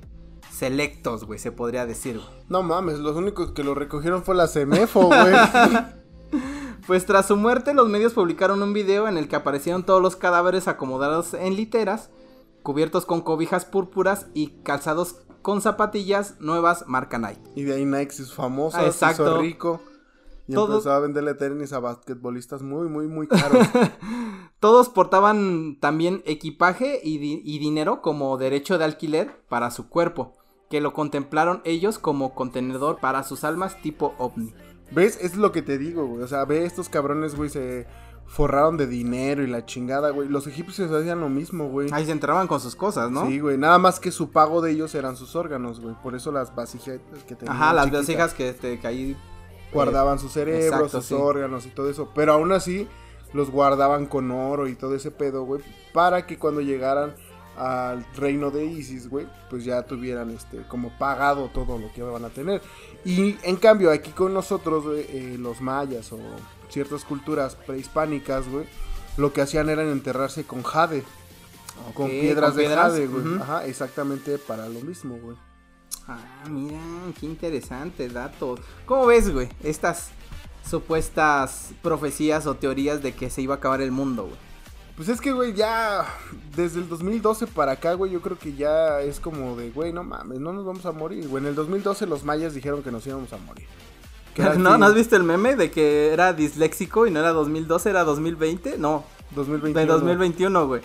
selectos, 0.50 1.26
güey, 1.26 1.40
se 1.40 1.52
podría 1.52 1.86
decir. 1.86 2.22
No 2.48 2.64
mames, 2.64 3.00
los 3.00 3.18
únicos 3.18 3.52
que 3.52 3.66
lo 3.66 3.76
recogieron 3.76 4.24
fue 4.24 4.34
la 4.34 4.48
CEMEFO, 4.48 5.08
güey. 5.08 5.36
pues 6.88 7.06
tras 7.06 7.28
su 7.28 7.36
muerte 7.36 7.74
los 7.74 7.90
medios 7.90 8.14
publicaron 8.14 8.64
un 8.64 8.72
video 8.72 9.10
en 9.10 9.18
el 9.18 9.28
que 9.28 9.36
aparecieron 9.36 9.86
todos 9.86 10.02
los 10.02 10.16
cadáveres 10.16 10.70
acomodados 10.70 11.34
en 11.34 11.58
literas, 11.58 12.12
cubiertos 12.64 13.06
con 13.06 13.20
cobijas 13.20 13.66
púrpuras 13.66 14.28
y 14.34 14.62
calzados 14.64 15.18
con 15.42 15.62
zapatillas 15.62 16.40
nuevas 16.40 16.86
marca 16.88 17.18
Nike. 17.18 17.42
Y 17.56 17.64
de 17.64 17.76
ahí 17.76 17.86
Nike 17.86 18.22
es 18.22 18.34
famoso, 18.34 18.78
ah, 18.78 18.86
exacto. 18.86 19.24
Se 19.24 19.30
hizo 19.30 19.42
rico. 19.42 19.82
Y 20.48 20.56
empezó 20.56 20.92
a 20.92 21.00
venderle 21.00 21.36
tenis 21.36 21.74
a 21.74 21.80
basquetbolistas 21.80 22.64
muy, 22.64 22.90
muy, 22.90 23.08
muy 23.08 23.28
caros. 23.28 23.68
Todos 24.60 24.90
portaban 24.90 25.78
también 25.80 26.24
equipaje 26.26 27.00
y, 27.04 27.18
y, 27.20 27.60
dinero 27.60 28.02
como 28.02 28.36
derecho 28.38 28.80
de 28.80 28.86
alquiler 28.86 29.44
para 29.48 29.70
su 29.70 29.90
cuerpo, 29.90 30.34
que 30.70 30.82
lo 30.82 30.92
contemplaron 30.94 31.62
ellos 31.66 32.00
como 32.00 32.34
contenedor 32.34 33.00
para 33.00 33.24
sus 33.24 33.44
almas 33.44 33.80
tipo 33.84 34.16
ovni. 34.18 34.52
¿Ves? 34.92 35.20
Es 35.22 35.36
lo 35.36 35.52
que 35.52 35.62
te 35.62 35.78
digo, 35.78 36.08
güey. 36.08 36.24
O 36.24 36.28
sea, 36.28 36.46
ve 36.46 36.66
estos 36.66 36.90
cabrones, 36.90 37.36
güey, 37.36 37.52
se 37.52 37.86
forraron 38.30 38.78
de 38.78 38.86
dinero 38.86 39.44
y 39.44 39.48
la 39.48 39.66
chingada, 39.66 40.12
güey. 40.12 40.30
Los 40.30 40.46
egipcios 40.46 40.92
hacían 40.92 41.20
lo 41.20 41.30
mismo, 41.30 41.68
güey. 41.68 41.90
Ahí 41.92 42.06
se 42.06 42.12
entraban 42.12 42.48
con 42.48 42.60
sus 42.60 42.76
cosas, 42.76 43.10
¿no? 43.10 43.26
Sí, 43.26 43.40
güey. 43.40 43.58
Nada 43.58 43.80
más 43.80 44.00
que 44.00 44.12
su 44.12 44.30
pago 44.30 44.62
de 44.62 44.72
ellos 44.72 44.94
eran 44.94 45.18
sus 45.18 45.36
órganos, 45.36 45.82
güey. 45.82 45.96
Por 46.04 46.16
eso 46.16 46.32
las 46.32 46.56
vasijas 46.56 47.00
que 47.28 47.36
tenían. 47.36 47.56
Ajá, 47.56 47.74
las 47.74 47.92
vasijas 47.92 48.34
que, 48.36 48.50
este, 48.50 48.80
que 48.80 48.88
ahí 48.88 49.18
guardaban 49.74 50.20
su 50.20 50.30
cerebro, 50.30 50.88
sus 50.88 51.12
órganos 51.12 51.66
y 51.66 51.70
todo 51.70 51.90
eso. 51.90 52.12
Pero 52.14 52.34
aún 52.34 52.52
así 52.52 52.88
los 53.34 53.50
guardaban 53.50 54.06
con 54.06 54.30
oro 54.32 54.68
y 54.68 54.76
todo 54.76 54.96
ese 54.96 55.10
pedo, 55.10 55.44
güey. 55.44 55.64
Para 55.92 56.28
que 56.28 56.38
cuando 56.38 56.62
llegaran 56.62 57.16
al 57.58 58.06
reino 58.16 58.52
de 58.52 58.64
Isis, 58.64 59.10
güey, 59.10 59.28
pues 59.50 59.66
ya 59.66 59.82
tuvieran 59.82 60.30
este 60.30 60.60
como 60.68 60.96
pagado 61.00 61.50
todo 61.52 61.80
lo 61.80 61.92
que 61.92 62.04
van 62.04 62.26
a 62.26 62.30
tener. 62.30 62.62
Y 63.04 63.38
en 63.42 63.56
cambio 63.56 63.92
aquí 63.92 64.12
con 64.12 64.36
nosotros, 64.36 64.86
eh, 64.96 65.36
los 65.40 65.62
mayas 65.62 66.14
o 66.14 66.20
ciertas 66.70 67.04
culturas 67.04 67.56
prehispánicas, 67.56 68.48
güey, 68.48 68.66
lo 69.18 69.34
que 69.34 69.42
hacían 69.42 69.70
era 69.70 69.84
enterrarse 69.84 70.46
con 70.46 70.64
jade. 70.64 71.04
con 71.94 72.10
piedras 72.10 72.56
de 72.56 72.68
jade, 72.68 73.08
güey. 73.08 73.42
Ajá, 73.42 73.66
exactamente 73.66 74.38
para 74.38 74.68
lo 74.70 74.82
mismo, 74.82 75.18
güey. 75.18 75.38
Ah, 76.08 76.46
mira, 76.50 76.80
qué 77.20 77.26
interesante 77.26 78.10
dato. 78.10 78.56
¿Cómo 78.86 79.06
ves, 79.08 79.32
güey? 79.32 79.50
Estas 79.64 80.10
supuestas 80.68 81.70
profecías 81.82 82.46
o 82.48 82.56
teorías 82.56 83.02
de 83.02 83.14
que 83.14 83.30
se 83.30 83.42
iba 83.42 83.56
a 83.56 83.58
acabar 83.58 83.82
el 83.82 83.92
mundo, 83.92 84.24
güey. 84.24 84.38
Pues 84.96 85.08
es 85.08 85.22
que, 85.22 85.32
güey, 85.32 85.54
ya 85.54 86.06
desde 86.56 86.80
el 86.80 86.90
2012 86.90 87.48
para 87.48 87.74
acá, 87.74 87.94
güey, 87.94 88.12
yo 88.12 88.22
creo 88.22 88.38
que 88.38 88.54
ya 88.54 89.00
es 89.02 89.20
como 89.20 89.56
de, 89.56 89.72
güey, 89.72 89.94
no 89.94 90.04
mames, 90.04 90.40
no 90.40 90.52
nos 90.52 90.66
vamos 90.66 90.86
a 90.86 90.92
morir, 90.92 91.26
güey. 91.28 91.42
En 91.42 91.50
el 91.50 91.56
2012 91.56 92.06
los 92.06 92.26
mayas 92.26 92.54
dijeron 92.54 92.84
que 92.84 92.92
nos 92.92 93.08
íbamos 93.08 93.32
a 93.32 93.38
morir. 93.38 93.66
¿No, 94.58 94.78
¿No 94.78 94.86
has 94.86 94.94
visto 94.94 95.16
el 95.16 95.24
meme 95.24 95.56
de 95.56 95.72
que 95.72 96.14
era 96.14 96.34
disléxico 96.34 97.08
y 97.08 97.12
no 97.12 97.20
era 97.20 97.32
2012, 97.32 97.90
era 97.90 98.04
2020? 98.04 98.78
No. 98.78 99.04
2021. 99.36 99.80
De 99.80 99.86
2021, 99.86 100.68
güey. 100.68 100.82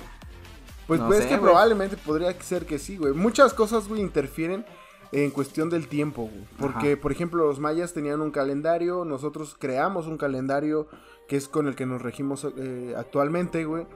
Pues, 0.86 1.00
pues 1.00 1.20
es 1.20 1.26
que 1.26 1.38
probablemente 1.38 1.96
podría 1.96 2.32
ser 2.42 2.66
que 2.66 2.78
sí, 2.78 2.96
güey. 2.96 3.14
Muchas 3.14 3.54
cosas, 3.54 3.88
güey, 3.88 4.00
interfieren 4.00 4.66
en 5.12 5.30
cuestión 5.30 5.70
del 5.70 5.88
tiempo, 5.88 6.22
güey. 6.22 6.44
Porque, 6.58 6.96
por 6.96 7.12
ejemplo, 7.12 7.46
los 7.46 7.58
mayas 7.58 7.94
tenían 7.94 8.20
un 8.20 8.30
calendario, 8.30 9.04
nosotros 9.04 9.56
creamos 9.58 10.06
un 10.06 10.18
calendario 10.18 10.88
que 11.28 11.36
es 11.36 11.48
con 11.48 11.66
el 11.66 11.74
que 11.74 11.86
nos 11.86 12.02
regimos 12.02 12.46
eh, 12.56 12.94
actualmente, 12.96 13.64
güey. 13.64 13.86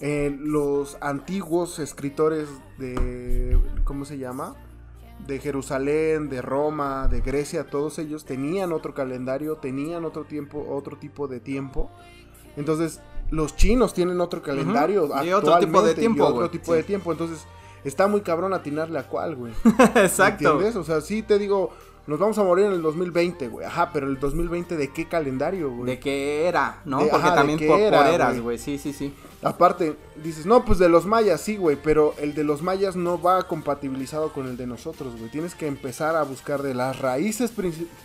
Eh, 0.00 0.36
los 0.40 0.96
antiguos 1.00 1.78
escritores 1.78 2.48
de, 2.78 3.56
¿cómo 3.84 4.04
se 4.04 4.18
llama? 4.18 4.56
De 5.26 5.38
Jerusalén, 5.38 6.28
de 6.28 6.42
Roma, 6.42 7.08
de 7.08 7.20
Grecia, 7.20 7.64
todos 7.64 7.98
ellos 7.98 8.24
tenían 8.24 8.72
otro 8.72 8.92
calendario, 8.92 9.56
tenían 9.56 10.04
otro 10.04 10.24
tiempo, 10.24 10.66
otro 10.68 10.98
tipo 10.98 11.28
de 11.28 11.40
tiempo. 11.40 11.90
Entonces, 12.56 13.00
los 13.30 13.56
chinos 13.56 13.94
tienen 13.94 14.20
otro 14.20 14.42
calendario 14.42 15.10
y 15.24 15.32
otro 15.32 15.58
tipo 15.58 15.82
de 15.82 15.94
tiempo, 15.94 16.24
otro 16.26 16.50
tipo 16.50 16.74
de 16.74 16.82
tiempo. 16.82 17.12
Entonces, 17.12 17.46
está 17.84 18.06
muy 18.06 18.20
cabrón 18.20 18.52
atinarle 18.52 18.98
a 18.98 19.08
cuál, 19.08 19.36
güey. 19.36 19.52
Exacto. 19.96 20.52
¿Entiendes? 20.52 20.76
O 20.76 20.84
sea, 20.84 21.00
sí 21.00 21.22
te 21.22 21.38
digo, 21.38 21.70
nos 22.06 22.18
vamos 22.18 22.36
a 22.36 22.42
morir 22.42 22.66
en 22.66 22.72
el 22.72 22.82
2020, 22.82 23.48
güey. 23.48 23.66
Ajá, 23.66 23.90
pero 23.92 24.06
el 24.06 24.20
2020 24.20 24.76
de 24.76 24.92
qué 24.92 25.08
calendario, 25.08 25.70
güey. 25.70 25.86
De 25.86 25.98
qué 25.98 26.46
era, 26.46 26.82
¿no? 26.84 26.98
Porque 26.98 27.28
también 27.30 27.58
por, 27.66 27.80
eras, 27.80 28.38
güey. 28.40 28.58
Sí, 28.58 28.78
sí, 28.78 28.92
sí. 28.92 29.14
Aparte, 29.42 29.96
dices, 30.22 30.44
no, 30.44 30.64
pues 30.64 30.78
de 30.78 30.90
los 30.90 31.06
mayas, 31.06 31.40
sí, 31.40 31.56
güey. 31.56 31.76
Pero 31.82 32.14
el 32.18 32.34
de 32.34 32.44
los 32.44 32.60
mayas 32.60 32.94
no 32.94 33.20
va 33.20 33.46
compatibilizado 33.48 34.32
con 34.32 34.46
el 34.46 34.56
de 34.58 34.66
nosotros, 34.66 35.16
güey. 35.16 35.30
Tienes 35.30 35.54
que 35.54 35.66
empezar 35.66 36.14
a 36.16 36.22
buscar 36.24 36.62
de 36.62 36.74
las 36.74 36.98
raíces 36.98 37.52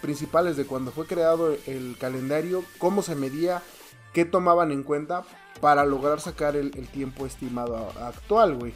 principales 0.01 0.55
de 0.55 0.65
cuando 0.65 0.91
fue 0.91 1.05
creado 1.05 1.53
el 1.67 1.97
calendario, 1.99 2.63
cómo 2.77 3.01
se 3.01 3.15
medía, 3.15 3.61
qué 4.13 4.23
tomaban 4.23 4.71
en 4.71 4.83
cuenta 4.83 5.23
para 5.59 5.83
lograr 5.85 6.21
sacar 6.21 6.55
el 6.55 6.87
tiempo 6.87 7.25
estimado 7.25 7.91
actual, 7.99 8.55
güey. 8.55 8.73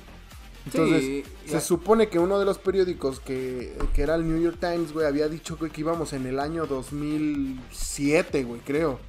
Entonces, 0.66 1.26
se 1.46 1.62
supone 1.62 2.08
que 2.08 2.20
uno 2.20 2.40
de 2.40 2.46
los 2.46 2.58
periódicos 2.58 3.20
que, 3.20 3.76
era 3.98 4.16
el 4.16 4.28
New 4.28 4.42
York 4.42 4.58
Times, 4.60 4.94
güey, 4.94 5.06
había 5.06 5.28
dicho 5.28 5.58
que 5.58 5.70
íbamos 5.76 6.14
en 6.14 6.26
el 6.26 6.40
año 6.40 6.66
2007, 6.66 8.44
güey, 8.44 8.62
creo. 8.62 9.00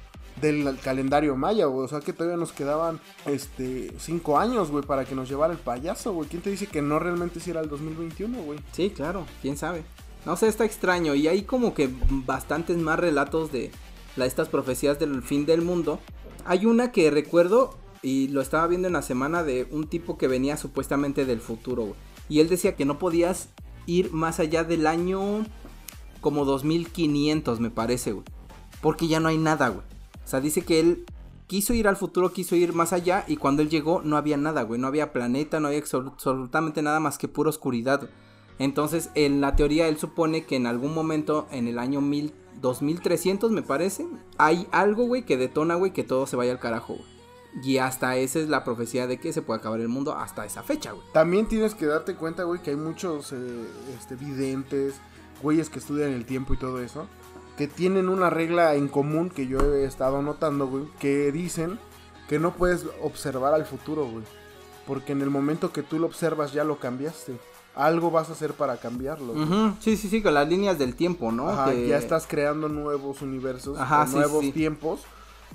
Del 0.41 0.77
calendario 0.83 1.37
maya, 1.37 1.67
güey. 1.67 1.85
O 1.85 1.87
sea 1.87 2.01
que 2.01 2.11
todavía 2.11 2.35
nos 2.35 2.51
quedaban, 2.51 2.99
este, 3.25 3.93
cinco 3.97 4.37
años, 4.37 4.69
güey, 4.69 4.83
para 4.83 5.05
que 5.05 5.15
nos 5.15 5.29
llevara 5.29 5.53
el 5.53 5.59
payaso, 5.59 6.11
güey. 6.11 6.27
¿Quién 6.27 6.41
te 6.41 6.49
dice 6.49 6.67
que 6.67 6.81
no 6.81 6.99
realmente 6.99 7.39
si 7.39 7.51
era 7.51 7.61
el 7.61 7.69
2021, 7.69 8.41
güey? 8.41 8.59
Sí, 8.73 8.89
claro, 8.89 9.25
quién 9.41 9.55
sabe. 9.55 9.85
No 10.25 10.35
sé, 10.35 10.47
está 10.47 10.65
extraño. 10.65 11.15
Y 11.15 11.29
hay 11.29 11.43
como 11.43 11.73
que 11.73 11.89
bastantes 12.09 12.75
más 12.77 12.99
relatos 12.99 13.53
de 13.53 13.71
la, 14.17 14.25
estas 14.25 14.49
profecías 14.49 14.99
del 14.99 15.21
fin 15.23 15.45
del 15.45 15.61
mundo. 15.61 15.99
Hay 16.43 16.65
una 16.65 16.91
que 16.91 17.09
recuerdo 17.11 17.77
y 18.05 18.27
lo 18.27 18.41
estaba 18.41 18.67
viendo 18.67 18.85
en 18.85 18.93
la 18.93 19.01
semana 19.01 19.43
de 19.43 19.67
un 19.71 19.87
tipo 19.87 20.15
que 20.15 20.27
venía 20.27 20.57
supuestamente 20.57 21.25
del 21.25 21.41
futuro, 21.41 21.85
güey. 21.85 21.95
Y 22.29 22.39
él 22.39 22.49
decía 22.49 22.75
que 22.75 22.85
no 22.85 22.99
podías 22.99 23.49
ir 23.87 24.13
más 24.13 24.39
allá 24.39 24.63
del 24.63 24.85
año 24.85 25.43
como 26.21 26.45
2500, 26.45 27.59
me 27.59 27.71
parece, 27.71 28.11
güey. 28.11 28.23
Porque 28.79 29.07
ya 29.07 29.19
no 29.19 29.27
hay 29.27 29.39
nada, 29.39 29.69
güey. 29.69 29.83
O 30.23 30.27
sea, 30.27 30.39
dice 30.39 30.61
que 30.61 30.79
él 30.79 31.05
quiso 31.47 31.73
ir 31.73 31.87
al 31.87 31.97
futuro, 31.97 32.31
quiso 32.31 32.55
ir 32.55 32.73
más 32.73 32.93
allá 32.93 33.25
y 33.27 33.37
cuando 33.37 33.63
él 33.63 33.69
llegó 33.69 34.03
no 34.03 34.17
había 34.17 34.37
nada, 34.37 34.61
güey. 34.61 34.79
No 34.79 34.85
había 34.85 35.11
planeta, 35.11 35.59
no 35.59 35.69
había 35.69 35.79
absolutamente 35.79 36.83
nada 36.83 36.99
más 36.99 37.17
que 37.17 37.27
pura 37.27 37.49
oscuridad. 37.49 38.07
Entonces, 38.59 39.09
en 39.15 39.41
la 39.41 39.55
teoría 39.55 39.87
él 39.87 39.97
supone 39.97 40.45
que 40.45 40.57
en 40.57 40.67
algún 40.67 40.93
momento 40.93 41.47
en 41.49 41.67
el 41.67 41.79
año 41.79 42.03
2300, 42.61 43.49
me 43.49 43.63
parece, 43.63 44.05
hay 44.37 44.67
algo, 44.71 45.07
güey, 45.07 45.25
que 45.25 45.37
detona, 45.37 45.73
güey, 45.73 45.91
que 45.91 46.03
todo 46.03 46.27
se 46.27 46.35
vaya 46.35 46.51
al 46.51 46.59
carajo, 46.59 46.93
güey. 46.93 47.14
Y 47.63 47.77
hasta 47.77 48.17
esa 48.17 48.39
es 48.39 48.49
la 48.49 48.63
profecía 48.63 49.07
de 49.07 49.17
que 49.17 49.31
se 49.31 49.41
puede 49.41 49.59
acabar 49.59 49.79
el 49.79 49.87
mundo 49.87 50.15
hasta 50.15 50.45
esa 50.45 50.61
fecha, 50.61 50.91
güey. 50.91 51.05
También 51.13 51.47
tienes 51.47 51.73
que 51.73 51.85
darte 51.85 52.15
cuenta, 52.15 52.43
güey, 52.43 52.61
que 52.61 52.71
hay 52.71 52.75
muchos 52.75 53.31
eh, 53.31 53.65
este, 53.97 54.15
videntes, 54.15 54.95
güeyes 55.41 55.69
que 55.69 55.79
estudian 55.79 56.11
el 56.11 56.25
tiempo 56.25 56.53
y 56.53 56.57
todo 56.57 56.81
eso, 56.81 57.07
que 57.57 57.67
tienen 57.67 58.09
una 58.09 58.29
regla 58.29 58.75
en 58.75 58.87
común 58.89 59.29
que 59.29 59.47
yo 59.47 59.59
he 59.73 59.85
estado 59.85 60.21
notando, 60.21 60.67
güey, 60.67 60.85
que 60.99 61.31
dicen 61.31 61.79
que 62.27 62.39
no 62.39 62.53
puedes 62.53 62.85
observar 63.01 63.53
al 63.53 63.65
futuro, 63.65 64.05
güey. 64.05 64.25
Porque 64.85 65.13
en 65.13 65.21
el 65.21 65.29
momento 65.29 65.71
que 65.71 65.81
tú 65.81 65.97
lo 65.97 66.07
observas 66.07 66.51
ya 66.51 66.63
lo 66.63 66.77
cambiaste. 66.77 67.39
Algo 67.73 68.11
vas 68.11 68.29
a 68.29 68.33
hacer 68.33 68.53
para 68.53 68.77
cambiarlo. 68.77 69.33
Sí, 69.79 69.97
sí, 69.97 70.07
sí, 70.07 70.21
con 70.21 70.33
las 70.33 70.47
líneas 70.47 70.77
del 70.77 70.95
tiempo, 70.95 71.31
¿no? 71.31 71.49
Ajá, 71.49 71.73
Ya 71.73 71.97
estás 71.97 72.25
creando 72.27 72.69
nuevos 72.69 73.21
universos, 73.21 73.77
nuevos 74.13 74.51
tiempos 74.53 75.01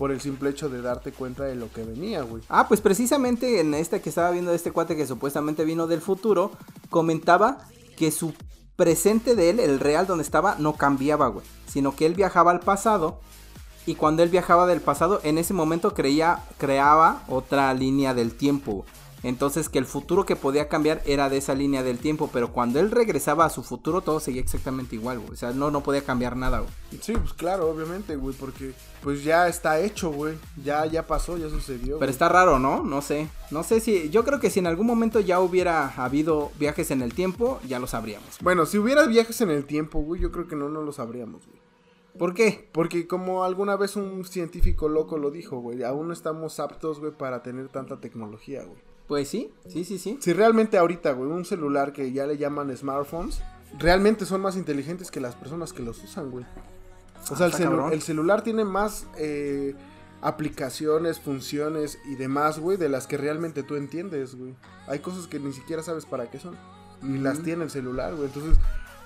por 0.00 0.12
el 0.12 0.20
simple 0.22 0.48
hecho 0.48 0.70
de 0.70 0.80
darte 0.80 1.12
cuenta 1.12 1.44
de 1.44 1.54
lo 1.54 1.70
que 1.70 1.84
venía, 1.84 2.22
güey. 2.22 2.42
Ah, 2.48 2.66
pues 2.68 2.80
precisamente 2.80 3.60
en 3.60 3.74
esta 3.74 4.00
que 4.00 4.08
estaba 4.08 4.30
viendo 4.30 4.50
de 4.50 4.56
este 4.56 4.72
cuate 4.72 4.96
que 4.96 5.06
supuestamente 5.06 5.62
vino 5.66 5.86
del 5.86 6.00
futuro, 6.00 6.52
comentaba 6.88 7.58
que 7.98 8.10
su 8.10 8.32
presente 8.76 9.36
de 9.36 9.50
él, 9.50 9.60
el 9.60 9.78
real 9.78 10.06
donde 10.06 10.24
estaba, 10.24 10.54
no 10.58 10.72
cambiaba, 10.72 11.28
güey. 11.28 11.44
Sino 11.66 11.94
que 11.94 12.06
él 12.06 12.14
viajaba 12.14 12.50
al 12.50 12.60
pasado. 12.60 13.20
Y 13.84 13.94
cuando 13.94 14.22
él 14.22 14.30
viajaba 14.30 14.66
del 14.66 14.80
pasado, 14.80 15.20
en 15.22 15.36
ese 15.36 15.52
momento 15.52 15.92
creía, 15.92 16.44
creaba 16.56 17.22
otra 17.28 17.74
línea 17.74 18.14
del 18.14 18.32
tiempo. 18.32 18.86
Entonces 19.22 19.68
que 19.68 19.78
el 19.78 19.86
futuro 19.86 20.24
que 20.24 20.36
podía 20.36 20.68
cambiar 20.68 21.02
era 21.04 21.28
de 21.28 21.36
esa 21.36 21.54
línea 21.54 21.82
del 21.82 21.98
tiempo, 21.98 22.30
pero 22.32 22.52
cuando 22.52 22.80
él 22.80 22.90
regresaba 22.90 23.44
a 23.44 23.50
su 23.50 23.62
futuro 23.62 24.00
todo 24.00 24.20
seguía 24.20 24.40
exactamente 24.40 24.96
igual, 24.96 25.18
güey. 25.18 25.32
O 25.32 25.36
sea, 25.36 25.52
no, 25.52 25.70
no 25.70 25.82
podía 25.82 26.02
cambiar 26.02 26.36
nada, 26.36 26.60
güey. 26.60 26.72
Sí, 27.00 27.12
pues 27.12 27.32
claro, 27.34 27.68
obviamente, 27.70 28.16
güey, 28.16 28.34
porque 28.34 28.72
pues 29.02 29.22
ya 29.24 29.48
está 29.48 29.80
hecho, 29.80 30.10
güey. 30.10 30.36
Ya, 30.64 30.84
ya 30.86 31.06
pasó, 31.06 31.36
ya 31.36 31.48
sucedió. 31.48 31.98
Pero 31.98 32.10
está 32.10 32.28
raro, 32.28 32.58
¿no? 32.58 32.82
No 32.82 33.02
sé. 33.02 33.28
No 33.50 33.62
sé 33.62 33.80
si. 33.80 34.10
Yo 34.10 34.24
creo 34.24 34.40
que 34.40 34.50
si 34.50 34.58
en 34.58 34.66
algún 34.66 34.86
momento 34.86 35.20
ya 35.20 35.40
hubiera 35.40 35.88
habido 35.96 36.50
viajes 36.58 36.90
en 36.90 37.02
el 37.02 37.14
tiempo, 37.14 37.60
ya 37.66 37.78
lo 37.78 37.86
sabríamos. 37.86 38.38
Bueno, 38.42 38.66
si 38.66 38.78
hubiera 38.78 39.06
viajes 39.06 39.40
en 39.40 39.50
el 39.50 39.64
tiempo, 39.64 40.00
güey, 40.00 40.20
yo 40.20 40.32
creo 40.32 40.48
que 40.48 40.56
no, 40.56 40.68
no 40.68 40.82
lo 40.82 40.92
sabríamos, 40.92 41.46
güey. 41.46 41.60
¿Por 42.18 42.34
qué? 42.34 42.68
Porque 42.72 43.06
como 43.06 43.44
alguna 43.44 43.76
vez 43.76 43.96
un 43.96 44.24
científico 44.24 44.88
loco 44.88 45.16
lo 45.16 45.30
dijo, 45.30 45.60
güey, 45.60 45.82
aún 45.84 46.08
no 46.08 46.12
estamos 46.12 46.60
aptos, 46.60 47.00
güey, 47.00 47.12
para 47.12 47.42
tener 47.42 47.68
tanta 47.68 48.00
tecnología, 48.00 48.64
güey. 48.64 48.89
Pues 49.10 49.26
sí, 49.26 49.52
sí, 49.66 49.84
sí, 49.84 49.98
sí. 49.98 50.18
Si 50.20 50.32
realmente 50.32 50.78
ahorita, 50.78 51.10
güey, 51.10 51.32
un 51.32 51.44
celular 51.44 51.92
que 51.92 52.12
ya 52.12 52.28
le 52.28 52.38
llaman 52.38 52.76
smartphones, 52.76 53.42
realmente 53.76 54.24
son 54.24 54.40
más 54.40 54.54
inteligentes 54.54 55.10
que 55.10 55.18
las 55.18 55.34
personas 55.34 55.72
que 55.72 55.82
los 55.82 56.00
usan, 56.04 56.30
güey. 56.30 56.46
O 57.28 57.34
sea, 57.34 57.48
el, 57.48 57.92
el, 57.92 58.02
celular 58.02 58.42
tiene 58.44 58.64
más 58.64 59.08
eh, 59.18 59.74
aplicaciones, 60.20 61.18
funciones 61.18 61.98
y 62.04 62.14
demás, 62.14 62.60
güey, 62.60 62.76
de 62.76 62.88
las 62.88 63.08
que 63.08 63.16
realmente 63.16 63.64
tú 63.64 63.74
entiendes, 63.74 64.36
güey. 64.36 64.54
Hay 64.86 65.00
cosas 65.00 65.26
que 65.26 65.40
ni 65.40 65.52
siquiera 65.52 65.82
sabes 65.82 66.06
para 66.06 66.30
qué 66.30 66.38
son. 66.38 66.56
Y 67.02 67.18
las 67.18 67.42
tiene 67.42 67.64
el 67.64 67.70
celular, 67.70 68.14
güey. 68.14 68.26
Entonces, 68.26 68.58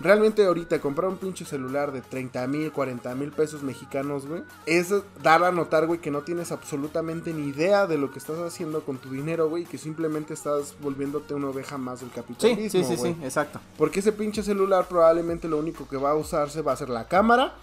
Realmente 0.04 0.44
ahorita 0.44 0.82
comprar 0.82 1.08
un 1.08 1.16
pinche 1.16 1.46
celular 1.46 1.90
de 1.90 2.02
30 2.02 2.46
mil, 2.46 2.70
40 2.70 3.14
mil 3.14 3.32
pesos 3.32 3.62
mexicanos, 3.62 4.26
güey, 4.26 4.42
es 4.66 4.92
dar 5.22 5.42
a 5.42 5.50
notar, 5.50 5.86
güey, 5.86 5.98
que 5.98 6.10
no 6.10 6.20
tienes 6.20 6.52
absolutamente 6.52 7.32
ni 7.32 7.48
idea 7.48 7.86
de 7.86 7.96
lo 7.96 8.10
que 8.10 8.18
estás 8.18 8.38
haciendo 8.40 8.82
con 8.82 8.98
tu 8.98 9.08
dinero, 9.08 9.48
güey, 9.48 9.62
y 9.62 9.66
que 9.66 9.78
simplemente 9.78 10.34
estás 10.34 10.76
volviéndote 10.82 11.32
una 11.32 11.48
oveja 11.48 11.78
más 11.78 12.00
del 12.00 12.10
capitalismo. 12.10 12.68
Sí, 12.70 12.84
sí, 12.84 12.84
sí, 12.84 12.96
sí, 12.98 13.16
exacto. 13.22 13.60
Porque 13.78 14.00
ese 14.00 14.12
pinche 14.12 14.42
celular 14.42 14.86
probablemente 14.88 15.48
lo 15.48 15.56
único 15.56 15.88
que 15.88 15.96
va 15.96 16.10
a 16.10 16.16
usarse 16.16 16.60
va 16.60 16.72
a 16.72 16.76
ser 16.76 16.90
la 16.90 17.08
cámara 17.08 17.54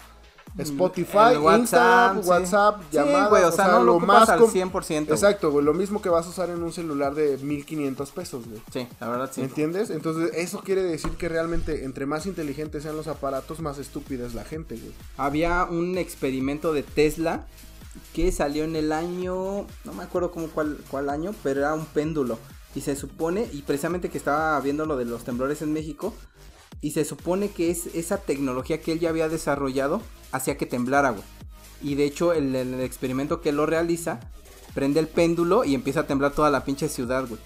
Spotify, 0.58 1.36
WhatsApp, 1.40 2.24
WhatsApp, 2.26 2.82
llamadas, 2.90 3.44
o, 3.44 3.56
sea, 3.56 3.68
no 3.68 3.84
lo, 3.84 4.00
más 4.00 4.28
al 4.28 4.40
100%. 4.40 5.10
Exacto, 5.10 5.50
güey, 5.50 5.64
lo 5.64 5.72
mismo 5.72 6.02
que 6.02 6.08
vas 6.08 6.26
a 6.26 6.28
usar 6.28 6.50
en 6.50 6.62
un 6.62 6.72
celular 6.72 7.14
de 7.14 7.38
1500 7.38 8.10
pesos, 8.10 8.46
güey. 8.46 8.60
Sí, 8.72 8.86
la 9.00 9.08
verdad 9.08 9.30
sí. 9.32 9.40
¿Entiendes? 9.40 9.90
Entonces, 9.90 10.30
eso 10.34 10.60
quiere 10.60 10.82
decir 10.82 11.12
que 11.12 11.28
realmente 11.28 11.84
entre 11.84 12.06
más 12.06 12.26
inteligentes 12.26 12.82
sean 12.82 12.96
los 12.96 13.06
aparatos, 13.06 13.60
más 13.60 13.78
estúpida 13.78 14.26
es 14.26 14.34
la 14.34 14.44
gente, 14.44 14.76
güey. 14.76 14.92
Había 15.16 15.64
un 15.64 15.96
experimento 15.96 16.72
de 16.72 16.82
Tesla 16.82 17.46
que 18.14 18.30
salió 18.32 18.64
en 18.64 18.76
el 18.76 18.92
año, 18.92 19.66
no 19.84 19.92
me 19.94 20.02
acuerdo 20.02 20.32
cómo 20.32 20.48
cuál, 20.48 20.78
cuál 20.90 21.08
año, 21.08 21.34
pero 21.42 21.60
era 21.60 21.74
un 21.74 21.86
péndulo. 21.86 22.38
Y 22.74 22.80
se 22.80 22.96
supone, 22.96 23.48
y 23.52 23.62
precisamente 23.62 24.08
que 24.08 24.18
estaba 24.18 24.58
viendo 24.60 24.86
lo 24.86 24.96
de 24.96 25.04
los 25.04 25.24
temblores 25.24 25.60
en 25.60 25.72
México, 25.72 26.14
y 26.82 26.90
se 26.90 27.06
supone 27.06 27.48
que 27.48 27.70
es 27.70 27.86
esa 27.94 28.18
tecnología 28.18 28.82
que 28.82 28.92
él 28.92 29.00
ya 29.00 29.08
había 29.08 29.28
desarrollado 29.30 30.02
hacía 30.32 30.58
que 30.58 30.66
temblara, 30.66 31.10
güey. 31.10 31.22
Y 31.80 31.94
de 31.94 32.04
hecho, 32.04 32.32
el, 32.32 32.54
el, 32.54 32.80
experimento 32.80 33.40
que 33.40 33.50
él 33.50 33.56
lo 33.56 33.66
realiza, 33.66 34.20
prende 34.74 35.00
el 35.00 35.08
péndulo 35.08 35.64
y 35.64 35.74
empieza 35.74 36.00
a 36.00 36.06
temblar 36.06 36.32
toda 36.32 36.50
la 36.50 36.64
pinche 36.64 36.88
ciudad, 36.88 37.26
güey. 37.26 37.40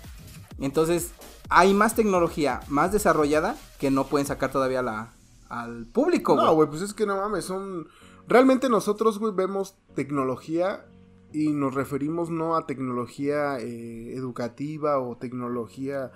Entonces, 0.58 1.12
hay 1.48 1.74
más 1.74 1.94
tecnología 1.94 2.60
más 2.68 2.92
desarrollada 2.92 3.56
que 3.78 3.90
no 3.90 4.06
pueden 4.06 4.26
sacar 4.26 4.50
todavía 4.50 4.82
la, 4.82 5.12
al 5.48 5.86
público, 5.86 6.34
güey. 6.34 6.46
No, 6.46 6.54
güey, 6.54 6.68
pues 6.68 6.82
es 6.82 6.94
que 6.94 7.06
no 7.06 7.16
mames, 7.16 7.44
son... 7.44 7.88
Realmente 8.28 8.68
nosotros, 8.68 9.20
güey, 9.20 9.32
vemos 9.32 9.76
tecnología 9.94 10.84
y 11.32 11.50
nos 11.50 11.74
referimos 11.74 12.28
no 12.28 12.56
a 12.56 12.66
tecnología 12.66 13.58
eh, 13.60 14.14
educativa 14.14 14.98
o 14.98 15.16
tecnología, 15.16 16.10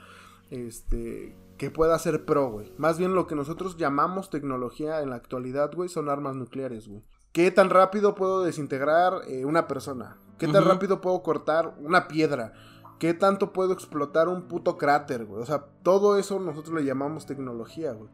este, 0.50 1.36
que 1.60 1.70
pueda 1.70 1.98
ser 1.98 2.24
pro, 2.24 2.50
güey. 2.50 2.72
Más 2.78 2.96
bien 2.96 3.14
lo 3.14 3.26
que 3.26 3.34
nosotros 3.34 3.76
llamamos 3.76 4.30
tecnología 4.30 5.02
en 5.02 5.10
la 5.10 5.16
actualidad, 5.16 5.70
güey, 5.74 5.90
son 5.90 6.08
armas 6.08 6.34
nucleares, 6.34 6.88
güey. 6.88 7.04
¿Qué 7.32 7.50
tan 7.50 7.68
rápido 7.68 8.14
puedo 8.14 8.42
desintegrar 8.42 9.12
eh, 9.28 9.44
una 9.44 9.68
persona? 9.68 10.16
¿Qué 10.38 10.48
tan 10.48 10.64
rápido 10.64 11.02
puedo 11.02 11.22
cortar 11.22 11.74
una 11.80 12.08
piedra? 12.08 12.54
¿Qué 12.98 13.12
tanto 13.12 13.52
puedo 13.52 13.74
explotar 13.74 14.28
un 14.28 14.48
puto 14.48 14.78
cráter, 14.78 15.26
güey? 15.26 15.42
O 15.42 15.44
sea, 15.44 15.66
todo 15.82 16.16
eso 16.16 16.40
nosotros 16.40 16.74
le 16.74 16.86
llamamos 16.86 17.26
tecnología, 17.26 17.92
güey. 17.92 18.08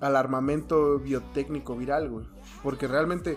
Al 0.00 0.16
armamento 0.16 0.98
biotécnico 1.00 1.76
viral, 1.76 2.08
güey. 2.08 2.26
Porque 2.62 2.88
realmente 2.88 3.36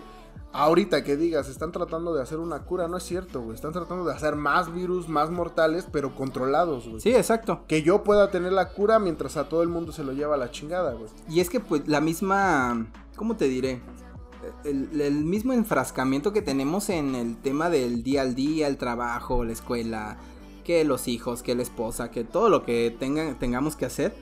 ahorita 0.54 1.02
que 1.02 1.16
digas, 1.16 1.48
están 1.48 1.72
tratando 1.72 2.14
de 2.14 2.22
hacer 2.22 2.38
una 2.38 2.60
cura, 2.60 2.88
no 2.88 2.96
es 2.96 3.02
cierto, 3.02 3.42
güey. 3.42 3.54
Están 3.54 3.72
tratando 3.72 4.04
de 4.04 4.14
hacer 4.14 4.36
más 4.36 4.72
virus, 4.72 5.08
más 5.08 5.30
mortales, 5.30 5.86
pero 5.90 6.14
controlados, 6.14 6.88
güey. 6.88 7.00
Sí, 7.00 7.14
exacto. 7.14 7.64
Que 7.66 7.82
yo 7.82 8.04
pueda 8.04 8.30
tener 8.30 8.52
la 8.52 8.70
cura 8.70 8.98
mientras 8.98 9.36
a 9.36 9.48
todo 9.48 9.62
el 9.62 9.68
mundo 9.68 9.92
se 9.92 10.04
lo 10.04 10.12
lleva 10.12 10.36
a 10.36 10.38
la 10.38 10.50
chingada, 10.50 10.94
güey. 10.94 11.10
Y 11.28 11.40
es 11.40 11.50
que, 11.50 11.60
pues, 11.60 11.86
la 11.88 12.00
misma. 12.00 12.86
¿Cómo 13.16 13.36
te 13.36 13.48
diré? 13.48 13.82
El, 14.64 15.00
el, 15.00 15.24
mismo 15.24 15.52
enfrascamiento 15.52 16.32
que 16.32 16.42
tenemos 16.42 16.88
en 16.88 17.14
el 17.14 17.36
tema 17.36 17.70
del 17.70 18.02
día 18.02 18.22
al 18.22 18.34
día, 18.34 18.68
el 18.68 18.76
trabajo, 18.76 19.42
la 19.44 19.52
escuela, 19.52 20.18
que 20.64 20.84
los 20.84 21.08
hijos, 21.08 21.42
que 21.42 21.54
la 21.54 21.62
esposa, 21.62 22.10
que 22.10 22.24
todo 22.24 22.48
lo 22.48 22.64
que 22.64 22.94
tengan, 22.98 23.38
tengamos 23.38 23.74
que 23.74 23.86
hacer 23.86 24.14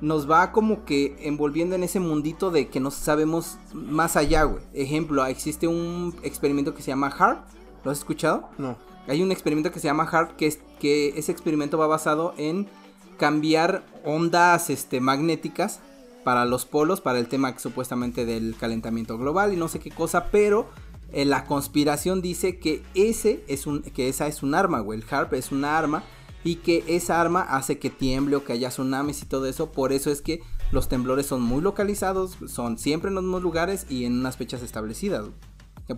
nos 0.00 0.30
va 0.30 0.52
como 0.52 0.84
que 0.84 1.16
envolviendo 1.20 1.74
en 1.74 1.82
ese 1.82 2.00
mundito 2.00 2.50
de 2.50 2.68
que 2.68 2.80
no 2.80 2.90
sabemos 2.90 3.58
más 3.72 4.16
allá, 4.16 4.44
güey. 4.44 4.62
Ejemplo, 4.74 5.24
existe 5.26 5.66
un 5.66 6.14
experimento 6.22 6.74
que 6.74 6.82
se 6.82 6.88
llama 6.88 7.08
HARP. 7.16 7.44
¿Lo 7.84 7.90
has 7.90 7.98
escuchado? 7.98 8.48
No. 8.58 8.76
Hay 9.06 9.22
un 9.22 9.32
experimento 9.32 9.72
que 9.72 9.80
se 9.80 9.88
llama 9.88 10.08
HARP 10.10 10.36
que, 10.36 10.46
es, 10.46 10.60
que 10.80 11.18
ese 11.18 11.32
experimento 11.32 11.78
va 11.78 11.86
basado 11.86 12.34
en 12.36 12.68
cambiar 13.16 13.84
ondas 14.04 14.70
este, 14.70 15.00
magnéticas 15.00 15.80
para 16.24 16.44
los 16.44 16.66
polos, 16.66 17.00
para 17.00 17.18
el 17.18 17.26
tema 17.26 17.58
supuestamente 17.58 18.24
del 18.24 18.54
calentamiento 18.56 19.18
global 19.18 19.52
y 19.52 19.56
no 19.56 19.68
sé 19.68 19.80
qué 19.80 19.90
cosa, 19.90 20.26
pero 20.30 20.68
eh, 21.12 21.24
la 21.24 21.44
conspiración 21.44 22.20
dice 22.20 22.58
que 22.58 22.82
ese 22.94 23.42
es 23.48 23.66
un, 23.66 23.82
que 23.82 24.08
esa 24.08 24.26
es 24.26 24.42
un 24.42 24.54
arma, 24.54 24.80
güey. 24.80 25.00
El 25.00 25.06
HARP 25.08 25.32
es 25.34 25.52
una 25.52 25.78
arma 25.78 26.04
y 26.48 26.54
que 26.54 26.82
esa 26.86 27.20
arma 27.20 27.42
hace 27.42 27.78
que 27.78 27.90
tiemble 27.90 28.34
o 28.34 28.42
que 28.42 28.54
haya 28.54 28.70
tsunamis 28.70 29.20
y 29.20 29.26
todo 29.26 29.44
eso. 29.44 29.70
Por 29.70 29.92
eso 29.92 30.10
es 30.10 30.22
que 30.22 30.40
los 30.72 30.88
temblores 30.88 31.26
son 31.26 31.42
muy 31.42 31.60
localizados, 31.60 32.38
son 32.46 32.78
siempre 32.78 33.10
en 33.10 33.16
los 33.16 33.22
mismos 33.22 33.42
lugares 33.42 33.84
y 33.90 34.06
en 34.06 34.14
unas 34.14 34.38
fechas 34.38 34.62
establecidas. 34.62 35.26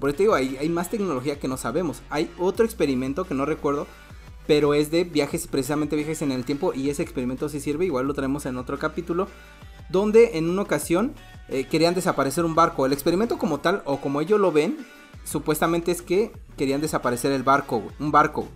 por 0.00 0.10
eso 0.10 0.16
te 0.16 0.22
digo, 0.24 0.34
hay, 0.34 0.68
más 0.68 0.90
tecnología 0.90 1.38
que 1.38 1.46
no 1.46 1.56
sabemos. 1.56 2.02
Hay 2.10 2.28
otro 2.36 2.64
experimento 2.64 3.26
que 3.26 3.34
no 3.34 3.46
recuerdo, 3.46 3.86
pero 4.48 4.74
es 4.74 4.90
de 4.90 5.04
viajes, 5.04 5.46
precisamente 5.46 5.94
viajes 5.94 6.20
en 6.20 6.32
el 6.32 6.44
tiempo 6.44 6.74
y 6.74 6.90
ese 6.90 7.04
experimento 7.04 7.48
sí 7.48 7.60
sirve, 7.60 7.84
igual 7.84 8.08
lo 8.08 8.14
traemos 8.14 8.44
en 8.44 8.56
otro 8.56 8.76
capítulo, 8.76 9.28
donde 9.88 10.36
en 10.36 10.50
una 10.50 10.62
ocasión 10.62 11.14
eh, 11.48 11.62
querían 11.62 11.94
desaparecer 11.94 12.44
un 12.44 12.56
barco. 12.56 12.86
El 12.86 12.92
experimento 12.92 13.38
como 13.38 13.60
tal, 13.60 13.82
o 13.84 14.00
como 14.00 14.20
ellos 14.20 14.40
lo 14.40 14.50
ven, 14.50 14.78
supuestamente 15.22 15.92
es 15.92 16.02
que 16.02 16.32
querían 16.56 16.80
desaparecer 16.80 17.30
el 17.30 17.44
barco, 17.44 17.84
un 18.00 18.10
barco. 18.10 18.48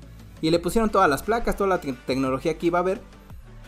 Y 0.45 0.51
le 0.51 0.59
pusieron 0.59 0.91
todas 0.91 1.09
las 1.09 1.23
placas, 1.23 1.57
toda 1.57 1.71
la 1.71 1.81
te 1.81 1.95
tecnología 1.95 2.59
que 2.59 2.67
iba 2.67 2.79
a 2.79 2.83
haber. 2.83 3.01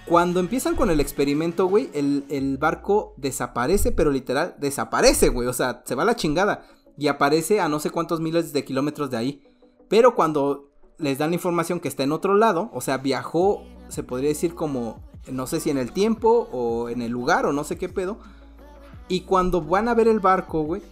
Cuando 0.05 0.41
empiezan 0.41 0.77
con 0.77 0.91
el 0.91 1.01
experimento, 1.01 1.69
güey, 1.69 1.89
el, 1.95 2.59
barco 2.61 3.15
desaparece, 3.17 3.93
pero 3.93 4.11
literal 4.11 4.57
desaparece, 4.59 5.31
güey. 5.31 5.49
O 5.49 5.55
sea, 5.55 5.83
se 5.87 5.95
va 5.95 6.03
a 6.03 6.05
la 6.05 6.17
chingada. 6.17 6.67
Y 6.99 7.07
aparece 7.07 7.61
a 7.63 7.71
no 7.71 7.81
sé 7.81 7.89
cuántos 7.89 8.21
miles 8.21 8.53
de 8.53 8.63
kilómetros 8.67 9.11
de 9.11 9.17
ahí. 9.17 9.43
Pero 9.89 10.15
cuando 10.15 10.69
les 10.99 11.17
dan 11.17 11.31
la 11.31 11.37
información 11.37 11.81
que 11.81 11.89
está 11.89 12.03
en 12.03 12.13
otro 12.13 12.35
lado, 12.35 12.69
o 12.75 12.83
sea, 12.83 12.99
viajó, 12.99 13.63
se 13.89 14.03
podría 14.03 14.29
decir 14.29 14.55
como, 14.55 15.03
no 15.33 15.47
sé 15.47 15.61
si 15.61 15.71
en 15.71 15.79
el 15.79 15.93
tiempo 15.93 16.47
o 16.53 16.91
en 16.91 17.01
el 17.01 17.11
lugar 17.11 17.47
o 17.47 17.55
no 17.55 17.65
sé 17.65 17.79
qué 17.79 17.89
pedo. 17.89 18.19
Y 19.09 19.23
cuando 19.23 19.63
van 19.63 19.89
a 19.89 19.95
ver 19.95 20.09
el 20.09 20.21
barco, 20.21 20.61
güey, 20.61 20.83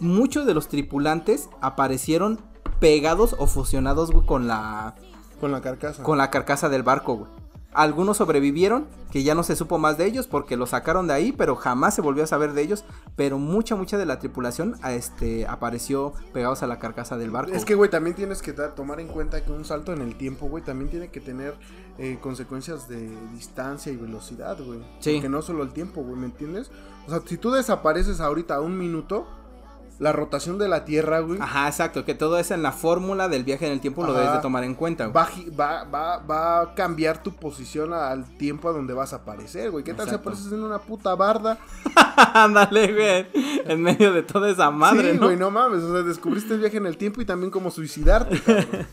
muchos 0.00 0.46
de 0.46 0.54
los 0.54 0.66
tripulantes 0.66 1.48
aparecieron 1.60 2.40
pegados 2.80 3.36
o 3.38 3.46
fusionados, 3.46 4.10
güey, 4.10 4.26
con 4.26 4.48
la 4.48 4.96
con 5.38 5.52
la 5.52 5.60
carcasa. 5.60 6.02
Con 6.02 6.18
la 6.18 6.30
carcasa 6.30 6.68
del 6.68 6.82
barco, 6.82 7.16
güey. 7.16 7.30
Algunos 7.72 8.16
sobrevivieron, 8.16 8.86
que 9.12 9.22
ya 9.22 9.34
no 9.34 9.42
se 9.42 9.54
supo 9.54 9.78
más 9.78 9.98
de 9.98 10.06
ellos 10.06 10.26
porque 10.26 10.56
los 10.56 10.70
sacaron 10.70 11.06
de 11.06 11.12
ahí, 11.12 11.32
pero 11.32 11.54
jamás 11.54 11.94
se 11.94 12.00
volvió 12.00 12.24
a 12.24 12.26
saber 12.26 12.54
de 12.54 12.62
ellos. 12.62 12.84
Pero 13.14 13.38
mucha, 13.38 13.76
mucha 13.76 13.98
de 13.98 14.06
la 14.06 14.18
tripulación 14.18 14.74
este, 14.88 15.46
apareció 15.46 16.14
pegados 16.32 16.62
a 16.62 16.66
la 16.66 16.78
carcasa 16.78 17.18
del 17.18 17.30
barco. 17.30 17.52
Es 17.52 17.66
que, 17.66 17.74
güey, 17.74 17.90
también 17.90 18.16
tienes 18.16 18.40
que 18.40 18.52
tomar 18.52 19.00
en 19.00 19.08
cuenta 19.08 19.44
que 19.44 19.52
un 19.52 19.64
salto 19.64 19.92
en 19.92 20.00
el 20.00 20.16
tiempo, 20.16 20.48
güey, 20.48 20.64
también 20.64 20.90
tiene 20.90 21.08
que 21.08 21.20
tener 21.20 21.54
eh, 21.98 22.18
consecuencias 22.20 22.88
de 22.88 23.10
distancia 23.34 23.92
y 23.92 23.96
velocidad, 23.96 24.56
güey. 24.64 24.80
Sí. 25.00 25.20
Que 25.20 25.28
no 25.28 25.42
solo 25.42 25.62
el 25.62 25.72
tiempo, 25.72 26.02
güey, 26.02 26.16
¿me 26.16 26.26
entiendes? 26.26 26.70
O 27.06 27.10
sea, 27.10 27.20
si 27.26 27.36
tú 27.36 27.50
desapareces 27.50 28.20
ahorita 28.20 28.60
un 28.60 28.78
minuto, 28.78 29.26
la 29.98 30.12
rotación 30.12 30.58
de 30.58 30.68
la 30.68 30.84
Tierra, 30.84 31.20
güey. 31.20 31.40
Ajá, 31.40 31.66
exacto, 31.66 32.04
que 32.04 32.14
todo 32.14 32.38
es 32.38 32.50
en 32.50 32.62
la 32.62 32.72
fórmula 32.72 33.28
del 33.28 33.44
viaje 33.44 33.66
en 33.66 33.72
el 33.72 33.80
tiempo 33.80 34.06
lo 34.06 34.12
debes 34.12 34.32
de 34.32 34.38
tomar 34.38 34.64
en 34.64 34.74
cuenta, 34.74 35.06
güey. 35.06 35.50
Va, 35.50 35.84
va, 35.84 36.18
va, 36.18 36.60
a 36.60 36.74
cambiar 36.74 37.22
tu 37.22 37.34
posición 37.34 37.92
al 37.92 38.24
tiempo 38.36 38.68
a 38.68 38.72
donde 38.72 38.94
vas 38.94 39.12
a 39.12 39.16
aparecer, 39.16 39.70
güey. 39.70 39.82
¿Qué 39.82 39.94
tal 39.94 40.08
si 40.08 40.14
apareces 40.14 40.52
en 40.52 40.62
una 40.62 40.78
puta 40.78 41.14
barda? 41.14 41.58
Ándale, 42.34 42.92
güey. 42.92 43.26
En 43.66 43.82
medio 43.82 44.12
de 44.12 44.22
toda 44.22 44.48
esa 44.48 44.70
madre, 44.70 45.12
sí, 45.12 45.18
güey, 45.18 45.36
no 45.36 45.50
mames. 45.50 45.82
O 45.82 45.92
sea, 45.92 46.02
descubriste 46.02 46.54
el 46.54 46.60
viaje 46.60 46.76
en 46.76 46.86
el 46.86 46.96
tiempo 46.96 47.20
y 47.20 47.24
también 47.24 47.50
cómo 47.50 47.70
suicidarte, 47.70 48.40
cabrón. 48.46 48.86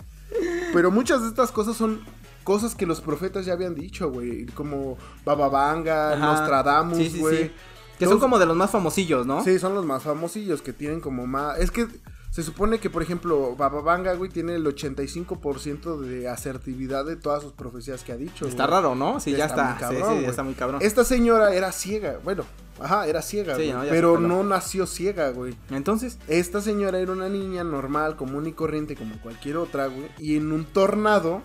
Pero 0.73 0.91
muchas 0.91 1.21
de 1.21 1.29
estas 1.29 1.51
cosas 1.51 1.77
son 1.77 2.01
cosas 2.43 2.75
que 2.75 2.85
los 2.85 2.99
profetas 2.99 3.45
ya 3.45 3.53
habían 3.53 3.75
dicho, 3.75 4.09
güey. 4.09 4.45
Como 4.47 4.97
Bababanga, 5.23 6.15
Nostradamus, 6.15 7.17
güey. 7.17 7.37
Sí, 7.37 7.43
sí, 7.43 7.51
que 7.97 8.05
son 8.05 8.19
como 8.19 8.39
de 8.39 8.45
los 8.45 8.55
más 8.55 8.71
famosillos, 8.71 9.25
¿no? 9.25 9.43
Sí, 9.43 9.59
son 9.59 9.75
los 9.75 9.85
más 9.85 10.03
famosillos, 10.03 10.61
que 10.61 10.73
tienen 10.73 11.01
como 11.01 11.27
más... 11.27 11.59
Es 11.59 11.71
que 11.71 11.87
se 12.35 12.43
supone 12.43 12.79
que, 12.79 12.89
por 12.89 13.01
ejemplo, 13.01 13.55
Bababanga, 13.55 14.13
güey, 14.15 14.29
tiene 14.29 14.55
el 14.55 14.65
85% 14.65 15.99
de 15.99 16.27
asertividad 16.27 17.05
de 17.05 17.15
todas 17.15 17.41
sus 17.41 17.53
profecías 17.53 18.03
que 18.03 18.11
ha 18.11 18.17
dicho. 18.17 18.45
Está 18.45 18.67
raro, 18.67 18.93
¿no? 18.93 19.21
Sí, 19.21 19.31
ya 19.31 19.45
está. 19.45 19.77
sí, 19.89 19.95
sí, 19.95 20.21
ya 20.21 20.27
está 20.31 20.43
muy 20.43 20.53
cabrón. 20.53 20.81
Esta 20.81 21.05
señora 21.05 21.53
era 21.53 21.71
ciega, 21.71 22.19
bueno, 22.25 22.43
ajá, 22.81 23.07
era 23.07 23.21
ciega, 23.21 23.55
güey, 23.55 23.73
pero 23.89 24.19
no 24.19 24.43
nació 24.43 24.85
ciega, 24.85 25.29
güey. 25.29 25.55
Entonces. 25.69 26.17
Esta 26.27 26.59
señora 26.59 26.99
era 26.99 27.13
una 27.13 27.29
niña 27.29 27.63
normal, 27.63 28.17
común 28.17 28.47
y 28.47 28.51
corriente, 28.51 28.97
como 28.97 29.17
cualquier 29.21 29.55
otra, 29.55 29.87
güey, 29.87 30.09
y 30.19 30.35
en 30.35 30.51
un 30.51 30.65
tornado 30.65 31.41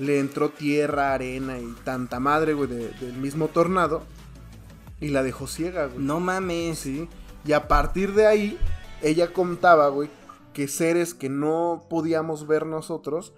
le 0.00 0.18
entró 0.18 0.48
tierra, 0.48 1.14
arena 1.14 1.60
y 1.60 1.72
tanta 1.84 2.18
madre, 2.18 2.54
güey, 2.54 2.68
del 2.68 3.12
mismo 3.12 3.46
tornado 3.46 4.02
y 5.00 5.08
la 5.08 5.22
dejó 5.22 5.46
ciega, 5.46 5.86
güey. 5.86 5.98
No 5.98 6.20
mames. 6.20 6.78
Sí. 6.78 7.08
Y 7.44 7.52
a 7.52 7.68
partir 7.68 8.14
de 8.14 8.26
ahí, 8.26 8.58
ella 9.02 9.32
contaba, 9.32 9.88
güey, 9.88 10.10
que 10.52 10.68
seres 10.68 11.14
que 11.14 11.28
no 11.28 11.86
podíamos 11.88 12.46
ver 12.46 12.66
nosotros, 12.66 13.34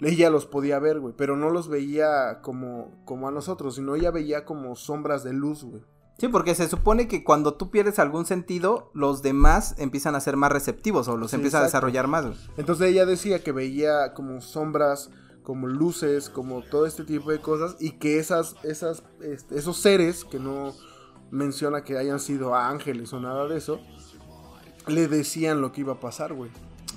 ella 0.00 0.30
los 0.30 0.46
podía 0.46 0.78
ver, 0.78 1.00
güey, 1.00 1.14
pero 1.16 1.36
no 1.36 1.50
los 1.50 1.68
veía 1.68 2.40
como, 2.42 3.02
como 3.04 3.28
a 3.28 3.30
nosotros, 3.30 3.74
sino 3.74 3.96
ella 3.96 4.10
veía 4.10 4.44
como 4.44 4.76
sombras 4.76 5.24
de 5.24 5.32
luz, 5.32 5.64
güey. 5.64 5.82
Sí, 6.18 6.28
porque 6.28 6.54
se 6.54 6.68
supone 6.68 7.08
que 7.08 7.24
cuando 7.24 7.54
tú 7.54 7.70
pierdes 7.70 7.98
algún 7.98 8.26
sentido, 8.26 8.90
los 8.92 9.22
demás 9.22 9.74
empiezan 9.78 10.14
a 10.14 10.20
ser 10.20 10.36
más 10.36 10.52
receptivos 10.52 11.08
o 11.08 11.16
los 11.16 11.32
empiezan 11.32 11.62
a 11.62 11.64
desarrollar 11.64 12.08
más. 12.08 12.26
Güey. 12.26 12.36
Entonces 12.58 12.88
ella 12.88 13.06
decía 13.06 13.42
que 13.42 13.52
veía 13.52 14.12
como 14.12 14.42
sombras, 14.42 15.10
como 15.42 15.66
luces, 15.66 16.28
como 16.28 16.62
todo 16.62 16.84
este 16.84 17.04
tipo 17.04 17.30
de 17.30 17.40
cosas 17.40 17.76
y 17.80 17.92
que 17.92 18.18
esas, 18.18 18.54
esas, 18.62 19.02
este, 19.22 19.58
esos 19.58 19.78
seres 19.78 20.26
que 20.26 20.38
no, 20.38 20.74
menciona 21.30 21.84
que 21.84 21.98
hayan 21.98 22.20
sido 22.20 22.54
ángeles 22.54 23.12
o 23.12 23.20
nada 23.20 23.46
de 23.46 23.56
eso, 23.56 23.80
le 24.86 25.08
decían 25.08 25.60
lo 25.60 25.72
que 25.72 25.82
iba 25.82 25.94
a 25.94 26.00
pasar, 26.00 26.32
güey. 26.32 26.50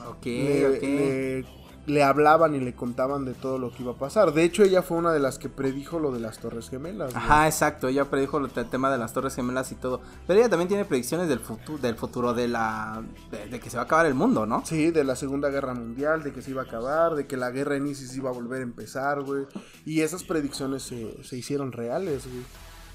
Ok, 0.08 0.26
le, 0.26 1.46
Le, 1.86 2.04
hablaban 2.04 2.56
y 2.56 2.60
le 2.60 2.74
contaban 2.74 3.26
de 3.26 3.34
todo 3.34 3.58
lo 3.58 3.72
que 3.72 3.84
iba 3.84 3.92
a 3.92 3.96
pasar. 3.96 4.34
De 4.34 4.44
hecho, 4.44 4.64
ella 4.64 4.82
fue 4.82 4.98
una 4.98 5.12
de 5.12 5.20
las 5.20 5.38
que 5.38 5.50
predijo 5.50 6.00
lo 6.00 6.12
de 6.12 6.20
las 6.20 6.40
Torres 6.40 6.70
Gemelas. 6.70 7.16
Ajá, 7.16 7.46
exacto. 7.46 7.90
Ella 7.90 8.10
predijo 8.10 8.38
el 8.38 8.50
tema 8.50 8.90
de 8.90 8.98
las 8.98 9.14
Torres 9.14 9.36
Gemelas 9.36 9.72
y 9.72 9.76
todo. 9.76 10.02
Pero 10.26 10.40
ella 10.40 10.50
también 10.50 10.70
tiene 10.70 10.86
predicciones 10.86 11.28
del 11.28 11.40
futuro, 11.40 11.78
del 11.78 11.96
futuro 11.96 12.34
de 12.34 12.48
la, 12.48 13.04
de, 13.32 13.60
que 13.60 13.70
se 13.70 13.76
va 13.76 13.84
a 13.84 13.86
acabar 13.86 14.06
el 14.06 14.14
mundo, 14.14 14.46
¿no? 14.46 14.66
Sí, 14.66 14.92
de 14.92 15.04
la 15.04 15.16
Segunda 15.18 15.50
Guerra 15.50 15.74
Mundial, 15.74 16.24
de 16.24 16.32
que 16.32 16.42
se 16.42 16.52
iba 16.52 16.62
a 16.62 16.66
acabar, 16.66 17.16
de 17.16 17.28
que 17.28 17.36
la 17.36 17.52
guerra 17.52 17.76
en 17.76 17.88
ISIS 17.88 18.16
iba 18.16 18.30
a 18.30 18.34
volver 18.34 18.62
a 18.62 18.64
empezar, 18.64 19.22
güey. 19.22 19.46
Y 19.86 20.02
esas 20.02 20.24
predicciones 20.24 20.84
se, 20.84 21.22
se 21.24 21.38
hicieron 21.38 21.74
reales, 21.74 22.26
güey. 22.26 22.44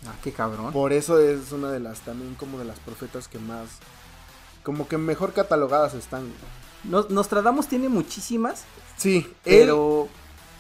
Ah, 0.07 0.15
qué 0.23 0.33
cabrón. 0.33 0.73
Por 0.73 0.93
eso 0.93 1.19
es 1.19 1.53
una 1.53 1.71
de 1.71 1.81
las, 1.81 2.01
también 2.01 2.35
como 2.35 2.59
de 2.59 2.65
las 2.65 2.79
profetas 2.81 3.29
que 3.29 3.39
más, 3.39 3.69
como 4.63 4.87
que 4.89 4.99
mejor 4.99 5.33
catalogadas 5.33 5.95
están. 5.95 6.33
Nostradamus 6.85 7.67
tiene 7.67 7.89
muchísimas. 7.89 8.65
Sí, 8.97 9.33
pero 9.45 10.09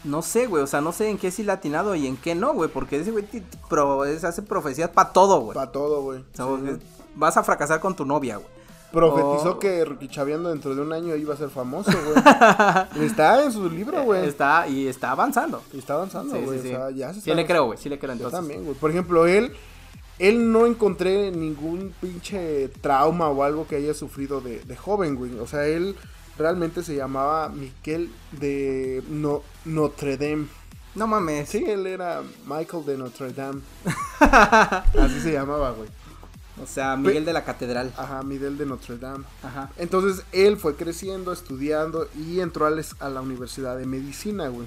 no 0.05 0.23
sé, 0.23 0.47
güey, 0.47 0.63
o 0.63 0.67
sea, 0.67 0.81
no 0.81 0.93
sé 0.93 1.11
en 1.11 1.19
qué 1.19 1.31
sí 1.31 1.43
latinado 1.43 1.95
y 1.95 2.07
en 2.07 2.17
qué 2.17 2.35
no, 2.35 2.53
güey, 2.53 2.71
porque 2.71 3.01
ese 3.01 3.11
güey 3.11 3.27
hace 4.23 4.43
profecías 4.43 4.91
para 4.91 5.13
todo, 5.13 5.41
güey. 5.41 5.55
Para 5.55 5.73
todo, 5.73 6.03
güey. 6.03 6.25
Vas 7.15 7.37
a 7.37 7.43
fracasar 7.43 7.81
con 7.81 7.97
tu 7.97 8.05
novia, 8.05 8.37
güey. 8.37 8.58
Profetizó 8.93 9.53
oh. 9.53 9.59
que 9.59 9.85
Ricky 9.85 10.09
Chaviando 10.09 10.49
dentro 10.49 10.75
de 10.75 10.81
un 10.81 10.93
año 10.93 11.15
iba 11.15 11.35
a 11.35 11.37
ser 11.37 11.51
famoso, 11.51 11.91
güey. 11.93 13.05
está 13.07 13.45
en 13.45 13.53
su 13.53 13.69
libro, 13.69 14.03
güey. 14.03 14.27
Está, 14.27 14.67
y 14.67 14.87
está 14.87 15.11
avanzando. 15.11 15.63
Y 15.73 15.79
está 15.79 15.95
avanzando, 15.95 16.41
güey. 16.41 16.61
Sí, 16.61 16.75
sí, 17.15 17.21
sí. 17.21 17.35
le 17.35 17.47
creo, 17.47 17.67
güey. 17.67 17.79
Sí 17.79 17.89
le 17.89 17.99
creo 17.99 18.13
entonces. 18.13 18.33
Yo 18.33 18.39
también, 18.39 18.65
güey. 18.65 18.75
Por 18.77 18.91
ejemplo, 18.91 19.27
él, 19.27 19.53
él 20.19 20.51
no 20.51 20.65
encontré 20.65 21.31
ningún 21.31 21.93
pinche 22.01 22.69
trauma 22.81 23.29
o 23.29 23.43
algo 23.43 23.67
que 23.67 23.77
haya 23.77 23.93
sufrido 23.93 24.41
de, 24.41 24.61
de 24.61 24.77
joven, 24.77 25.17
güey. 25.17 25.39
O 25.39 25.47
sea, 25.47 25.67
él 25.67 25.95
realmente 26.39 26.83
se 26.83 26.97
llamaba 26.97 27.51
Miquel 27.51 28.11
de 28.33 29.03
no, 29.11 29.43
Notre 29.67 30.17
Dame. 30.17 30.47
No 30.95 31.07
mames. 31.07 31.51
Sí, 31.51 31.63
él 31.67 31.87
era 31.87 32.23
Michael 32.47 32.87
de 32.87 32.97
Notre 32.97 33.33
Dame. 33.33 33.61
Así 34.21 35.21
se 35.21 35.33
llamaba, 35.33 35.73
güey. 35.73 35.89
O 36.63 36.67
sea, 36.67 36.97
Miguel 36.97 37.25
de 37.25 37.33
la 37.33 37.45
Catedral. 37.45 37.93
Ajá, 37.97 38.23
Miguel 38.23 38.59
de 38.59 38.67
Notre 38.67 38.99
Dame. 38.99 39.25
Ajá. 39.43 39.71
Entonces 39.77 40.25
él 40.33 40.57
fue 40.57 40.75
creciendo, 40.77 41.33
estudiando 41.33 42.09
y 42.17 42.41
entró 42.41 42.67
a 42.67 43.09
la 43.11 43.21
Universidad 43.21 43.77
de 43.77 43.87
Medicina, 43.87 44.49
güey. 44.49 44.67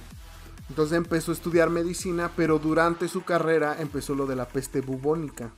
Entonces 0.69 0.97
empezó 0.97 1.31
a 1.31 1.33
estudiar 1.33 1.69
medicina, 1.69 2.31
pero 2.35 2.57
durante 2.57 3.09
su 3.09 3.23
carrera 3.23 3.75
empezó 3.79 4.15
lo 4.15 4.25
de 4.25 4.37
la 4.37 4.47
peste 4.47 4.79
bubónica. 4.79 5.51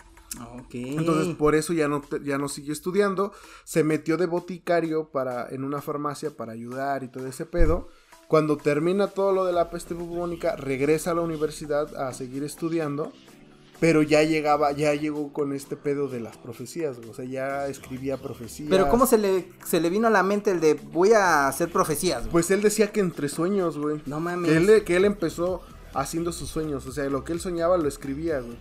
Ok. 0.55 0.73
Entonces 0.73 1.35
por 1.35 1.53
eso 1.53 1.73
ya 1.73 1.87
no, 1.87 2.01
ya 2.23 2.39
no 2.39 2.49
siguió 2.49 2.73
estudiando. 2.73 3.31
Se 3.63 3.83
metió 3.83 4.17
de 4.17 4.25
boticario 4.25 5.09
para, 5.09 5.47
en 5.49 5.63
una 5.63 5.81
farmacia 5.81 6.35
para 6.35 6.53
ayudar 6.53 7.03
y 7.03 7.09
todo 7.09 7.27
ese 7.27 7.45
pedo. 7.45 7.89
Cuando 8.27 8.57
termina 8.57 9.07
todo 9.07 9.31
lo 9.33 9.45
de 9.45 9.53
la 9.53 9.69
peste 9.69 9.93
bubónica, 9.93 10.55
regresa 10.55 11.11
a 11.11 11.13
la 11.13 11.21
universidad 11.21 11.95
a 11.95 12.11
seguir 12.13 12.43
estudiando 12.43 13.11
pero 13.83 14.01
ya 14.01 14.23
llegaba, 14.23 14.71
ya 14.71 14.95
llegó 14.95 15.33
con 15.33 15.51
este 15.51 15.75
pedo 15.75 16.07
de 16.07 16.21
las 16.21 16.37
profecías, 16.37 16.95
o 17.09 17.13
sea, 17.13 17.25
ya 17.25 17.67
escribía 17.67 18.15
profecías. 18.15 18.69
Pero 18.69 18.87
¿cómo 18.87 19.05
se 19.05 19.17
le, 19.17 19.49
se 19.65 19.81
le 19.81 19.89
vino 19.89 20.07
a 20.07 20.09
la 20.09 20.23
mente 20.23 20.51
el 20.51 20.61
de 20.61 20.75
voy 20.75 21.11
a 21.11 21.49
hacer 21.49 21.69
profecías? 21.69 22.29
Pues 22.31 22.49
él 22.49 22.61
decía 22.61 22.93
que 22.93 23.01
entre 23.01 23.27
sueños, 23.27 23.77
güey. 23.77 24.01
No 24.05 24.21
mames. 24.21 24.49
Que 24.49 24.55
él, 24.55 24.83
que 24.85 24.95
él 24.95 25.03
empezó 25.03 25.63
haciendo 25.93 26.31
sus 26.31 26.47
sueños, 26.47 26.85
o 26.87 26.93
sea, 26.93 27.03
lo 27.09 27.25
que 27.25 27.33
él 27.33 27.41
soñaba 27.41 27.77
lo 27.77 27.89
escribía, 27.89 28.39
güey. 28.39 28.57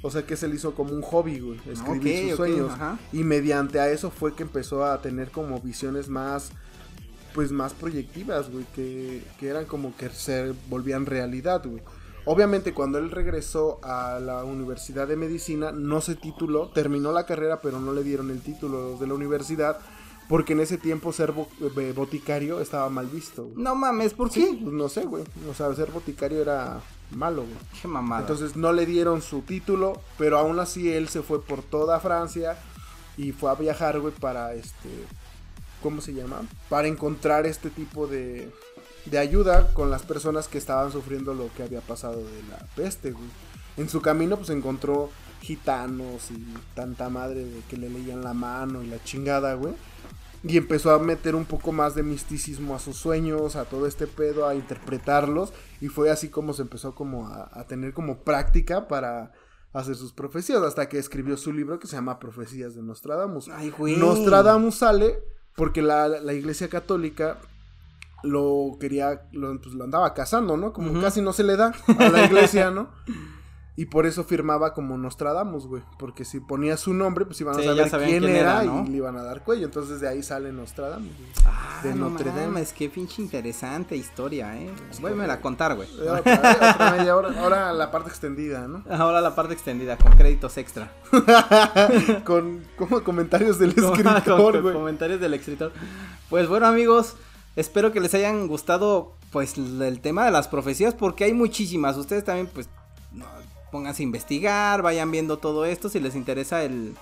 O 0.00 0.10
sea 0.10 0.24
que 0.24 0.38
se 0.38 0.48
le 0.48 0.54
hizo 0.54 0.74
como 0.74 0.94
un 0.94 1.02
hobby, 1.02 1.38
güey, 1.38 1.60
escribir 1.70 2.28
sus 2.28 2.36
sueños. 2.38 2.72
Y 3.12 3.24
mediante 3.24 3.78
a 3.78 3.90
eso 3.90 4.10
fue 4.10 4.34
que 4.34 4.44
empezó 4.44 4.86
a 4.86 5.02
tener 5.02 5.30
como 5.32 5.60
visiones 5.60 6.08
más, 6.08 6.50
pues 7.34 7.52
más 7.52 7.74
proyectivas, 7.74 8.50
güey, 8.50 8.64
que, 8.74 9.22
que 9.38 9.48
eran 9.48 9.66
como 9.66 9.94
que 9.98 10.08
se 10.08 10.54
volvían 10.70 11.04
realidad, 11.04 11.62
güey. 11.62 11.82
Obviamente 12.26 12.74
cuando 12.74 12.98
él 12.98 13.12
regresó 13.12 13.78
a 13.84 14.18
la 14.20 14.42
Universidad 14.42 15.06
de 15.06 15.16
Medicina 15.16 15.70
no 15.70 16.00
se 16.00 16.16
tituló, 16.16 16.68
terminó 16.70 17.12
la 17.12 17.24
carrera 17.24 17.60
pero 17.60 17.78
no 17.78 17.92
le 17.92 18.02
dieron 18.02 18.30
el 18.30 18.42
título 18.42 18.98
de 18.98 19.06
la 19.06 19.14
universidad 19.14 19.78
porque 20.28 20.54
en 20.54 20.60
ese 20.60 20.76
tiempo 20.76 21.12
ser 21.12 21.32
eh, 21.60 21.92
boticario 21.94 22.60
estaba 22.60 22.88
mal 22.90 23.06
visto. 23.06 23.48
No 23.54 23.76
mames, 23.76 24.12
¿por 24.12 24.30
qué? 24.30 24.58
Pues 24.60 24.74
no 24.74 24.88
sé, 24.88 25.04
güey. 25.04 25.22
O 25.48 25.54
sea, 25.54 25.72
ser 25.74 25.92
boticario 25.92 26.40
era 26.40 26.80
malo, 27.12 27.42
güey. 27.42 27.54
Qué 27.80 27.86
mamada. 27.86 28.22
Entonces 28.22 28.56
no 28.56 28.72
le 28.72 28.86
dieron 28.86 29.22
su 29.22 29.42
título, 29.42 30.00
pero 30.18 30.38
aún 30.38 30.58
así 30.58 30.92
él 30.92 31.08
se 31.08 31.22
fue 31.22 31.40
por 31.40 31.62
toda 31.62 32.00
Francia 32.00 32.58
y 33.16 33.30
fue 33.30 33.50
a 33.50 33.54
viajar, 33.54 34.00
güey, 34.00 34.12
para 34.12 34.54
este... 34.54 34.88
¿Cómo 35.80 36.00
se 36.00 36.12
llama? 36.12 36.40
Para 36.68 36.88
encontrar 36.88 37.46
este 37.46 37.70
tipo 37.70 38.08
de, 38.08 38.50
de 39.10 39.18
ayuda 39.18 39.72
con 39.72 39.90
las 39.90 40.02
personas 40.02 40.48
que 40.48 40.58
estaban 40.58 40.92
sufriendo 40.92 41.34
lo 41.34 41.52
que 41.54 41.62
había 41.62 41.80
pasado 41.80 42.16
de 42.16 42.42
la 42.50 42.58
peste, 42.74 43.12
güey. 43.12 43.28
En 43.76 43.88
su 43.88 44.00
camino, 44.00 44.36
pues 44.36 44.50
encontró 44.50 45.10
gitanos 45.40 46.30
y 46.30 46.44
tanta 46.74 47.08
madre 47.08 47.44
de 47.44 47.60
que 47.68 47.76
le 47.76 47.88
leían 47.88 48.22
la 48.22 48.34
mano 48.34 48.82
y 48.82 48.86
la 48.86 49.02
chingada, 49.04 49.54
güey. 49.54 49.74
Y 50.42 50.56
empezó 50.56 50.92
a 50.92 50.98
meter 50.98 51.34
un 51.34 51.44
poco 51.44 51.72
más 51.72 51.94
de 51.94 52.02
misticismo 52.02 52.74
a 52.74 52.78
sus 52.78 52.96
sueños, 52.96 53.56
a 53.56 53.64
todo 53.64 53.86
este 53.86 54.06
pedo, 54.06 54.46
a 54.46 54.54
interpretarlos. 54.54 55.52
Y 55.80 55.88
fue 55.88 56.10
así 56.10 56.28
como 56.28 56.52
se 56.52 56.62
empezó 56.62 56.94
como 56.94 57.28
a, 57.28 57.64
tener 57.66 57.92
como 57.92 58.18
práctica 58.18 58.86
para 58.86 59.32
hacer 59.72 59.96
sus 59.96 60.12
profecías. 60.12 60.62
Hasta 60.62 60.88
que 60.88 60.98
escribió 60.98 61.36
su 61.36 61.52
libro 61.52 61.78
que 61.78 61.88
se 61.88 61.96
llama 61.96 62.18
Profecías 62.18 62.74
de 62.74 62.82
Nostradamus. 62.82 63.48
Ay, 63.48 63.70
güey. 63.70 63.96
Nostradamus 63.96 64.76
sale 64.76 65.18
porque 65.56 65.82
la, 65.82 66.08
la 66.08 66.32
iglesia 66.32 66.68
católica 66.68 67.38
lo 68.22 68.76
quería, 68.80 69.22
lo, 69.32 69.60
pues 69.60 69.74
lo 69.74 69.84
andaba 69.84 70.14
cazando, 70.14 70.56
¿no? 70.56 70.72
Como 70.72 71.00
casi 71.00 71.20
no 71.20 71.32
se 71.32 71.44
le 71.44 71.56
da 71.56 71.72
a 71.98 72.08
la 72.08 72.24
iglesia, 72.24 72.70
¿no? 72.70 72.88
Y 73.78 73.84
por 73.84 74.06
eso 74.06 74.24
firmaba 74.24 74.72
como 74.72 74.96
Nostradamus, 74.96 75.66
güey. 75.66 75.82
Porque 75.98 76.24
si 76.24 76.40
ponía 76.40 76.78
su 76.78 76.94
nombre, 76.94 77.26
pues 77.26 77.38
iban 77.42 77.56
a 77.56 77.58
Sí, 77.58 77.66
saber 77.90 78.08
quién, 78.08 78.22
quién 78.22 78.34
era, 78.36 78.62
era, 78.62 78.64
¿no? 78.64 78.86
y 78.86 78.88
le 78.88 78.96
iban 78.96 79.18
a 79.18 79.22
dar 79.22 79.44
cuello. 79.44 79.66
Entonces 79.66 80.00
de 80.00 80.08
ahí 80.08 80.22
sale 80.22 80.50
Nostradamus, 80.50 81.14
güey. 81.14 81.28
Ah, 81.44 81.80
de 81.82 81.94
no 81.94 82.08
Notre 82.08 82.30
Dame. 82.32 82.64
qué 82.74 82.88
pinche 82.88 83.20
interesante 83.20 83.94
historia, 83.94 84.56
eh. 84.58 84.70
Vuélveme 85.02 85.30
a 85.30 85.42
contar, 85.42 85.76
güey. 85.76 85.90
Eh, 86.00 86.08
Otra, 86.08 86.40
vez, 86.40 86.56
otra 86.74 86.90
media 86.96 87.14
hora. 87.16 87.38
Ahora 87.38 87.72
la 87.74 87.90
parte 87.90 88.08
extendida, 88.08 88.66
¿no? 88.66 88.82
Ahora 88.90 89.20
la 89.20 89.34
parte 89.34 89.52
extendida, 89.52 89.98
con 89.98 90.12
créditos 90.12 90.56
extra. 90.56 90.90
con 92.24 92.62
como 92.78 93.02
comentarios 93.02 93.58
del 93.58 93.74
con- 93.74 93.84
escritor, 93.94 94.52
con 94.52 94.62
güey. 94.62 94.74
comentarios 94.74 95.20
del 95.20 95.34
escritor. 95.34 95.72
Pues 96.30 96.48
bueno, 96.48 96.66
amigos, 96.66 97.14
espero 97.56 97.92
que 97.92 98.00
les 98.00 98.14
hayan 98.14 98.46
gustado 98.46 99.14
pues 99.32 99.56
el 99.56 100.00
tema 100.00 100.24
de 100.24 100.30
las 100.30 100.48
profecías 100.48 100.94
porque 100.94 101.24
hay 101.24 101.32
muchísimas. 101.32 101.96
Ustedes 101.96 102.24
también 102.24 102.46
pues 102.46 102.68
pónganse 103.72 104.02
a 104.02 104.04
investigar, 104.04 104.82
vayan 104.82 105.10
viendo 105.10 105.38
todo 105.38 105.64
esto 105.64 105.88
si 105.88 106.00
les 106.00 106.14
interesa 106.14 106.62
el, 106.62 106.94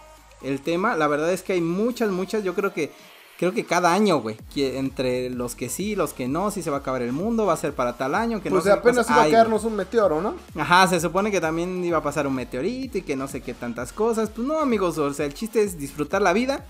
el 0.43 0.61
tema. 0.61 0.97
La 0.97 1.09
verdad 1.09 1.33
es 1.33 1.43
que 1.43 1.53
hay 1.53 1.61
muchas, 1.61 2.11
muchas. 2.11 2.43
Yo 2.43 2.55
creo 2.55 2.73
que 2.73 2.91
creo 3.39 3.53
que 3.53 3.65
cada 3.65 3.93
año, 3.93 4.21
güey, 4.21 4.37
entre 4.57 5.29
los 5.31 5.55
que 5.55 5.69
sí, 5.69 5.97
los 5.97 6.13
que 6.13 6.29
no, 6.29 6.51
si 6.51 6.63
se 6.63 6.71
va 6.71 6.79
a 6.79 6.81
acabar 6.81 7.03
el 7.03 7.13
mundo, 7.13 7.47
va 7.47 7.55
a 7.55 7.57
ser 7.57 7.75
para 7.75 7.95
tal 7.95 8.15
año, 8.15 8.41
que 8.41 8.51
Pues 8.51 8.65
no 8.65 8.73
apenas 8.73 9.09
iba 9.11 9.23
a 9.23 9.31
caernos 9.31 9.65
un 9.65 9.77
meteoro, 9.77 10.21
¿no? 10.21 10.35
Ajá, 10.57 10.87
se 10.87 11.01
supone 11.01 11.31
que 11.31 11.41
también 11.41 11.85
iba 11.85 11.99
a 11.99 12.03
pasar 12.03 12.27
un 12.27 12.35
meteorito 12.35 12.99
y 12.99 13.03
que 13.03 13.17
no 13.17 13.29
sé 13.29 13.41
qué 13.41 13.55
tantas 13.55 13.93
cosas. 13.93 14.31
Pues 14.31 14.47
no, 14.47 14.61
amigos, 14.61 14.99
o 14.99 15.13
sea, 15.13 15.27
el 15.27 15.35
chiste 15.35 15.63
es 15.63 15.79
disfrutar 15.79 16.23
la 16.23 16.33
vida. 16.33 16.65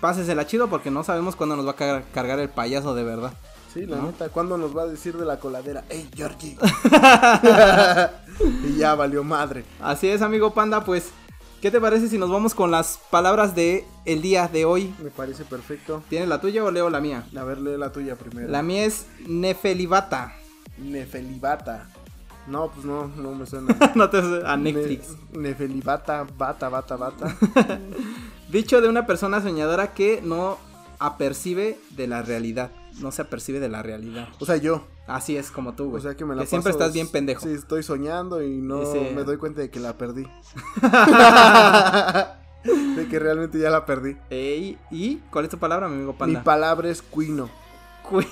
Pásesela 0.00 0.46
chido 0.46 0.68
porque 0.68 0.90
no 0.90 1.02
sabemos 1.04 1.36
cuándo 1.36 1.56
nos 1.56 1.66
va 1.66 1.70
a 1.72 1.76
car- 1.76 2.04
cargar 2.12 2.38
el 2.38 2.48
payaso 2.48 2.94
de 2.94 3.04
verdad. 3.04 3.32
Sí, 3.72 3.84
la 3.86 3.96
¿No? 3.96 4.02
neta, 4.04 4.28
¿cuándo 4.30 4.56
nos 4.56 4.76
va 4.76 4.82
a 4.82 4.86
decir 4.86 5.16
de 5.16 5.24
la 5.26 5.38
coladera? 5.38 5.84
¡Ey, 5.90 6.08
Georgie! 6.14 6.56
y 8.64 8.76
ya 8.76 8.94
valió 8.94 9.22
madre. 9.24 9.64
Así 9.80 10.08
es, 10.08 10.22
amigo 10.22 10.52
Panda, 10.54 10.84
pues, 10.84 11.10
¿qué 11.60 11.70
te 11.70 11.80
parece 11.80 12.08
si 12.08 12.18
nos 12.18 12.30
vamos 12.30 12.54
con 12.54 12.70
las 12.70 12.98
palabras 13.10 13.54
de 13.54 13.84
el 14.04 14.22
día 14.22 14.48
de 14.48 14.64
hoy? 14.64 14.94
Me 15.02 15.10
parece 15.10 15.44
perfecto. 15.44 16.02
¿Tienes 16.08 16.28
la 16.28 16.40
tuya 16.40 16.64
o 16.64 16.70
leo 16.70 16.88
la 16.90 17.00
mía? 17.00 17.26
A 17.36 17.44
ver, 17.44 17.58
lee 17.58 17.76
la 17.76 17.92
tuya 17.92 18.16
primero. 18.16 18.48
La 18.48 18.62
mía 18.62 18.84
es 18.84 19.06
Nefelibata. 19.26 20.32
Nefelibata. 20.78 21.88
No, 22.46 22.68
pues 22.70 22.86
no, 22.86 23.08
no 23.08 23.34
me 23.34 23.44
suena. 23.44 23.76
no 23.94 24.08
te 24.08 24.18
a 24.46 24.56
Netflix. 24.56 25.08
Ne- 25.32 25.48
Nefelibata, 25.48 26.24
bata, 26.38 26.68
bata, 26.68 26.96
bata. 26.96 27.36
Dicho 28.50 28.80
de 28.80 28.88
una 28.88 29.06
persona 29.06 29.40
soñadora 29.42 29.92
que 29.94 30.20
no 30.22 30.58
apercibe 30.98 31.78
de 31.90 32.06
la 32.06 32.22
realidad. 32.22 32.70
No 33.00 33.10
se 33.12 33.20
apercibe 33.22 33.60
de 33.60 33.68
la 33.68 33.82
realidad. 33.82 34.28
O 34.40 34.46
sea, 34.46 34.56
yo. 34.56 34.84
Así 35.06 35.36
es 35.36 35.50
como 35.52 35.74
tú, 35.74 35.90
güey. 35.90 35.98
O 35.98 36.02
sea 36.02 36.16
que 36.16 36.24
me 36.24 36.34
la 36.34 36.46
siempre 36.46 36.72
paso- 36.72 36.80
estás 36.80 36.94
bien 36.94 37.06
pendejo. 37.08 37.42
Sí, 37.42 37.50
estoy 37.52 37.82
soñando 37.84 38.42
y 38.42 38.56
no 38.56 38.78
me 39.14 39.22
doy 39.24 39.36
cuenta 39.36 39.60
de 39.60 39.70
que 39.70 39.78
la 39.78 39.96
perdí. 39.96 40.26
de 42.96 43.06
que 43.08 43.18
realmente 43.20 43.58
ya 43.58 43.70
la 43.70 43.84
perdí. 43.86 44.16
Ey, 44.30 44.78
¿Y 44.90 45.16
cuál 45.30 45.44
es 45.44 45.50
tu 45.50 45.58
palabra, 45.58 45.86
mi 45.88 45.94
amigo 45.96 46.16
Panda? 46.16 46.38
Mi 46.40 46.44
palabra 46.44 46.88
es 46.88 47.02
cuino. 47.02 47.48
Cu- 48.02 48.22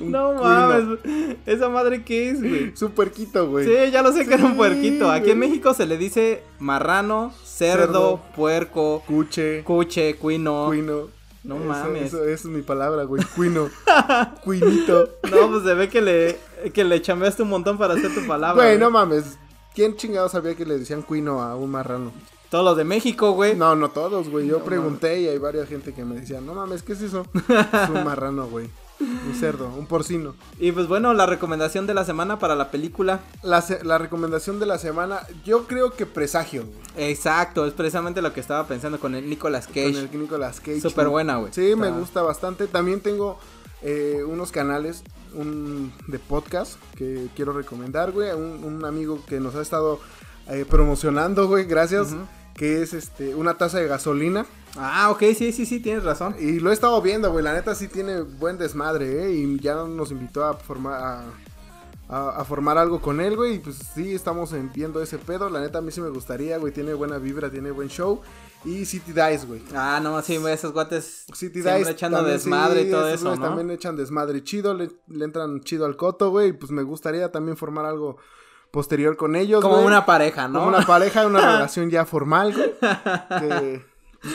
no 0.00 0.34
mames. 0.34 0.98
¿Esa 1.46 1.68
madre 1.68 2.02
qué 2.04 2.30
es, 2.30 2.40
güey? 2.40 2.72
Es 2.72 2.82
un 2.82 2.92
puerquito, 2.92 3.48
güey. 3.48 3.66
Sí, 3.66 3.90
ya 3.90 4.02
lo 4.02 4.12
sé 4.12 4.26
que 4.26 4.34
era 4.34 4.44
un 4.44 4.56
puerquito. 4.56 5.10
Aquí 5.10 5.30
en. 5.30 5.38
México 5.38 5.74
se 5.74 5.86
le 5.86 5.98
dice 5.98 6.42
marrano, 6.58 7.32
cerdo, 7.44 7.82
Cerdo. 7.82 8.20
puerco, 8.36 9.02
Cuche, 9.06 9.62
cuche, 9.64 10.16
cuino. 10.16 10.66
cuino. 10.66 11.08
No 11.44 11.56
Eso- 11.56 11.64
mames. 11.64 12.02
Eso, 12.04 12.24
eso 12.24 12.48
es 12.48 12.54
mi 12.54 12.62
palabra, 12.62 13.02
güey. 13.04 13.22
Cuino. 13.34 13.68
Cuinito. 14.44 15.08
No, 15.30 15.50
pues 15.50 15.64
se 15.64 15.74
ve 15.74 15.88
que 15.88 16.00
le, 16.00 16.38
que 16.72 16.84
le 16.84 17.02
chambeaste 17.02 17.42
un 17.42 17.48
montón 17.48 17.78
para 17.78 17.94
hacer 17.94 18.14
tu 18.14 18.26
palabra. 18.26 18.62
Güey, 18.62 18.76
güey. 18.76 18.78
no 18.78 18.90
mames. 18.90 19.38
¿Quién 19.74 19.96
chingado 19.96 20.28
sabía 20.28 20.54
que 20.54 20.66
le 20.66 20.78
decían 20.78 21.02
cuino 21.02 21.42
a 21.42 21.56
un 21.56 21.70
marrano? 21.70 22.12
Todos 22.50 22.64
los 22.64 22.76
de 22.76 22.84
México, 22.84 23.32
güey. 23.32 23.56
No, 23.56 23.74
no 23.74 23.88
todos, 23.90 24.28
güey. 24.28 24.46
Yo 24.46 24.58
No 24.58 24.64
pregunté 24.64 25.22
y 25.22 25.26
hay 25.28 25.38
varias 25.38 25.68
gente 25.68 25.94
que 25.94 26.04
me 26.04 26.16
decía, 26.20 26.40
no 26.42 26.52
mames, 26.54 26.82
¿qué 26.82 26.92
es 26.92 27.00
eso? 27.00 27.26
es 27.34 27.88
un 27.88 28.04
marrano, 28.04 28.46
güey. 28.46 28.68
Un 29.00 29.34
cerdo, 29.34 29.68
un 29.76 29.86
porcino. 29.86 30.34
Y 30.60 30.70
pues 30.70 30.86
bueno, 30.86 31.12
la 31.12 31.26
recomendación 31.26 31.86
de 31.86 31.94
la 31.94 32.04
semana 32.04 32.38
para 32.38 32.54
la 32.54 32.70
película. 32.70 33.20
La, 33.42 33.64
la 33.82 33.98
recomendación 33.98 34.60
de 34.60 34.66
la 34.66 34.78
semana, 34.78 35.20
yo 35.44 35.66
creo 35.66 35.92
que 35.92 36.06
presagio, 36.06 36.64
güey. 36.64 37.10
Exacto, 37.10 37.66
es 37.66 37.72
precisamente 37.72 38.22
lo 38.22 38.32
que 38.32 38.40
estaba 38.40 38.66
pensando 38.66 39.00
con 39.00 39.14
el 39.14 39.28
Nicolas 39.28 39.66
Con 39.66 39.74
Cage. 39.74 39.98
el 39.98 40.20
Nicolas 40.20 40.60
Cage. 40.60 40.80
Súper 40.80 41.08
buena, 41.08 41.36
güey. 41.38 41.52
Sí, 41.52 41.74
me 41.76 41.90
gusta 41.90 42.22
bastante. 42.22 42.66
También 42.68 43.00
tengo 43.00 43.38
eh, 43.82 44.22
unos 44.26 44.52
canales 44.52 45.02
un, 45.34 45.92
de 46.06 46.18
podcast 46.20 46.74
que 46.94 47.28
quiero 47.34 47.52
recomendar, 47.52 48.12
güey. 48.12 48.30
Un, 48.32 48.62
un 48.62 48.84
amigo 48.84 49.20
que 49.26 49.40
nos 49.40 49.54
ha 49.56 49.62
estado 49.62 49.98
eh, 50.48 50.64
promocionando, 50.68 51.48
güey, 51.48 51.64
gracias. 51.64 52.14
Que 52.54 52.82
es 52.82 52.92
este 52.92 53.34
una 53.34 53.54
taza 53.54 53.78
de 53.78 53.88
gasolina. 53.88 54.46
Ah, 54.76 55.10
ok, 55.10 55.22
sí, 55.36 55.52
sí, 55.52 55.66
sí, 55.66 55.80
tienes 55.80 56.02
razón. 56.04 56.34
Y 56.38 56.60
lo 56.60 56.70
he 56.70 56.72
estado 56.72 57.00
viendo, 57.02 57.30
güey. 57.30 57.44
La 57.44 57.52
neta 57.52 57.74
sí 57.74 57.88
tiene 57.88 58.22
buen 58.22 58.56
desmadre, 58.58 59.24
¿eh? 59.26 59.32
Y 59.32 59.58
ya 59.60 59.74
nos 59.74 60.10
invitó 60.10 60.44
a 60.44 60.54
formar. 60.54 60.94
A, 61.02 61.24
a- 62.08 62.40
a 62.40 62.44
formar 62.44 62.76
algo 62.76 63.00
con 63.00 63.20
él, 63.22 63.36
güey. 63.36 63.54
Y 63.54 63.58
pues 63.58 63.76
sí, 63.94 64.14
estamos 64.14 64.52
en- 64.52 64.70
viendo 64.72 65.00
ese 65.02 65.16
pedo. 65.18 65.48
La 65.48 65.60
neta 65.60 65.78
a 65.78 65.80
mí 65.80 65.90
sí 65.90 66.00
me 66.00 66.10
gustaría, 66.10 66.58
güey. 66.58 66.72
Tiene 66.72 66.92
buena 66.94 67.16
vibra, 67.18 67.50
tiene 67.50 67.70
buen 67.70 67.88
show. 67.88 68.20
Y 68.64 68.84
City 68.84 69.12
Dice, 69.12 69.46
güey. 69.46 69.62
Ah, 69.74 69.98
no, 70.02 70.20
sí, 70.22 70.36
güey, 70.36 70.54
esos 70.54 70.72
guates 70.72 71.24
City 71.34 71.60
Dice 71.62 71.90
echando 71.90 72.22
desmadre 72.22 72.82
sí, 72.82 72.88
y 72.88 72.90
todo 72.90 73.08
esos 73.08 73.20
eso, 73.32 73.36
¿no? 73.36 73.42
también 73.46 73.70
echan 73.70 73.96
desmadre 73.96 74.44
chido, 74.44 74.72
le, 74.74 74.90
le 75.08 75.24
entran 75.24 75.60
chido 75.62 75.84
al 75.84 75.96
coto, 75.96 76.30
güey, 76.30 76.50
y 76.50 76.52
pues 76.52 76.70
me 76.70 76.82
gustaría 76.84 77.32
también 77.32 77.56
formar 77.56 77.86
algo 77.86 78.18
posterior 78.70 79.16
con 79.16 79.34
ellos, 79.34 79.62
Como 79.62 79.80
una 79.82 80.06
pareja, 80.06 80.46
¿no? 80.48 80.60
Como 80.60 80.68
una 80.76 80.86
pareja, 80.86 81.26
una 81.26 81.40
relación 81.56 81.90
ya 81.90 82.04
formal, 82.06 82.54
güey. 82.54 82.72
Que, 83.40 83.84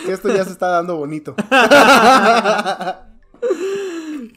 que 0.05 0.11
esto 0.11 0.29
ya 0.29 0.43
se 0.45 0.51
está 0.51 0.67
dando 0.67 0.95
bonito. 0.95 1.35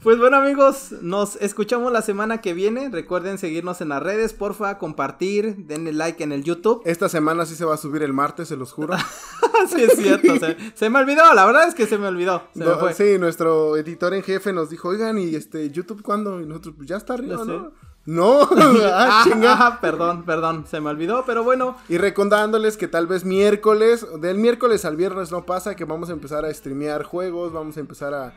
Pues 0.03 0.19
bueno 0.19 0.39
amigos, 0.39 0.93
nos 1.03 1.37
escuchamos 1.37 1.93
la 1.93 2.01
semana 2.01 2.41
que 2.41 2.55
viene. 2.55 2.89
Recuerden 2.89 3.37
seguirnos 3.37 3.83
en 3.83 3.91
las 3.91 4.03
redes, 4.03 4.33
porfa, 4.33 4.79
compartir, 4.79 5.67
denle 5.67 5.93
like 5.93 6.25
en 6.25 6.33
el 6.33 6.43
YouTube. 6.43 6.81
Esta 6.87 7.11
semana 7.11 7.45
sí 7.45 7.55
se 7.55 7.67
va 7.67 7.75
a 7.75 7.77
subir 7.77 8.03
el 8.03 8.15
martes, 8.15 8.49
se 8.49 8.57
los 8.57 8.73
juro. 8.73 8.97
sí, 9.69 9.83
es 9.83 9.99
cierto, 9.99 10.39
se, 10.39 10.57
se 10.75 10.89
me 10.89 11.01
olvidó, 11.01 11.35
la 11.35 11.45
verdad 11.45 11.69
es 11.69 11.75
que 11.75 11.87
se 11.87 11.99
me 11.99 12.07
olvidó. 12.07 12.45
Se 12.55 12.61
No, 12.61 12.93
sí, 12.95 13.19
nuestro 13.19 13.77
editor 13.77 14.15
en 14.15 14.23
jefe 14.23 14.55
nos 14.55 14.71
dijo, 14.71 14.89
oigan, 14.89 15.19
¿y 15.19 15.35
este 15.35 15.69
YouTube 15.71 16.01
cuándo? 16.03 16.41
Y 16.41 16.47
nosotros, 16.47 16.77
pues 16.79 16.89
ya 16.89 16.97
está 16.97 17.13
arriba, 17.13 17.45
sé. 17.45 17.51
¿no? 17.51 17.71
No, 18.07 18.43
ah, 18.57 19.21
Ah, 19.21 19.25
chinga. 19.25 19.53
ajá, 19.53 19.81
perdón, 19.81 20.25
perdón, 20.25 20.65
se 20.69 20.81
me 20.81 20.91
olvidó, 20.91 21.25
pero 21.27 21.45
bueno, 21.45 21.77
Y 21.89 21.99
recordándoles 21.99 22.77
que 22.77 22.89
tal 22.89 23.07
vez 23.07 23.25
miércoles, 23.25 24.07
del 24.21 24.39
miércoles 24.39 24.85
al 24.85 24.97
viernes 24.97 25.31
no 25.31 25.45
pasa, 25.47 25.77
que 25.77 25.85
vamos 25.85 26.09
a 26.11 26.13
empezar 26.13 26.45
a 26.45 26.53
streamear 26.53 27.05
juegos, 27.05 27.53
vamos 27.53 27.77
a 27.77 27.81
empezar 27.81 28.15
a, 28.15 28.33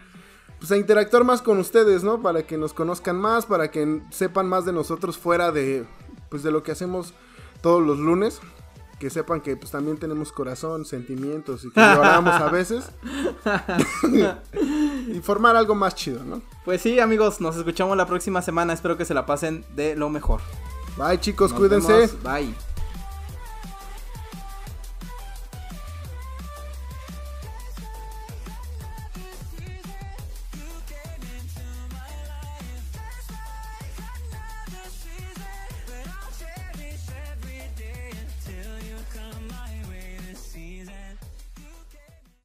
pues, 0.60 0.72
a 0.72 0.78
interactuar 0.78 1.24
más 1.24 1.42
con 1.42 1.60
ustedes, 1.60 2.04
¿no? 2.04 2.22
Para 2.22 2.44
que 2.44 2.58
nos 2.58 2.74
conozcan 2.74 3.16
más, 3.16 3.46
para 3.46 3.72
que 3.72 4.02
sepan 4.12 4.48
más 4.48 4.66
de 4.66 4.74
nosotros 4.74 5.18
fuera 5.18 5.52
de, 5.52 5.86
pues 6.30 6.44
de 6.44 6.52
lo 6.52 6.62
que 6.62 6.72
hacemos 6.74 7.14
todos 7.62 7.82
los 7.82 7.98
lunes. 8.00 8.42
Que 9.04 9.10
sepan 9.10 9.42
que 9.42 9.58
pues 9.58 9.70
también 9.70 9.98
tenemos 9.98 10.32
corazón, 10.32 10.86
sentimientos 10.86 11.66
y 11.66 11.72
que 11.72 11.82
lloramos 11.82 12.36
a 12.36 12.48
veces. 12.50 12.86
y 15.14 15.20
formar 15.20 15.58
algo 15.58 15.76
más 15.76 15.94
chido, 15.94 16.24
¿no? 16.24 16.42
pues 16.64 16.82
sí 16.82 17.02
amigos, 17.02 17.42
nos 17.42 17.58
escuchamos 17.58 17.98
la 17.98 18.06
próxima 18.06 18.42
semana, 18.42 18.72
espero 18.72 18.96
que 18.96 19.04
se 19.04 19.14
la 19.14 19.26
pasen 19.26 19.66
de 19.76 19.98
lo 19.98 20.10
mejor. 20.10 20.40
Bye 20.98 21.20
chicos, 21.20 21.52
Nos 21.52 21.60
cuídense. 21.60 21.92
vemos, 21.92 22.24
Bye. 22.24 22.73